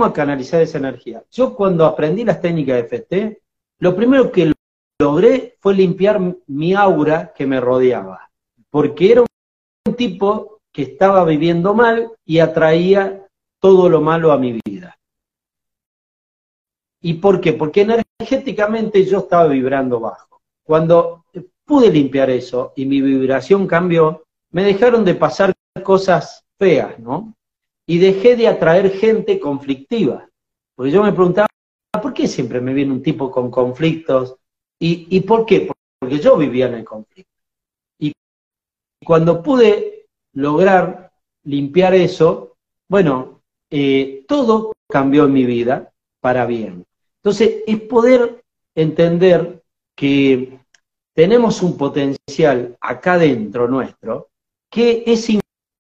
a 0.02 0.14
canalizar 0.14 0.62
esa 0.62 0.78
energía. 0.78 1.24
Yo 1.32 1.56
cuando 1.56 1.86
aprendí 1.86 2.24
las 2.24 2.42
técnicas 2.42 2.76
de 2.76 2.84
FT, 2.84 3.42
lo 3.80 3.96
primero 3.96 4.32
que 4.32 4.54
logré 5.00 5.56
fue 5.60 5.74
limpiar 5.74 6.20
mi 6.48 6.74
aura 6.74 7.34
que 7.34 7.46
me 7.46 7.60
rodeaba. 7.60 8.30
Porque 8.70 9.14
era 9.14 9.22
un 9.22 9.96
tipo 9.96 10.60
que 10.72 10.84
estaba 10.84 11.24
viviendo 11.24 11.74
mal 11.74 12.12
y 12.26 12.40
atraía 12.40 13.26
todo 13.60 13.90
lo 13.90 14.02
malo 14.02 14.32
a 14.32 14.38
mi 14.38 14.60
vida. 14.66 14.98
¿Y 17.02 17.16
por 17.16 17.40
qué? 17.40 17.54
Porque 17.54 17.82
energéticamente 17.82 19.06
yo 19.06 19.20
estaba 19.20 19.48
vibrando 19.48 20.00
bajo. 20.00 20.42
Cuando 20.64 21.26
pude 21.70 21.92
limpiar 21.92 22.32
eso 22.32 22.74
y 22.76 22.88
mi 22.88 23.00
vibración 23.00 23.68
cambió, 23.68 24.26
me 24.50 24.64
dejaron 24.64 25.06
de 25.06 25.14
pasar 25.14 25.54
cosas 25.84 26.44
feas, 26.58 26.98
¿no? 26.98 27.36
Y 27.86 28.00
dejé 28.00 28.36
de 28.36 28.48
atraer 28.48 28.90
gente 28.90 29.40
conflictiva. 29.40 30.28
Porque 30.74 30.92
yo 30.92 31.04
me 31.04 31.14
preguntaba, 31.14 31.48
¿por 32.02 32.12
qué 32.12 32.28
siempre 32.28 32.60
me 32.60 32.74
viene 32.74 32.92
un 32.92 33.04
tipo 33.04 33.30
con 33.30 33.52
conflictos? 33.52 34.36
¿Y, 34.80 35.20
por 35.22 35.46
qué? 35.46 35.70
Porque 36.00 36.20
yo 36.20 36.38
vivía 36.38 36.66
en 36.66 36.74
el 36.74 36.86
conflicto. 36.86 37.32
Y 38.00 38.14
cuando 39.06 39.44
pude 39.44 40.08
lograr 40.34 41.12
limpiar 41.44 41.94
eso, 41.94 42.56
bueno, 42.88 43.44
eh, 43.70 44.26
todo 44.28 44.74
cambió 44.88 45.26
en 45.26 45.34
mi 45.34 45.46
vida 45.46 45.92
para 46.20 46.48
bien. 46.48 46.84
Entonces, 47.18 47.64
es 47.68 47.80
poder 47.82 48.44
entender 48.74 49.62
que 49.96 50.59
tenemos 51.20 51.62
un 51.62 51.76
potencial 51.76 52.78
acá 52.80 53.18
dentro 53.18 53.68
nuestro 53.68 54.30
que 54.72 55.04
es 55.06 55.28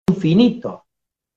infinito, 0.10 0.84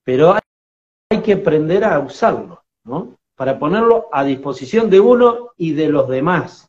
pero 0.03 0.35
hay, 0.35 1.23
que 1.23 1.35
aprender 1.35 1.85
a 1.85 2.01
usarlo, 2.01 2.65
¿no? 2.83 3.17
Para 3.37 3.61
ponerlo 3.61 4.09
a 4.11 4.25
disposición 4.25 4.91
de 4.91 4.99
uno 4.99 5.53
y 5.57 5.75
de 5.75 5.89
los 5.89 6.09
demás. 6.09 6.69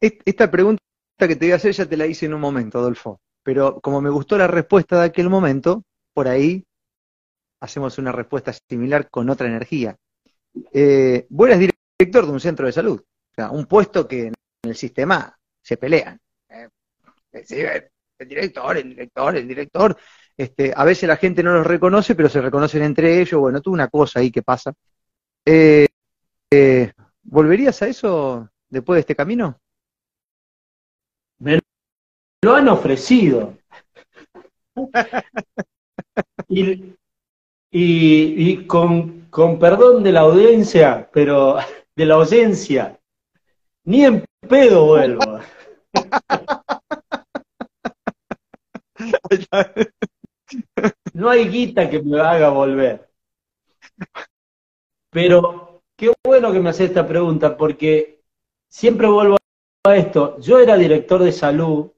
Esta 0.00 0.48
pregunta 0.48 0.80
que 1.18 1.34
te 1.34 1.46
voy 1.46 1.52
a 1.54 1.56
hacer 1.56 1.72
ya 1.72 1.86
te 1.86 1.96
la 1.96 2.06
hice 2.06 2.26
en 2.26 2.34
un 2.34 2.40
momento, 2.40 2.78
Adolfo, 2.78 3.18
pero 3.42 3.80
como 3.80 4.00
me 4.00 4.10
gustó 4.10 4.38
la 4.38 4.46
respuesta 4.46 5.00
de 5.00 5.06
aquel 5.06 5.28
momento, 5.28 5.82
por 6.14 6.28
ahí 6.28 6.62
hacemos 7.60 7.98
una 7.98 8.12
respuesta 8.12 8.52
similar 8.52 9.10
con 9.10 9.28
otra 9.28 9.48
energía. 9.48 9.96
Eh, 10.72 11.26
vos 11.30 11.48
eres 11.48 11.72
director 11.98 12.26
de 12.26 12.32
un 12.32 12.38
centro 12.38 12.66
de 12.66 12.72
salud, 12.72 13.00
o 13.00 13.34
sea, 13.34 13.50
un 13.50 13.66
puesto 13.66 14.06
que 14.06 14.28
en 14.28 14.34
el 14.62 14.76
sistema 14.76 15.36
se 15.62 15.76
pelean. 15.76 16.18
Eh, 16.48 16.68
el 17.32 18.28
director, 18.28 18.76
el 18.76 18.88
director, 18.90 19.36
el 19.36 19.48
director. 19.48 19.96
Este, 20.36 20.72
a 20.74 20.84
veces 20.84 21.08
la 21.08 21.16
gente 21.16 21.42
no 21.42 21.52
los 21.52 21.66
reconoce, 21.66 22.14
pero 22.14 22.28
se 22.28 22.40
reconocen 22.40 22.82
entre 22.82 23.20
ellos. 23.20 23.40
Bueno, 23.40 23.60
tuvo 23.60 23.74
una 23.74 23.88
cosa 23.88 24.20
ahí 24.20 24.30
que 24.30 24.42
pasa. 24.42 24.72
Eh, 25.44 25.86
eh, 26.50 26.92
¿Volverías 27.22 27.80
a 27.82 27.88
eso 27.88 28.48
después 28.68 28.96
de 28.96 29.00
este 29.00 29.16
camino? 29.16 29.58
Me 31.38 31.58
lo 32.42 32.54
han 32.54 32.68
ofrecido. 32.68 33.56
y, 36.48 36.94
y, 37.70 38.66
con, 38.66 39.28
con 39.30 39.58
perdón 39.58 40.02
de 40.02 40.12
la 40.12 40.20
audiencia, 40.20 41.08
pero 41.12 41.58
de 41.94 42.06
la 42.06 42.14
ausencia, 42.14 42.98
ni 43.84 44.04
en 44.04 44.24
pedo 44.48 44.86
vuelvo. 44.86 45.40
No 51.14 51.28
hay 51.30 51.48
guita 51.48 51.88
que 51.88 52.02
me 52.02 52.20
haga 52.20 52.48
volver. 52.50 53.08
Pero 55.10 55.82
qué 55.96 56.12
bueno 56.24 56.52
que 56.52 56.60
me 56.60 56.70
hace 56.70 56.86
esta 56.86 57.06
pregunta, 57.06 57.56
porque 57.56 58.22
siempre 58.68 59.06
vuelvo 59.08 59.36
a 59.84 59.96
esto. 59.96 60.38
Yo 60.40 60.58
era 60.58 60.76
director 60.76 61.22
de 61.22 61.32
salud 61.32 61.90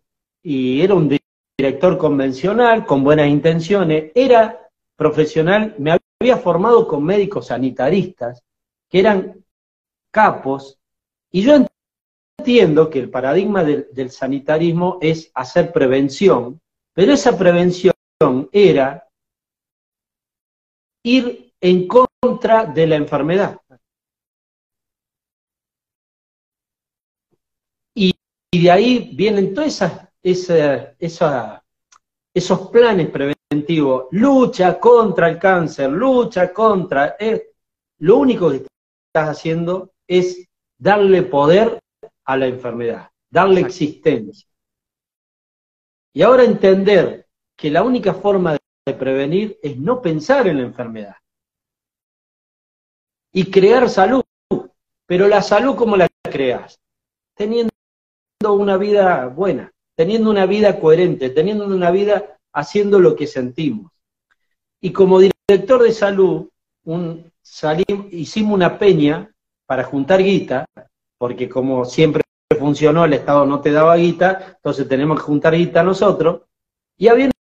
y 0.43 0.83
era 0.83 0.95
un 0.95 1.17
director 1.57 1.97
convencional, 1.97 2.85
con 2.85 3.05
buenas 3.05 3.29
intenciones, 3.29 4.11
era 4.15 4.69
profesional, 4.97 5.75
me 5.79 5.97
había 6.21 6.37
formado 6.37 6.87
con 6.87 7.05
médicos 7.05 7.47
sanitaristas, 7.47 8.43
que 8.89 9.01
eran 9.01 9.45
capos, 10.11 10.79
y 11.31 11.43
yo 11.43 11.67
entiendo 12.45 12.91
que 12.91 12.99
el 12.99 13.09
paradigma 13.09 13.65
del, 13.65 14.11
sanitarismo 14.11 14.99
es 15.01 15.31
hacer 15.35 15.73
prevención, 15.73 16.61
pero 16.93 17.15
esa 17.15 17.39
prevención 17.39 17.95
era 18.53 19.09
ir 21.03 21.55
en 21.59 21.89
contra 21.89 22.67
de 22.67 22.87
la 22.87 22.97
enfermedad. 22.97 23.59
Y, 27.95 28.13
de 28.53 28.71
ahí 28.71 29.11
vienen 29.15 29.55
todos 29.55 29.81
esos 32.35 32.71
planes 32.71 33.09
preventivos, 33.09 34.09
lucha 34.11 34.79
contra 34.79 35.31
el 35.31 35.39
cáncer, 35.39 35.91
lucha 35.91 36.53
contra... 36.53 37.17
Eh, 37.19 37.53
lo 38.01 38.19
único 38.19 38.51
que 38.51 38.67
estás 39.07 39.31
haciendo 39.31 39.93
es 40.07 40.47
darle 40.79 41.23
poder 41.23 41.79
a 42.25 42.37
la 42.37 42.47
enfermedad, 42.47 43.11
darle 43.31 43.61
existencia. 43.61 44.49
Y 46.13 46.23
ahora 46.23 46.45
entender 46.45 47.27
que 47.57 47.71
la 47.71 47.83
única 47.83 48.15
forma 48.15 48.57
de 48.87 48.95
prevenir 48.95 49.59
es 49.63 49.77
no 49.79 50.01
pensar 50.01 50.47
en 50.47 50.59
la 50.59 50.63
enfermedad. 50.63 51.17
Y 53.33 53.51
crear 53.51 53.89
salud. 53.91 54.23
Pero 55.07 55.29
la 55.29 55.43
salud, 55.43 55.75
¿cómo 55.75 55.97
la 55.97 56.09
creas? 56.23 56.79
Teniendo 57.35 57.73
una 58.43 58.77
vida 58.77 59.27
buena, 59.27 59.73
teniendo 59.97 60.31
una 60.31 60.47
vida 60.47 60.79
coherente, 60.79 61.31
teniendo 61.31 61.67
una 61.67 61.91
vida 61.91 62.39
haciendo 62.53 63.01
lo 63.01 63.17
que 63.17 63.27
sentimos. 63.27 63.93
Y 64.81 64.93
como 64.93 65.19
director 65.19 65.83
de 65.83 65.93
salud, 65.93 66.49
un, 66.85 67.33
hicimos 68.11 68.55
una 68.55 68.79
peña 68.79 69.31
para 69.67 69.85
juntar 69.85 70.23
guita, 70.23 70.67
porque 71.25 71.49
como 71.49 71.87
siempre 71.87 72.21
funcionó, 72.59 73.07
el 73.07 73.15
Estado 73.15 73.47
no 73.47 73.63
te 73.63 73.73
daba 73.73 73.97
guita, 73.97 74.57
entonces 74.57 74.87
tenemos 74.87 75.17
que 75.17 75.25
juntar 75.25 75.55
guita 75.55 75.83
nosotros. 75.83 76.43
Y 76.99 77.09
había 77.09 77.31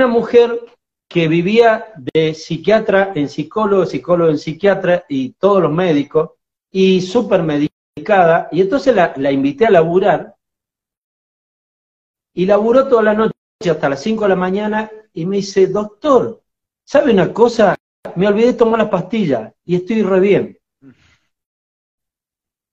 una 0.00 0.08
mujer 0.08 0.58
que 1.06 1.28
vivía 1.28 1.92
de 2.14 2.32
psiquiatra 2.32 3.12
en 3.14 3.28
psicólogo, 3.28 3.84
psicólogo 3.84 4.30
en 4.30 4.38
psiquiatra 4.38 5.04
y 5.06 5.32
todos 5.32 5.60
los 5.60 5.70
médicos, 5.70 6.30
y 6.70 7.02
súper 7.02 7.42
medicada, 7.42 8.48
y 8.52 8.62
entonces 8.62 8.96
la, 8.96 9.12
la, 9.18 9.30
invité 9.30 9.66
a 9.66 9.70
laburar, 9.70 10.34
y 12.32 12.46
laburó 12.46 12.88
toda 12.88 13.02
la 13.02 13.12
noche 13.12 13.34
hasta 13.70 13.90
las 13.90 14.02
5 14.02 14.22
de 14.22 14.28
la 14.30 14.36
mañana, 14.36 14.90
y 15.12 15.26
me 15.26 15.36
dice, 15.36 15.66
doctor, 15.66 16.42
¿sabe 16.86 17.12
una 17.12 17.34
cosa? 17.34 17.76
Me 18.16 18.26
olvidé 18.26 18.46
de 18.46 18.54
tomar 18.54 18.78
la 18.78 18.88
pastilla, 18.88 19.54
y 19.66 19.76
estoy 19.76 20.00
re 20.04 20.20
bien. 20.20 20.59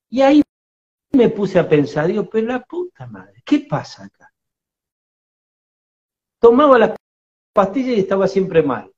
Y 0.10 0.22
ahí 0.22 0.42
me 1.12 1.30
puse 1.30 1.60
a 1.60 1.68
pensar, 1.68 2.08
digo, 2.08 2.30
pero 2.30 2.48
la 2.48 2.64
puta 2.64 3.08
madre, 3.08 3.42
¿qué 3.46 3.60
pasa 3.60 4.06
acá? 4.06 4.32
Tomaba 6.40 6.78
las 6.78 6.96
pastillas 7.54 7.98
y 7.98 8.02
estaba 8.02 8.28
siempre 8.28 8.62
mal. 8.62 8.92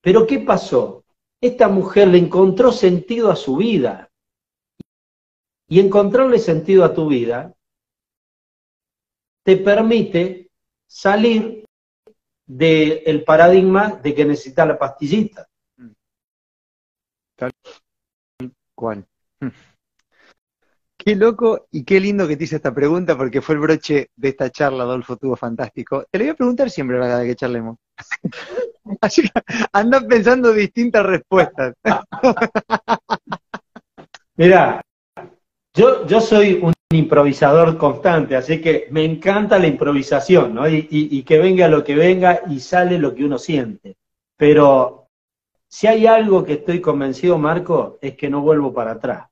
Pero 0.00 0.26
¿qué 0.26 0.40
pasó? 0.40 1.04
Esta 1.40 1.68
mujer 1.68 2.08
le 2.08 2.18
encontró 2.18 2.72
sentido 2.72 3.30
a 3.30 3.36
su 3.36 3.56
vida. 3.56 4.10
Y 5.66 5.80
encontrarle 5.80 6.38
sentido 6.38 6.84
a 6.84 6.92
tu 6.92 7.08
vida 7.08 7.54
te 9.42 9.56
permite 9.56 10.50
salir 10.86 11.64
del 12.46 13.24
paradigma 13.24 13.92
de 14.02 14.14
que 14.14 14.24
necesita 14.24 14.66
la 14.66 14.78
pastillita. 14.78 15.48
Tal 17.36 17.52
cual. 18.74 19.06
Qué 20.96 21.16
loco 21.16 21.66
y 21.70 21.84
qué 21.84 22.00
lindo 22.00 22.26
que 22.26 22.36
te 22.36 22.44
hice 22.44 22.56
esta 22.56 22.74
pregunta 22.74 23.14
porque 23.14 23.42
fue 23.42 23.56
el 23.56 23.60
broche 23.60 24.08
de 24.16 24.28
esta 24.30 24.48
charla, 24.48 24.84
Adolfo, 24.84 25.18
tuvo 25.18 25.36
fantástico. 25.36 26.06
Te 26.10 26.18
lo 26.18 26.24
voy 26.24 26.30
a 26.30 26.34
preguntar 26.34 26.70
siempre 26.70 26.96
a 26.96 27.18
la 27.18 27.24
que 27.24 27.36
charlemos. 27.36 27.76
Así 29.02 29.20
que 29.22 29.30
anda 29.72 30.00
pensando 30.06 30.52
distintas 30.52 31.04
respuestas. 31.04 31.74
Mira, 34.36 34.80
yo, 35.74 36.06
yo 36.06 36.20
soy 36.20 36.60
un 36.62 36.72
improvisador 36.92 37.76
constante, 37.76 38.36
así 38.36 38.60
que 38.60 38.88
me 38.90 39.04
encanta 39.04 39.58
la 39.58 39.66
improvisación, 39.66 40.54
¿no? 40.54 40.68
Y, 40.68 40.88
y, 40.90 41.22
que 41.22 41.38
venga 41.38 41.68
lo 41.68 41.84
que 41.84 41.94
venga 41.94 42.40
y 42.48 42.60
sale 42.60 42.98
lo 42.98 43.14
que 43.14 43.24
uno 43.24 43.38
siente. 43.38 43.96
Pero 44.36 45.08
si 45.68 45.86
hay 45.86 46.06
algo 46.06 46.44
que 46.44 46.54
estoy 46.54 46.80
convencido, 46.80 47.38
Marco, 47.38 47.98
es 48.00 48.16
que 48.16 48.28
no 48.28 48.40
vuelvo 48.40 48.72
para 48.72 48.92
atrás. 48.92 49.28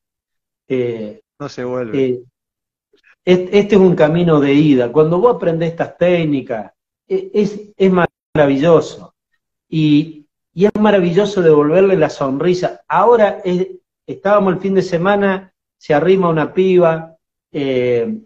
Eh, 0.75 1.20
no 1.39 1.49
se 1.51 1.64
vuelve. 1.64 2.05
Eh, 2.07 2.23
este 3.25 3.75
es 3.75 3.81
un 3.81 3.95
camino 3.95 4.41
de 4.41 4.55
ida. 4.55 4.91
Cuando 4.91 5.18
vos 5.18 5.37
aprendes 5.37 5.70
estas 5.70 5.99
técnicas, 5.99 6.73
e, 7.07 7.31
es, 7.35 7.61
es 7.77 7.93
maravilloso. 8.35 9.14
Y, 9.68 10.27
y, 10.55 10.64
es 10.64 10.75
maravilloso 10.81 11.43
devolverle 11.43 11.97
la 11.97 12.09
sonrisa. 12.09 12.81
Ahora 12.89 13.43
estábamos 14.07 14.55
el 14.55 14.61
fin 14.61 14.75
de 14.75 14.83
semana, 14.83 15.53
se 15.77 15.93
arrima 15.93 16.31
una 16.31 16.55
piba 16.55 17.16
eh, 17.51 18.18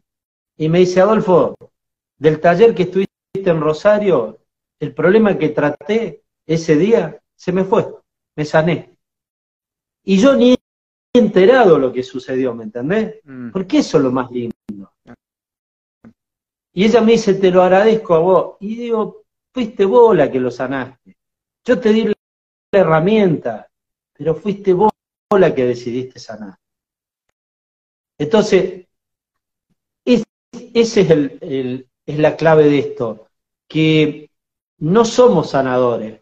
y 0.57 0.69
me 0.69 0.79
dice, 0.79 1.01
Adolfo, 1.01 1.57
del 2.17 2.41
taller 2.41 2.75
que 2.77 2.85
estuviste 2.85 3.11
en 3.35 3.61
Rosario, 3.61 4.39
el 4.79 4.95
problema 4.95 5.37
que 5.37 5.49
traté 5.49 6.23
ese 6.47 6.77
día 6.77 7.21
se 7.35 7.51
me 7.51 7.65
fue, 7.65 7.89
me 8.37 8.45
sané. 8.45 8.97
Y 10.05 10.19
yo 10.19 10.37
ni 10.37 10.57
enterado 11.19 11.79
lo 11.79 11.93
que 11.93 12.03
sucedió, 12.03 12.55
¿me 12.55 12.65
entendés? 12.65 13.21
Mm. 13.25 13.51
Porque 13.51 13.79
eso 13.79 13.99
es 13.99 14.05
lo 14.05 14.13
más 14.13 14.31
lindo. 14.31 14.55
Y 16.73 16.85
ella 16.85 17.01
me 17.01 17.13
dice, 17.13 17.35
te 17.35 17.51
lo 17.51 17.63
agradezco 17.63 18.15
a 18.15 18.19
vos. 18.19 18.57
Y 18.61 18.77
digo, 18.77 19.25
fuiste 19.53 19.85
vos 19.85 20.15
la 20.15 20.31
que 20.31 20.39
lo 20.39 20.51
sanaste. 20.51 21.17
Yo 21.65 21.81
te 21.81 21.93
di 21.93 22.05
la 22.05 22.15
herramienta, 22.73 23.69
pero 24.13 24.35
fuiste 24.35 24.73
vos 24.73 24.93
la 25.31 25.55
que 25.55 25.65
decidiste 25.65 26.19
sanar. 26.19 26.59
Entonces, 28.19 28.87
es, 30.05 30.23
ese 30.75 31.01
es, 31.01 31.11
el, 31.11 31.89
es 32.07 32.19
la 32.19 32.37
clave 32.37 32.65
de 32.65 32.79
esto, 32.79 33.29
que 33.67 34.31
no 34.79 35.05
somos 35.05 35.51
sanadores, 35.51 36.21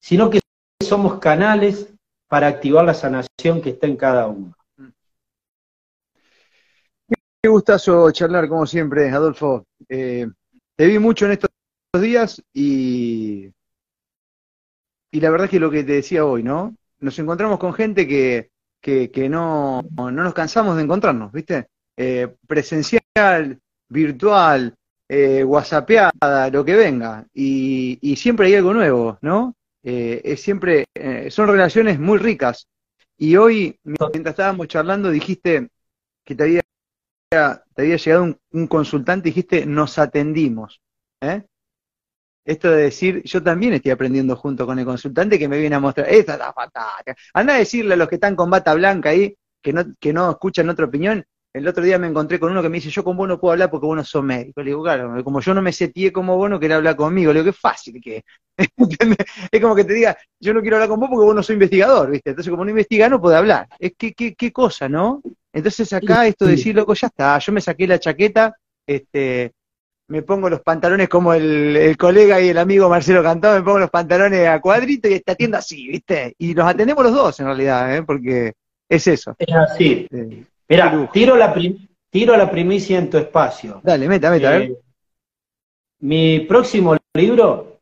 sino 0.00 0.30
que 0.30 0.40
somos 0.84 1.18
canales 1.18 1.92
para 2.28 2.46
activar 2.46 2.84
la 2.84 2.94
sanación 2.94 3.60
que 3.62 3.70
está 3.70 3.86
en 3.86 3.96
cada 3.96 4.26
uno. 4.26 4.54
Qué 7.42 7.48
gustazo 7.48 8.10
charlar, 8.10 8.48
como 8.48 8.66
siempre, 8.66 9.10
Adolfo. 9.10 9.64
Eh, 9.88 10.26
te 10.76 10.86
vi 10.86 10.98
mucho 10.98 11.26
en 11.26 11.32
estos 11.32 11.50
días 12.00 12.42
y, 12.52 13.50
y 15.10 15.20
la 15.20 15.30
verdad 15.30 15.46
es 15.46 15.50
que 15.50 15.60
lo 15.60 15.70
que 15.70 15.84
te 15.84 15.92
decía 15.92 16.24
hoy, 16.24 16.42
¿no? 16.42 16.74
Nos 17.00 17.18
encontramos 17.18 17.58
con 17.58 17.72
gente 17.72 18.06
que, 18.06 18.50
que, 18.80 19.28
no, 19.28 19.82
no 19.96 20.10
nos 20.10 20.34
cansamos 20.34 20.76
de 20.76 20.82
encontrarnos, 20.82 21.32
¿viste? 21.32 21.68
Eh, 21.96 22.34
presencial, 22.46 23.58
virtual, 23.88 24.74
eh, 25.08 25.44
lo 26.52 26.64
que 26.64 26.74
venga. 26.76 27.26
Y, 27.32 27.98
y, 28.02 28.16
siempre 28.16 28.48
hay 28.48 28.56
algo 28.56 28.74
nuevo, 28.74 29.18
¿no? 29.22 29.54
Eh, 29.82 30.20
es 30.24 30.42
siempre, 30.42 30.84
eh, 30.94 31.30
son 31.30 31.48
relaciones 31.48 31.98
muy 31.98 32.18
ricas. 32.18 32.68
Y 33.16 33.36
hoy, 33.36 33.78
mientras 33.84 34.32
estábamos 34.32 34.68
charlando, 34.68 35.10
dijiste 35.10 35.68
que 36.24 36.34
te 36.34 36.42
había, 36.42 36.62
llegado 37.76 38.22
un, 38.22 38.38
un 38.52 38.66
consultante 38.66 39.28
dijiste, 39.28 39.66
nos 39.66 39.98
atendimos. 39.98 40.80
¿eh? 41.20 41.42
Esto 42.44 42.70
de 42.70 42.84
decir, 42.84 43.22
yo 43.24 43.42
también 43.42 43.74
estoy 43.74 43.90
aprendiendo 43.90 44.34
junto 44.36 44.66
con 44.66 44.78
el 44.78 44.84
consultante 44.84 45.38
que 45.38 45.48
me 45.48 45.58
viene 45.58 45.76
a 45.76 45.80
mostrar, 45.80 46.08
esta 46.08 46.32
es 46.34 46.38
la 46.38 46.52
fatal. 46.52 47.14
Anda 47.34 47.54
a 47.54 47.58
decirle 47.58 47.94
a 47.94 47.96
los 47.96 48.08
que 48.08 48.14
están 48.14 48.36
con 48.36 48.48
bata 48.48 48.72
blanca 48.74 49.10
ahí, 49.10 49.36
que 49.60 49.72
no, 49.72 49.84
que 50.00 50.12
no 50.12 50.30
escuchan 50.30 50.68
otra 50.70 50.86
opinión, 50.86 51.24
el 51.52 51.66
otro 51.66 51.82
día 51.82 51.98
me 51.98 52.06
encontré 52.06 52.38
con 52.38 52.52
uno 52.52 52.62
que 52.62 52.68
me 52.68 52.76
dice, 52.76 52.90
yo 52.90 53.02
con 53.02 53.16
vos 53.16 53.26
no 53.26 53.40
puedo 53.40 53.52
hablar 53.52 53.70
porque 53.70 53.86
vos 53.86 53.96
no 53.96 54.04
sos 54.04 54.22
médico. 54.22 54.60
Le 54.62 54.70
digo, 54.70 54.82
claro, 54.82 55.24
como 55.24 55.40
yo 55.40 55.54
no 55.54 55.62
me 55.62 55.72
seteé 55.72 56.12
como 56.12 56.36
vos, 56.36 56.50
no 56.50 56.60
querés 56.60 56.76
hablar 56.76 56.96
conmigo. 56.96 57.32
Le 57.32 57.40
digo, 57.40 57.52
qué 57.52 57.58
fácil 57.58 58.00
que 58.00 58.22
es. 58.56 59.60
como 59.60 59.74
que 59.74 59.84
te 59.84 59.94
diga, 59.94 60.16
yo 60.38 60.52
no 60.52 60.60
quiero 60.60 60.76
hablar 60.76 60.88
con 60.88 61.00
vos 61.00 61.08
porque 61.08 61.24
vos 61.24 61.34
no 61.34 61.42
sos 61.42 61.54
investigador, 61.54 62.10
¿viste? 62.10 62.30
Entonces, 62.30 62.50
como 62.50 62.64
no 62.64 62.70
investiga, 62.70 63.08
no 63.08 63.20
puede 63.20 63.36
hablar. 63.36 63.66
Es 63.78 63.92
que, 63.96 64.12
qué, 64.12 64.34
qué 64.34 64.52
cosa, 64.52 64.88
¿no? 64.88 65.22
Entonces 65.52 65.92
acá 65.92 66.26
esto 66.26 66.44
de 66.44 66.52
decir, 66.52 66.74
loco, 66.74 66.94
ya 66.94 67.08
está, 67.08 67.38
yo 67.38 67.52
me 67.52 67.60
saqué 67.60 67.86
la 67.86 67.98
chaqueta, 67.98 68.54
este, 68.86 69.52
me 70.08 70.22
pongo 70.22 70.48
los 70.48 70.60
pantalones 70.60 71.08
como 71.08 71.34
el, 71.34 71.96
colega 71.98 72.40
y 72.40 72.48
el 72.48 72.58
amigo 72.58 72.88
Marcelo 72.88 73.22
Cantado, 73.22 73.56
me 73.56 73.64
pongo 73.64 73.78
los 73.78 73.90
pantalones 73.90 74.46
a 74.48 74.60
cuadrito 74.60 75.08
y 75.08 75.14
esta 75.14 75.34
tienda 75.34 75.58
así, 75.58 75.88
¿viste? 75.88 76.34
Y 76.38 76.54
nos 76.54 76.66
atendemos 76.66 77.04
los 77.04 77.12
dos 77.12 77.40
en 77.40 77.46
realidad, 77.46 77.96
¿eh? 77.96 78.02
Porque 78.02 78.52
es 78.88 79.06
eso. 79.06 79.34
Es 79.38 79.54
así. 79.54 80.06
Mira, 80.68 81.10
tiro 81.12 81.34
la, 81.34 81.54
tiro 82.10 82.36
la 82.36 82.50
primicia 82.50 82.98
en 82.98 83.08
tu 83.08 83.16
espacio. 83.16 83.80
Dale, 83.82 84.06
meta, 84.06 84.30
meta, 84.30 84.48
a 84.48 84.52
ver. 84.52 84.62
Eh, 84.62 84.78
mi 86.00 86.40
próximo 86.40 86.96
libro, 87.14 87.80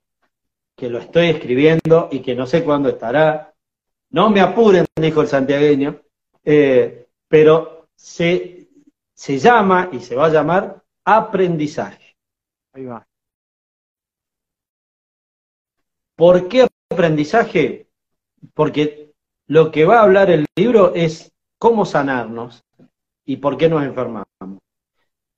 que 0.76 0.88
lo 0.88 0.98
estoy 0.98 1.30
escribiendo 1.30 2.08
y 2.12 2.20
que 2.20 2.34
no 2.34 2.46
sé 2.46 2.62
cuándo 2.62 2.88
estará, 2.88 3.52
no 4.10 4.30
me 4.30 4.40
apuren, 4.40 4.86
dijo 4.94 5.20
el 5.20 5.28
santiagueño, 5.28 6.00
eh, 6.44 7.08
pero 7.26 7.88
se, 7.96 8.68
se 9.12 9.38
llama 9.38 9.90
y 9.92 10.00
se 10.00 10.14
va 10.14 10.26
a 10.26 10.30
llamar 10.30 10.82
aprendizaje. 11.04 12.16
Ahí 12.72 12.84
va. 12.84 13.06
¿Por 16.14 16.48
qué 16.48 16.68
aprendizaje? 16.90 17.88
Porque 18.54 19.12
lo 19.48 19.70
que 19.72 19.84
va 19.84 19.98
a 19.98 20.02
hablar 20.04 20.30
el 20.30 20.46
libro 20.56 20.94
es 20.94 21.32
cómo 21.58 21.84
sanarnos 21.84 22.65
y 23.26 23.36
por 23.36 23.58
qué 23.58 23.68
nos 23.68 23.84
enfermamos. 23.84 24.26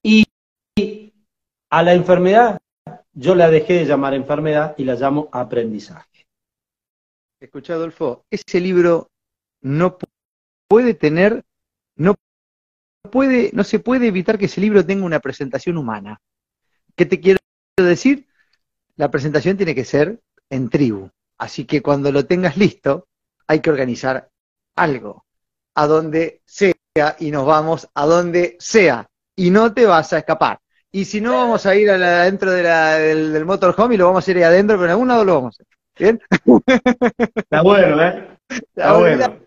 Y 0.02 0.24
a 1.70 1.82
la 1.82 1.94
enfermedad 1.94 2.60
yo 3.12 3.34
la 3.34 3.50
dejé 3.50 3.74
de 3.74 3.86
llamar 3.86 4.14
enfermedad 4.14 4.74
y 4.78 4.84
la 4.84 4.94
llamo 4.94 5.28
aprendizaje. 5.32 6.26
Escucha, 7.40 7.74
Adolfo, 7.74 8.24
ese 8.30 8.60
libro 8.60 9.10
no 9.60 9.98
puede 10.68 10.94
tener, 10.94 11.44
no 11.96 12.14
puede, 13.10 13.50
no 13.52 13.64
se 13.64 13.80
puede 13.80 14.06
evitar 14.06 14.38
que 14.38 14.44
ese 14.44 14.60
libro 14.60 14.84
tenga 14.84 15.04
una 15.04 15.20
presentación 15.20 15.78
humana. 15.78 16.20
¿Qué 16.94 17.06
te 17.06 17.20
quiero 17.20 17.38
decir? 17.76 18.28
La 18.96 19.10
presentación 19.10 19.56
tiene 19.56 19.74
que 19.74 19.84
ser 19.84 20.20
en 20.50 20.68
tribu. 20.68 21.10
Así 21.38 21.64
que 21.64 21.82
cuando 21.82 22.12
lo 22.12 22.26
tengas 22.26 22.56
listo, 22.56 23.06
hay 23.46 23.60
que 23.60 23.70
organizar 23.70 24.30
algo. 24.76 25.24
A 25.74 25.86
donde 25.86 26.42
sea 26.44 26.72
y 27.18 27.30
nos 27.30 27.46
vamos 27.46 27.88
a 27.94 28.06
donde 28.06 28.56
sea. 28.58 29.08
Y 29.36 29.50
no 29.50 29.72
te 29.72 29.86
vas 29.86 30.12
a 30.12 30.18
escapar. 30.18 30.58
Y 30.90 31.04
si 31.04 31.20
no, 31.20 31.32
vamos 31.32 31.66
a 31.66 31.76
ir 31.76 31.90
adentro 31.90 32.50
de 32.50 32.62
del, 32.62 33.44
motorhome 33.44 33.94
y 33.94 33.98
lo 33.98 34.06
vamos 34.06 34.26
a 34.26 34.30
ir 34.30 34.38
ahí 34.38 34.42
adentro, 34.44 34.76
pero 34.76 34.86
en 34.86 34.90
algún 34.92 35.08
lado 35.08 35.24
lo 35.24 35.34
vamos 35.34 35.60
a 35.60 35.62
hacer. 35.62 35.66
¿Bien? 35.98 36.20
Está 37.36 37.62
bueno, 37.62 38.02
¿eh? 38.02 38.38
Está 38.48 38.96
bueno. 38.96 39.40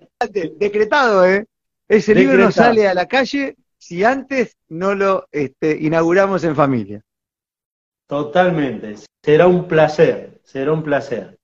Decretado, 0.57 1.25
¿eh? 1.25 1.45
Ese 1.87 2.13
libro 2.13 2.37
no 2.37 2.51
sale 2.51 2.87
a 2.87 2.93
la 2.93 3.07
calle 3.07 3.55
si 3.77 4.03
antes 4.03 4.55
no 4.69 4.93
lo 4.93 5.27
este, 5.31 5.77
inauguramos 5.81 6.43
en 6.43 6.55
familia. 6.55 7.01
Totalmente. 8.07 8.95
Será 9.23 9.47
un 9.47 9.67
placer, 9.67 10.39
será 10.43 10.71
un 10.73 10.83
placer. 10.83 11.37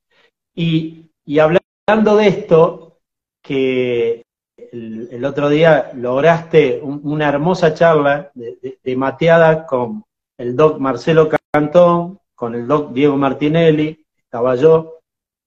Y, 0.54 1.10
y 1.26 1.40
hablando 1.40 2.16
de 2.18 2.28
esto, 2.28 3.00
que 3.42 4.27
el, 4.72 5.26
otro 5.26 5.50
día 5.50 5.92
lograste 5.96 6.80
una 6.82 7.30
hermosa 7.30 7.74
charla 7.74 8.32
de, 8.34 8.96
mateada 8.96 9.66
con 9.66 10.04
el 10.38 10.56
doc 10.56 10.80
Marcelo 10.80 11.30
Cantón, 11.52 12.20
con 12.36 12.56
el 12.56 12.68
doc 12.68 12.92
Diego 12.94 13.18
Martinelli, 13.18 14.06
estaba 14.18 14.56
yo. 14.56 15.00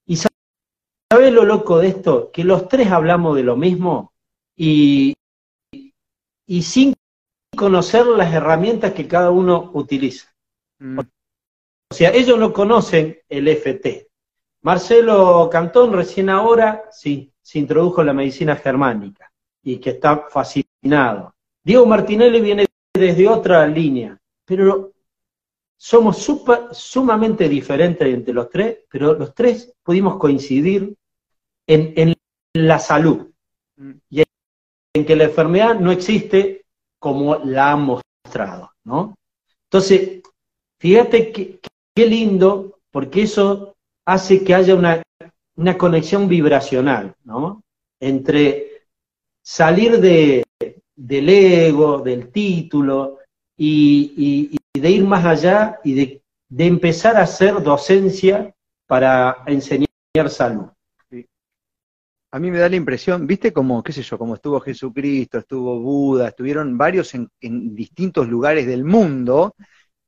Y 0.06 0.16
¿sabes 0.16 1.32
lo 1.32 1.44
loco 1.44 1.78
de 1.78 1.88
esto? 1.88 2.30
Que 2.32 2.44
los 2.44 2.68
tres 2.68 2.90
hablamos 2.90 3.36
de 3.36 3.42
lo 3.42 3.56
mismo 3.56 4.12
y, 4.56 5.14
y 6.46 6.62
sin 6.62 6.94
conocer 7.56 8.06
las 8.06 8.32
herramientas 8.32 8.92
que 8.92 9.06
cada 9.06 9.30
uno 9.30 9.70
utiliza. 9.74 10.34
Mm. 10.78 10.98
O 10.98 11.94
sea, 11.94 12.10
ellos 12.12 12.38
no 12.38 12.52
conocen 12.52 13.18
el 13.28 13.48
FT. 13.48 14.08
Marcelo 14.62 15.48
Cantón 15.50 15.92
recién 15.92 16.28
ahora, 16.28 16.84
sí, 16.92 17.29
se 17.42 17.58
introdujo 17.58 18.00
en 18.00 18.06
la 18.08 18.12
medicina 18.12 18.56
germánica 18.56 19.30
y 19.62 19.78
que 19.78 19.90
está 19.90 20.26
fascinado. 20.28 21.34
Diego 21.62 21.86
Martinelli 21.86 22.40
viene 22.40 22.66
desde 22.92 23.28
otra 23.28 23.66
línea, 23.66 24.18
pero 24.44 24.92
somos 25.76 26.26
sumamente 26.72 27.48
diferentes 27.48 28.06
entre 28.06 28.34
los 28.34 28.50
tres, 28.50 28.80
pero 28.90 29.14
los 29.14 29.34
tres 29.34 29.72
pudimos 29.82 30.16
coincidir 30.16 30.94
en, 31.66 32.14
la 32.52 32.78
salud 32.80 33.30
mm. 33.76 33.92
y 34.10 34.22
en 34.94 35.06
que 35.06 35.16
la 35.16 35.24
enfermedad 35.24 35.78
no 35.78 35.92
existe 35.92 36.66
como 36.98 37.36
la 37.36 37.72
han 37.72 37.82
mostrado, 37.82 38.72
¿no? 38.84 39.16
Entonces, 39.64 40.20
fíjate 40.78 41.32
qué 41.32 42.06
lindo, 42.06 42.80
porque 42.90 43.22
eso 43.22 43.76
hace 44.04 44.42
que 44.42 44.54
haya 44.54 44.74
una, 44.74 45.00
conexión 45.78 46.28
vibracional, 46.28 47.14
¿no? 47.24 47.62
Entre 48.00 48.84
salir 49.42 50.00
de, 50.00 50.44
del 50.96 51.28
ego, 51.28 51.98
del 51.98 52.30
título, 52.30 53.18
y, 53.62 54.56
de 54.72 54.90
ir 54.90 55.04
más 55.04 55.24
allá 55.24 55.80
y 55.84 55.94
de, 55.94 56.22
empezar 56.66 57.16
a 57.16 57.22
hacer 57.22 57.62
docencia 57.62 58.54
para 58.86 59.44
enseñar 59.46 59.86
salud. 60.28 60.66
A 62.32 62.38
mí 62.38 62.50
me 62.50 62.58
da 62.58 62.68
la 62.68 62.76
impresión, 62.76 63.26
viste 63.26 63.52
como, 63.52 63.82
qué 63.82 63.92
sé 63.92 64.02
yo, 64.02 64.16
como 64.16 64.36
estuvo 64.36 64.60
Jesucristo, 64.60 65.38
estuvo 65.38 65.80
Buda, 65.80 66.28
estuvieron 66.28 66.78
varios 66.78 67.12
en, 67.14 67.28
en 67.40 67.74
distintos 67.74 68.28
lugares 68.28 68.66
del 68.66 68.84
mundo, 68.84 69.54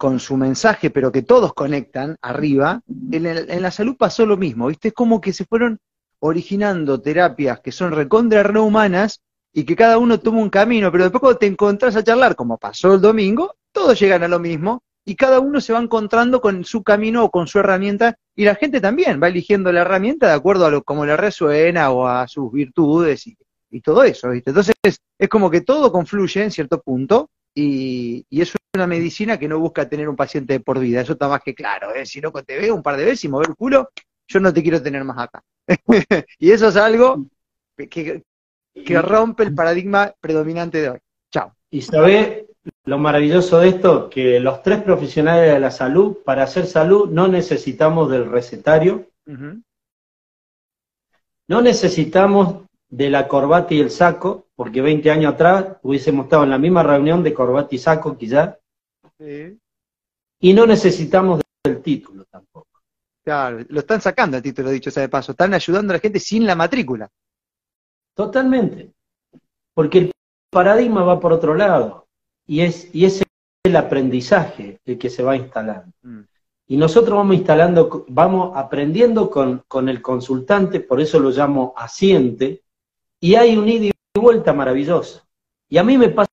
con 0.03 0.18
su 0.18 0.36
mensaje, 0.36 0.90
pero 0.90 1.12
que 1.12 1.22
todos 1.22 1.55
conectan 1.55 2.16
arriba, 2.22 2.82
en, 3.12 3.62
la 3.62 3.70
salud 3.70 3.94
pasó 3.96 4.26
lo 4.26 4.36
mismo, 4.36 4.66
¿viste? 4.66 4.88
Es 4.88 4.94
como 4.94 5.20
que 5.20 5.32
se 5.32 5.44
fueron 5.44 5.78
originando 6.18 7.00
terapias 7.00 7.61
que 7.61 7.70
son 7.70 7.92
recontra 7.92 8.42
rehumanas 8.42 9.22
y 9.53 9.62
que 9.62 9.76
cada 9.76 9.98
uno 9.98 10.18
toma 10.18 10.40
un 10.40 10.50
camino, 10.50 10.90
pero 10.90 11.05
después 11.05 11.20
cuando 11.20 11.38
te 11.38 11.46
encontrás 11.46 11.94
a 11.94 12.03
charlar, 12.03 12.34
como 12.34 12.59
pasó 12.59 12.94
el 12.94 13.00
domingo, 13.00 13.55
todos 13.70 13.96
llegan 14.00 14.24
a 14.24 14.28
lo 14.28 14.40
mismo 14.40 14.82
y 15.05 15.14
cada 15.14 15.38
uno 15.38 15.61
se 15.61 15.72
va 15.72 15.78
encontrando 15.78 16.40
con 16.40 16.64
su 16.64 16.82
camino 16.82 17.22
o 17.22 17.30
con 17.30 17.46
su 17.46 17.61
herramienta 17.61 18.16
y 18.34 18.44
la 18.44 18.57
gente 18.57 18.80
también 18.80 19.22
va 19.22 19.28
eligiendo 19.28 19.70
la 19.70 19.82
herramienta 19.82 20.26
de 20.26 20.34
acuerdo 20.34 20.66
a 20.66 20.70
lo 20.72 20.82
como 20.82 21.07
le 21.07 21.16
resuena 21.16 21.92
o 21.92 22.09
a 22.09 22.26
sus 22.26 22.50
virtudes 22.50 23.24
y, 23.28 23.38
y 23.70 23.80
todo 23.80 24.03
eso, 24.03 24.30
¿viste? 24.30 24.50
Entonces 24.50 24.74
es 24.82 25.28
como 25.28 25.48
que 25.48 25.61
todo 25.61 25.92
confluye 25.92 26.42
en 26.42 26.50
cierto 26.50 26.82
punto 26.82 27.30
y, 27.55 28.24
y, 28.30 28.40
es 28.40 28.55
una 28.74 28.86
medicina 28.86 29.38
que 29.38 29.48
no 29.48 29.59
busca 29.59 29.88
tener 29.88 30.09
un 30.09 30.16
paciente 30.16 30.55
de 30.55 30.61
por 30.61 30.78
vida, 30.78 31.00
eso 31.00 31.12
está 31.12 31.28
más 31.28 31.42
que 31.42 31.55
claro. 31.55 31.94
¿eh? 31.94 32.07
Si 32.07 32.20
no 32.20 32.32
te 32.32 32.59
veo 32.59 32.74
un 32.74 32.82
par 32.82 32.96
de 32.96 33.05
veces 33.05 33.24
y 33.24 33.28
mover 33.28 33.50
el 33.50 33.57
culo, 33.57 33.90
yo 34.26 34.40
no 34.40 34.53
te 34.53 34.62
quiero 34.62 34.82
tener 34.82 35.05
más 35.05 35.18
acá. 35.18 35.42
y 36.38 36.50
eso 36.50 36.68
es 36.68 36.76
algo 36.76 37.26
que, 37.76 38.22
que 38.74 39.03
rompe 39.03 39.42
el 39.42 39.55
paradigma 39.55 40.14
predominante 40.20 40.80
de 40.80 40.90
hoy. 40.90 40.98
Chao. 41.30 41.55
Y 41.70 41.82
sabe 41.82 42.46
lo 42.84 42.98
maravilloso 42.98 43.59
de 43.59 43.68
esto, 43.68 44.09
que 44.09 44.40
los 44.40 44.62
tres 44.62 44.82
profesionales 44.82 45.53
de 45.53 45.61
la 45.61 45.70
salud, 45.70 46.18
para 46.24 46.44
hacer 46.44 46.66
salud 46.66 47.11
no 47.11 47.28
necesitamos 47.28 48.11
del 48.11 48.30
recetario, 48.30 49.09
no 51.48 51.61
necesitamos 51.61 52.62
de 52.93 53.09
la 53.09 53.26
corbata 53.26 53.72
y 53.72 53.80
el 53.80 53.90
saco, 53.90 54.49
porque 54.55 54.82
20 54.82 55.11
años 55.11 55.32
atrás 55.32 55.78
hubiésemos 55.80 56.26
estado 56.26 56.45
en 56.45 56.51
la 56.51 56.59
misma 56.59 56.82
reunión 56.82 57.22
de 57.22 57.32
corbata 57.32 57.74
y 57.74 57.78
saco 57.78 58.18
quizás, 58.18 58.59
y 59.18 60.53
no 60.53 60.66
necesitamos 60.66 61.40
del 61.64 61.80
título 61.80 62.26
tampoco. 62.26 62.68
Claro, 63.24 63.64
lo 63.66 63.80
están 63.80 64.03
sacando 64.03 64.36
el 64.36 64.43
título, 64.43 64.68
dicho 64.68 64.90
sea 64.90 65.05
de 65.05 65.09
paso, 65.09 65.32
están 65.32 65.55
ayudando 65.55 65.93
a 65.93 65.97
la 65.97 66.01
gente 66.01 66.20
sin 66.20 66.47
la 66.47 66.55
matrícula. 66.55 67.09
Totalmente, 68.14 68.93
porque 69.72 69.99
el 69.99 70.12
paradigma 70.51 71.03
va 71.03 71.18
por 71.18 71.32
otro 71.32 71.55
lado, 71.55 72.09
y 72.47 72.61
es, 72.61 72.95
y 72.95 73.07
es 73.07 73.22
el 73.64 73.76
aprendizaje 73.76 74.80
el 74.84 74.99
que 74.99 75.09
se 75.09 75.22
va 75.22 75.34
instalando. 75.34 75.90
Mm. 76.03 76.20
Y 76.66 76.76
nosotros 76.76 77.16
vamos 77.16 77.36
instalando, 77.36 78.05
vamos 78.09 78.53
aprendiendo 78.55 79.30
con, 79.30 79.64
con 79.66 79.88
el 79.88 80.03
consultante, 80.03 80.80
por 80.80 81.01
eso 81.01 81.18
lo 81.18 81.30
llamo 81.30 81.72
asiente, 81.74 82.62
y 83.23 83.37
hay 83.37 83.57
un 83.57 83.68
ida 83.68 83.87
y 83.87 84.18
vuelta 84.18 84.53
maravilloso. 84.53 85.25
Y 85.68 85.79
a 85.79 85.85
mí 85.85 85.97
me 85.97 86.09
pasa 86.09 86.29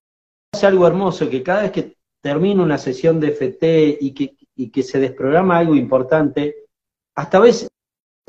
algo 0.64 0.88
hermoso, 0.88 1.30
que 1.30 1.42
cada 1.42 1.62
vez 1.62 1.70
que 1.70 1.96
termino 2.20 2.64
una 2.64 2.78
sesión 2.78 3.20
de 3.20 3.28
FT 3.28 3.98
y 4.00 4.12
que, 4.12 4.36
y 4.56 4.70
que 4.70 4.82
se 4.82 4.98
desprograma 4.98 5.58
algo 5.58 5.76
importante, 5.76 6.66
hasta 7.14 7.38
a 7.38 7.42
veces, 7.42 7.68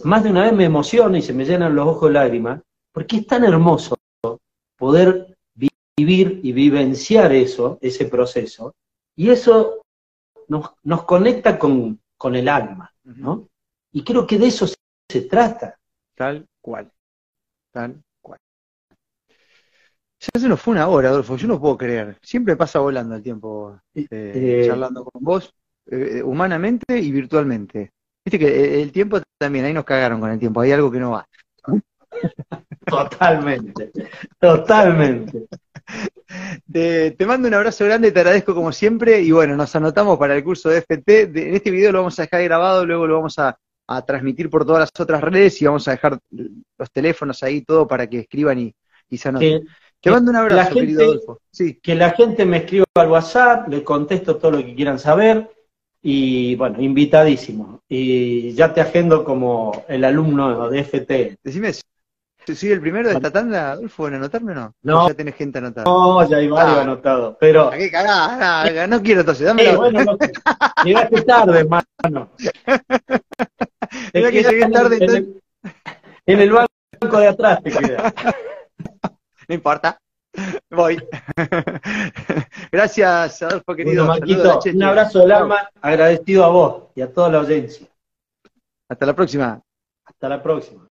más 0.04 0.24
de 0.24 0.30
una 0.30 0.44
vez 0.44 0.54
me 0.54 0.66
emociona 0.66 1.18
y 1.18 1.24
se 1.24 1.34
me 1.34 1.44
llenan 1.44 1.76
los 1.76 1.88
ojos 1.88 2.10
de 2.10 2.14
lágrimas, 2.14 2.62
porque 2.94 3.18
es 3.18 3.28
tan 3.28 3.44
hermoso 3.44 3.98
poder 4.78 5.36
vivir 5.98 6.40
y 6.44 6.54
vivenciar 6.54 7.34
eso, 7.34 7.80
ese 7.82 8.06
proceso, 8.06 8.76
y 9.16 9.32
eso 9.32 9.82
nos, 10.48 10.72
nos 10.84 11.04
conecta 11.06 11.58
con, 11.58 12.00
con 12.16 12.36
el 12.36 12.48
alma, 12.48 12.94
¿no? 13.04 13.50
Y 13.92 14.04
creo 14.04 14.28
que 14.28 14.38
de 14.38 14.48
eso 14.48 14.68
se 14.68 15.22
trata. 15.24 15.80
Tal 16.16 16.48
cual, 16.62 16.92
tal 17.72 18.02
ya 20.22 20.40
se 20.40 20.48
nos 20.48 20.62
fue 20.62 20.74
una 20.74 20.88
hora, 20.88 21.10
Adolfo, 21.10 21.36
yo 21.36 21.48
no 21.48 21.60
puedo 21.60 21.78
creer. 21.78 22.16
Siempre 22.22 22.56
pasa 22.56 22.80
volando 22.80 23.16
el 23.16 23.24
tiempo 23.24 23.80
eh, 23.96 24.06
eh, 24.12 24.64
charlando 24.68 25.04
con 25.04 25.24
vos, 25.24 25.52
eh, 25.88 26.22
humanamente 26.24 27.00
y 27.00 27.12
virtualmente. 27.12 27.92
Viste 28.24 28.38
que 28.38 28.82
el 28.84 28.92
tiempo 28.92 29.20
también, 29.40 29.66
ahí 29.66 29.74
nos 29.74 29.84
cagaron 29.84 30.20
con 30.20 30.30
el 30.30 30.38
tiempo, 30.38 30.62
hay 30.62 30.74
algo 30.74 30.92
que 30.92 31.00
no 31.00 31.12
va. 31.12 31.28
Totalmente, 32.86 33.92
totalmente. 34.40 35.46
Te, 36.72 37.26
mando 37.26 37.48
un 37.48 37.54
abrazo 37.54 37.86
grande, 37.86 38.12
te 38.12 38.20
agradezco 38.20 38.54
como 38.54 38.72
siempre 38.72 39.22
y 39.22 39.32
bueno, 39.32 39.56
nos 39.56 39.76
anotamos 39.76 40.18
para 40.18 40.36
el 40.36 40.44
curso 40.44 40.70
de 40.70 40.80
FT. 40.80 41.22
en 41.22 41.56
este 41.56 41.72
video 41.72 41.92
lo 41.92 42.00
vamos 42.00 42.18
a 42.20 42.24
dejar 42.24 42.44
grabado, 42.44 42.86
luego 42.86 43.08
lo 43.08 43.16
vamos 43.16 43.38
a, 43.40 43.58
transmitir 44.06 44.50
por 44.50 44.66
todas 44.66 44.80
las 44.82 44.92
otras 45.00 45.22
redes 45.22 45.62
y 45.62 45.66
vamos 45.66 45.88
a 45.88 45.92
dejar 45.92 46.18
los 46.32 46.92
teléfonos 46.92 47.44
ahí, 47.44 47.62
todo 47.62 47.88
para 47.88 48.08
que 48.08 48.20
escriban 48.20 48.58
y, 48.60 48.76
y 49.10 49.18
se 49.18 49.30
anoten. 49.30 49.68
Te 50.02 50.10
mando 50.10 50.32
un 50.32 50.38
abrazo, 50.38 50.74
querido 50.74 51.04
Adolfo. 51.04 51.40
Sí. 51.52 51.80
Que 51.82 51.94
la 51.94 52.12
gente 52.12 52.44
me 52.44 52.58
escriba 52.58 52.86
al 52.96 53.10
WhatsApp, 53.10 53.68
le 53.68 53.84
contesto 53.84 54.38
todo 54.38 54.52
lo 54.52 54.58
que 54.58 54.74
quieran 54.74 54.98
saber 54.98 55.50
y 56.02 56.56
bueno, 56.56 56.82
invitadísimo. 56.82 57.82
Y 57.88 58.54
ya 58.54 58.74
te 58.74 58.82
agendo 58.82 59.24
como 59.24 59.86
el 59.88 60.04
alumno 60.04 60.70
de 60.70 60.84
FT. 60.84 61.38
Decime, 61.44 61.72
¿soy 61.74 62.72
el 62.72 62.82
primero 62.82 63.10
de 63.10 63.16
esta 63.16 63.30
tanda, 63.30 63.74
Adolfo, 63.74 64.08
en 64.08 64.16
anotarme 64.16 64.54
o 64.54 64.56
no? 64.56 64.74
No. 64.82 65.08
ya 65.08 65.14
tenés 65.14 65.36
gente 65.36 65.60
anotada? 65.60 65.86
No, 65.86 66.28
ya 66.28 66.38
hay 66.38 66.48
varios 66.48 66.78
ah. 66.78 66.82
anotados, 66.82 67.38
pero... 67.40 67.70
¿Qué 67.70 67.92
cagada? 67.92 68.88
No, 68.88 69.04
quiero 69.04 69.20
entonces, 69.20 69.46
dámelo. 69.46 69.78
bueno, 69.78 70.04
no, 70.04 70.18
llegaste 70.84 71.22
tarde, 71.22 71.60
hermano. 71.60 71.86
Mira 74.14 74.32
que 74.32 74.44
llegué 74.44 74.70
tarde. 74.70 75.28
En 76.26 76.40
el 76.40 76.52
banco 76.52 77.20
de 77.20 77.28
atrás 77.28 77.62
te 77.62 77.72
quedas. 77.72 78.14
no 79.52 79.56
importa. 79.56 79.98
Voy. 80.72 80.98
Gracias, 82.72 83.42
Adolfo, 83.42 83.76
querido. 83.76 84.06
un 84.06 84.84
abrazo 84.84 85.20
del 85.20 85.32
alma, 85.34 85.70
agradecido 85.82 86.46
a 86.46 86.48
vos 86.48 86.84
y 86.96 87.02
a 87.02 87.12
toda 87.12 87.30
la 87.30 87.40
audiencia. 87.40 87.86
Hasta 88.90 89.06
la 89.06 89.14
próxima. 89.14 89.62
Hasta 90.06 90.30
la 90.30 90.42
próxima. 90.42 90.88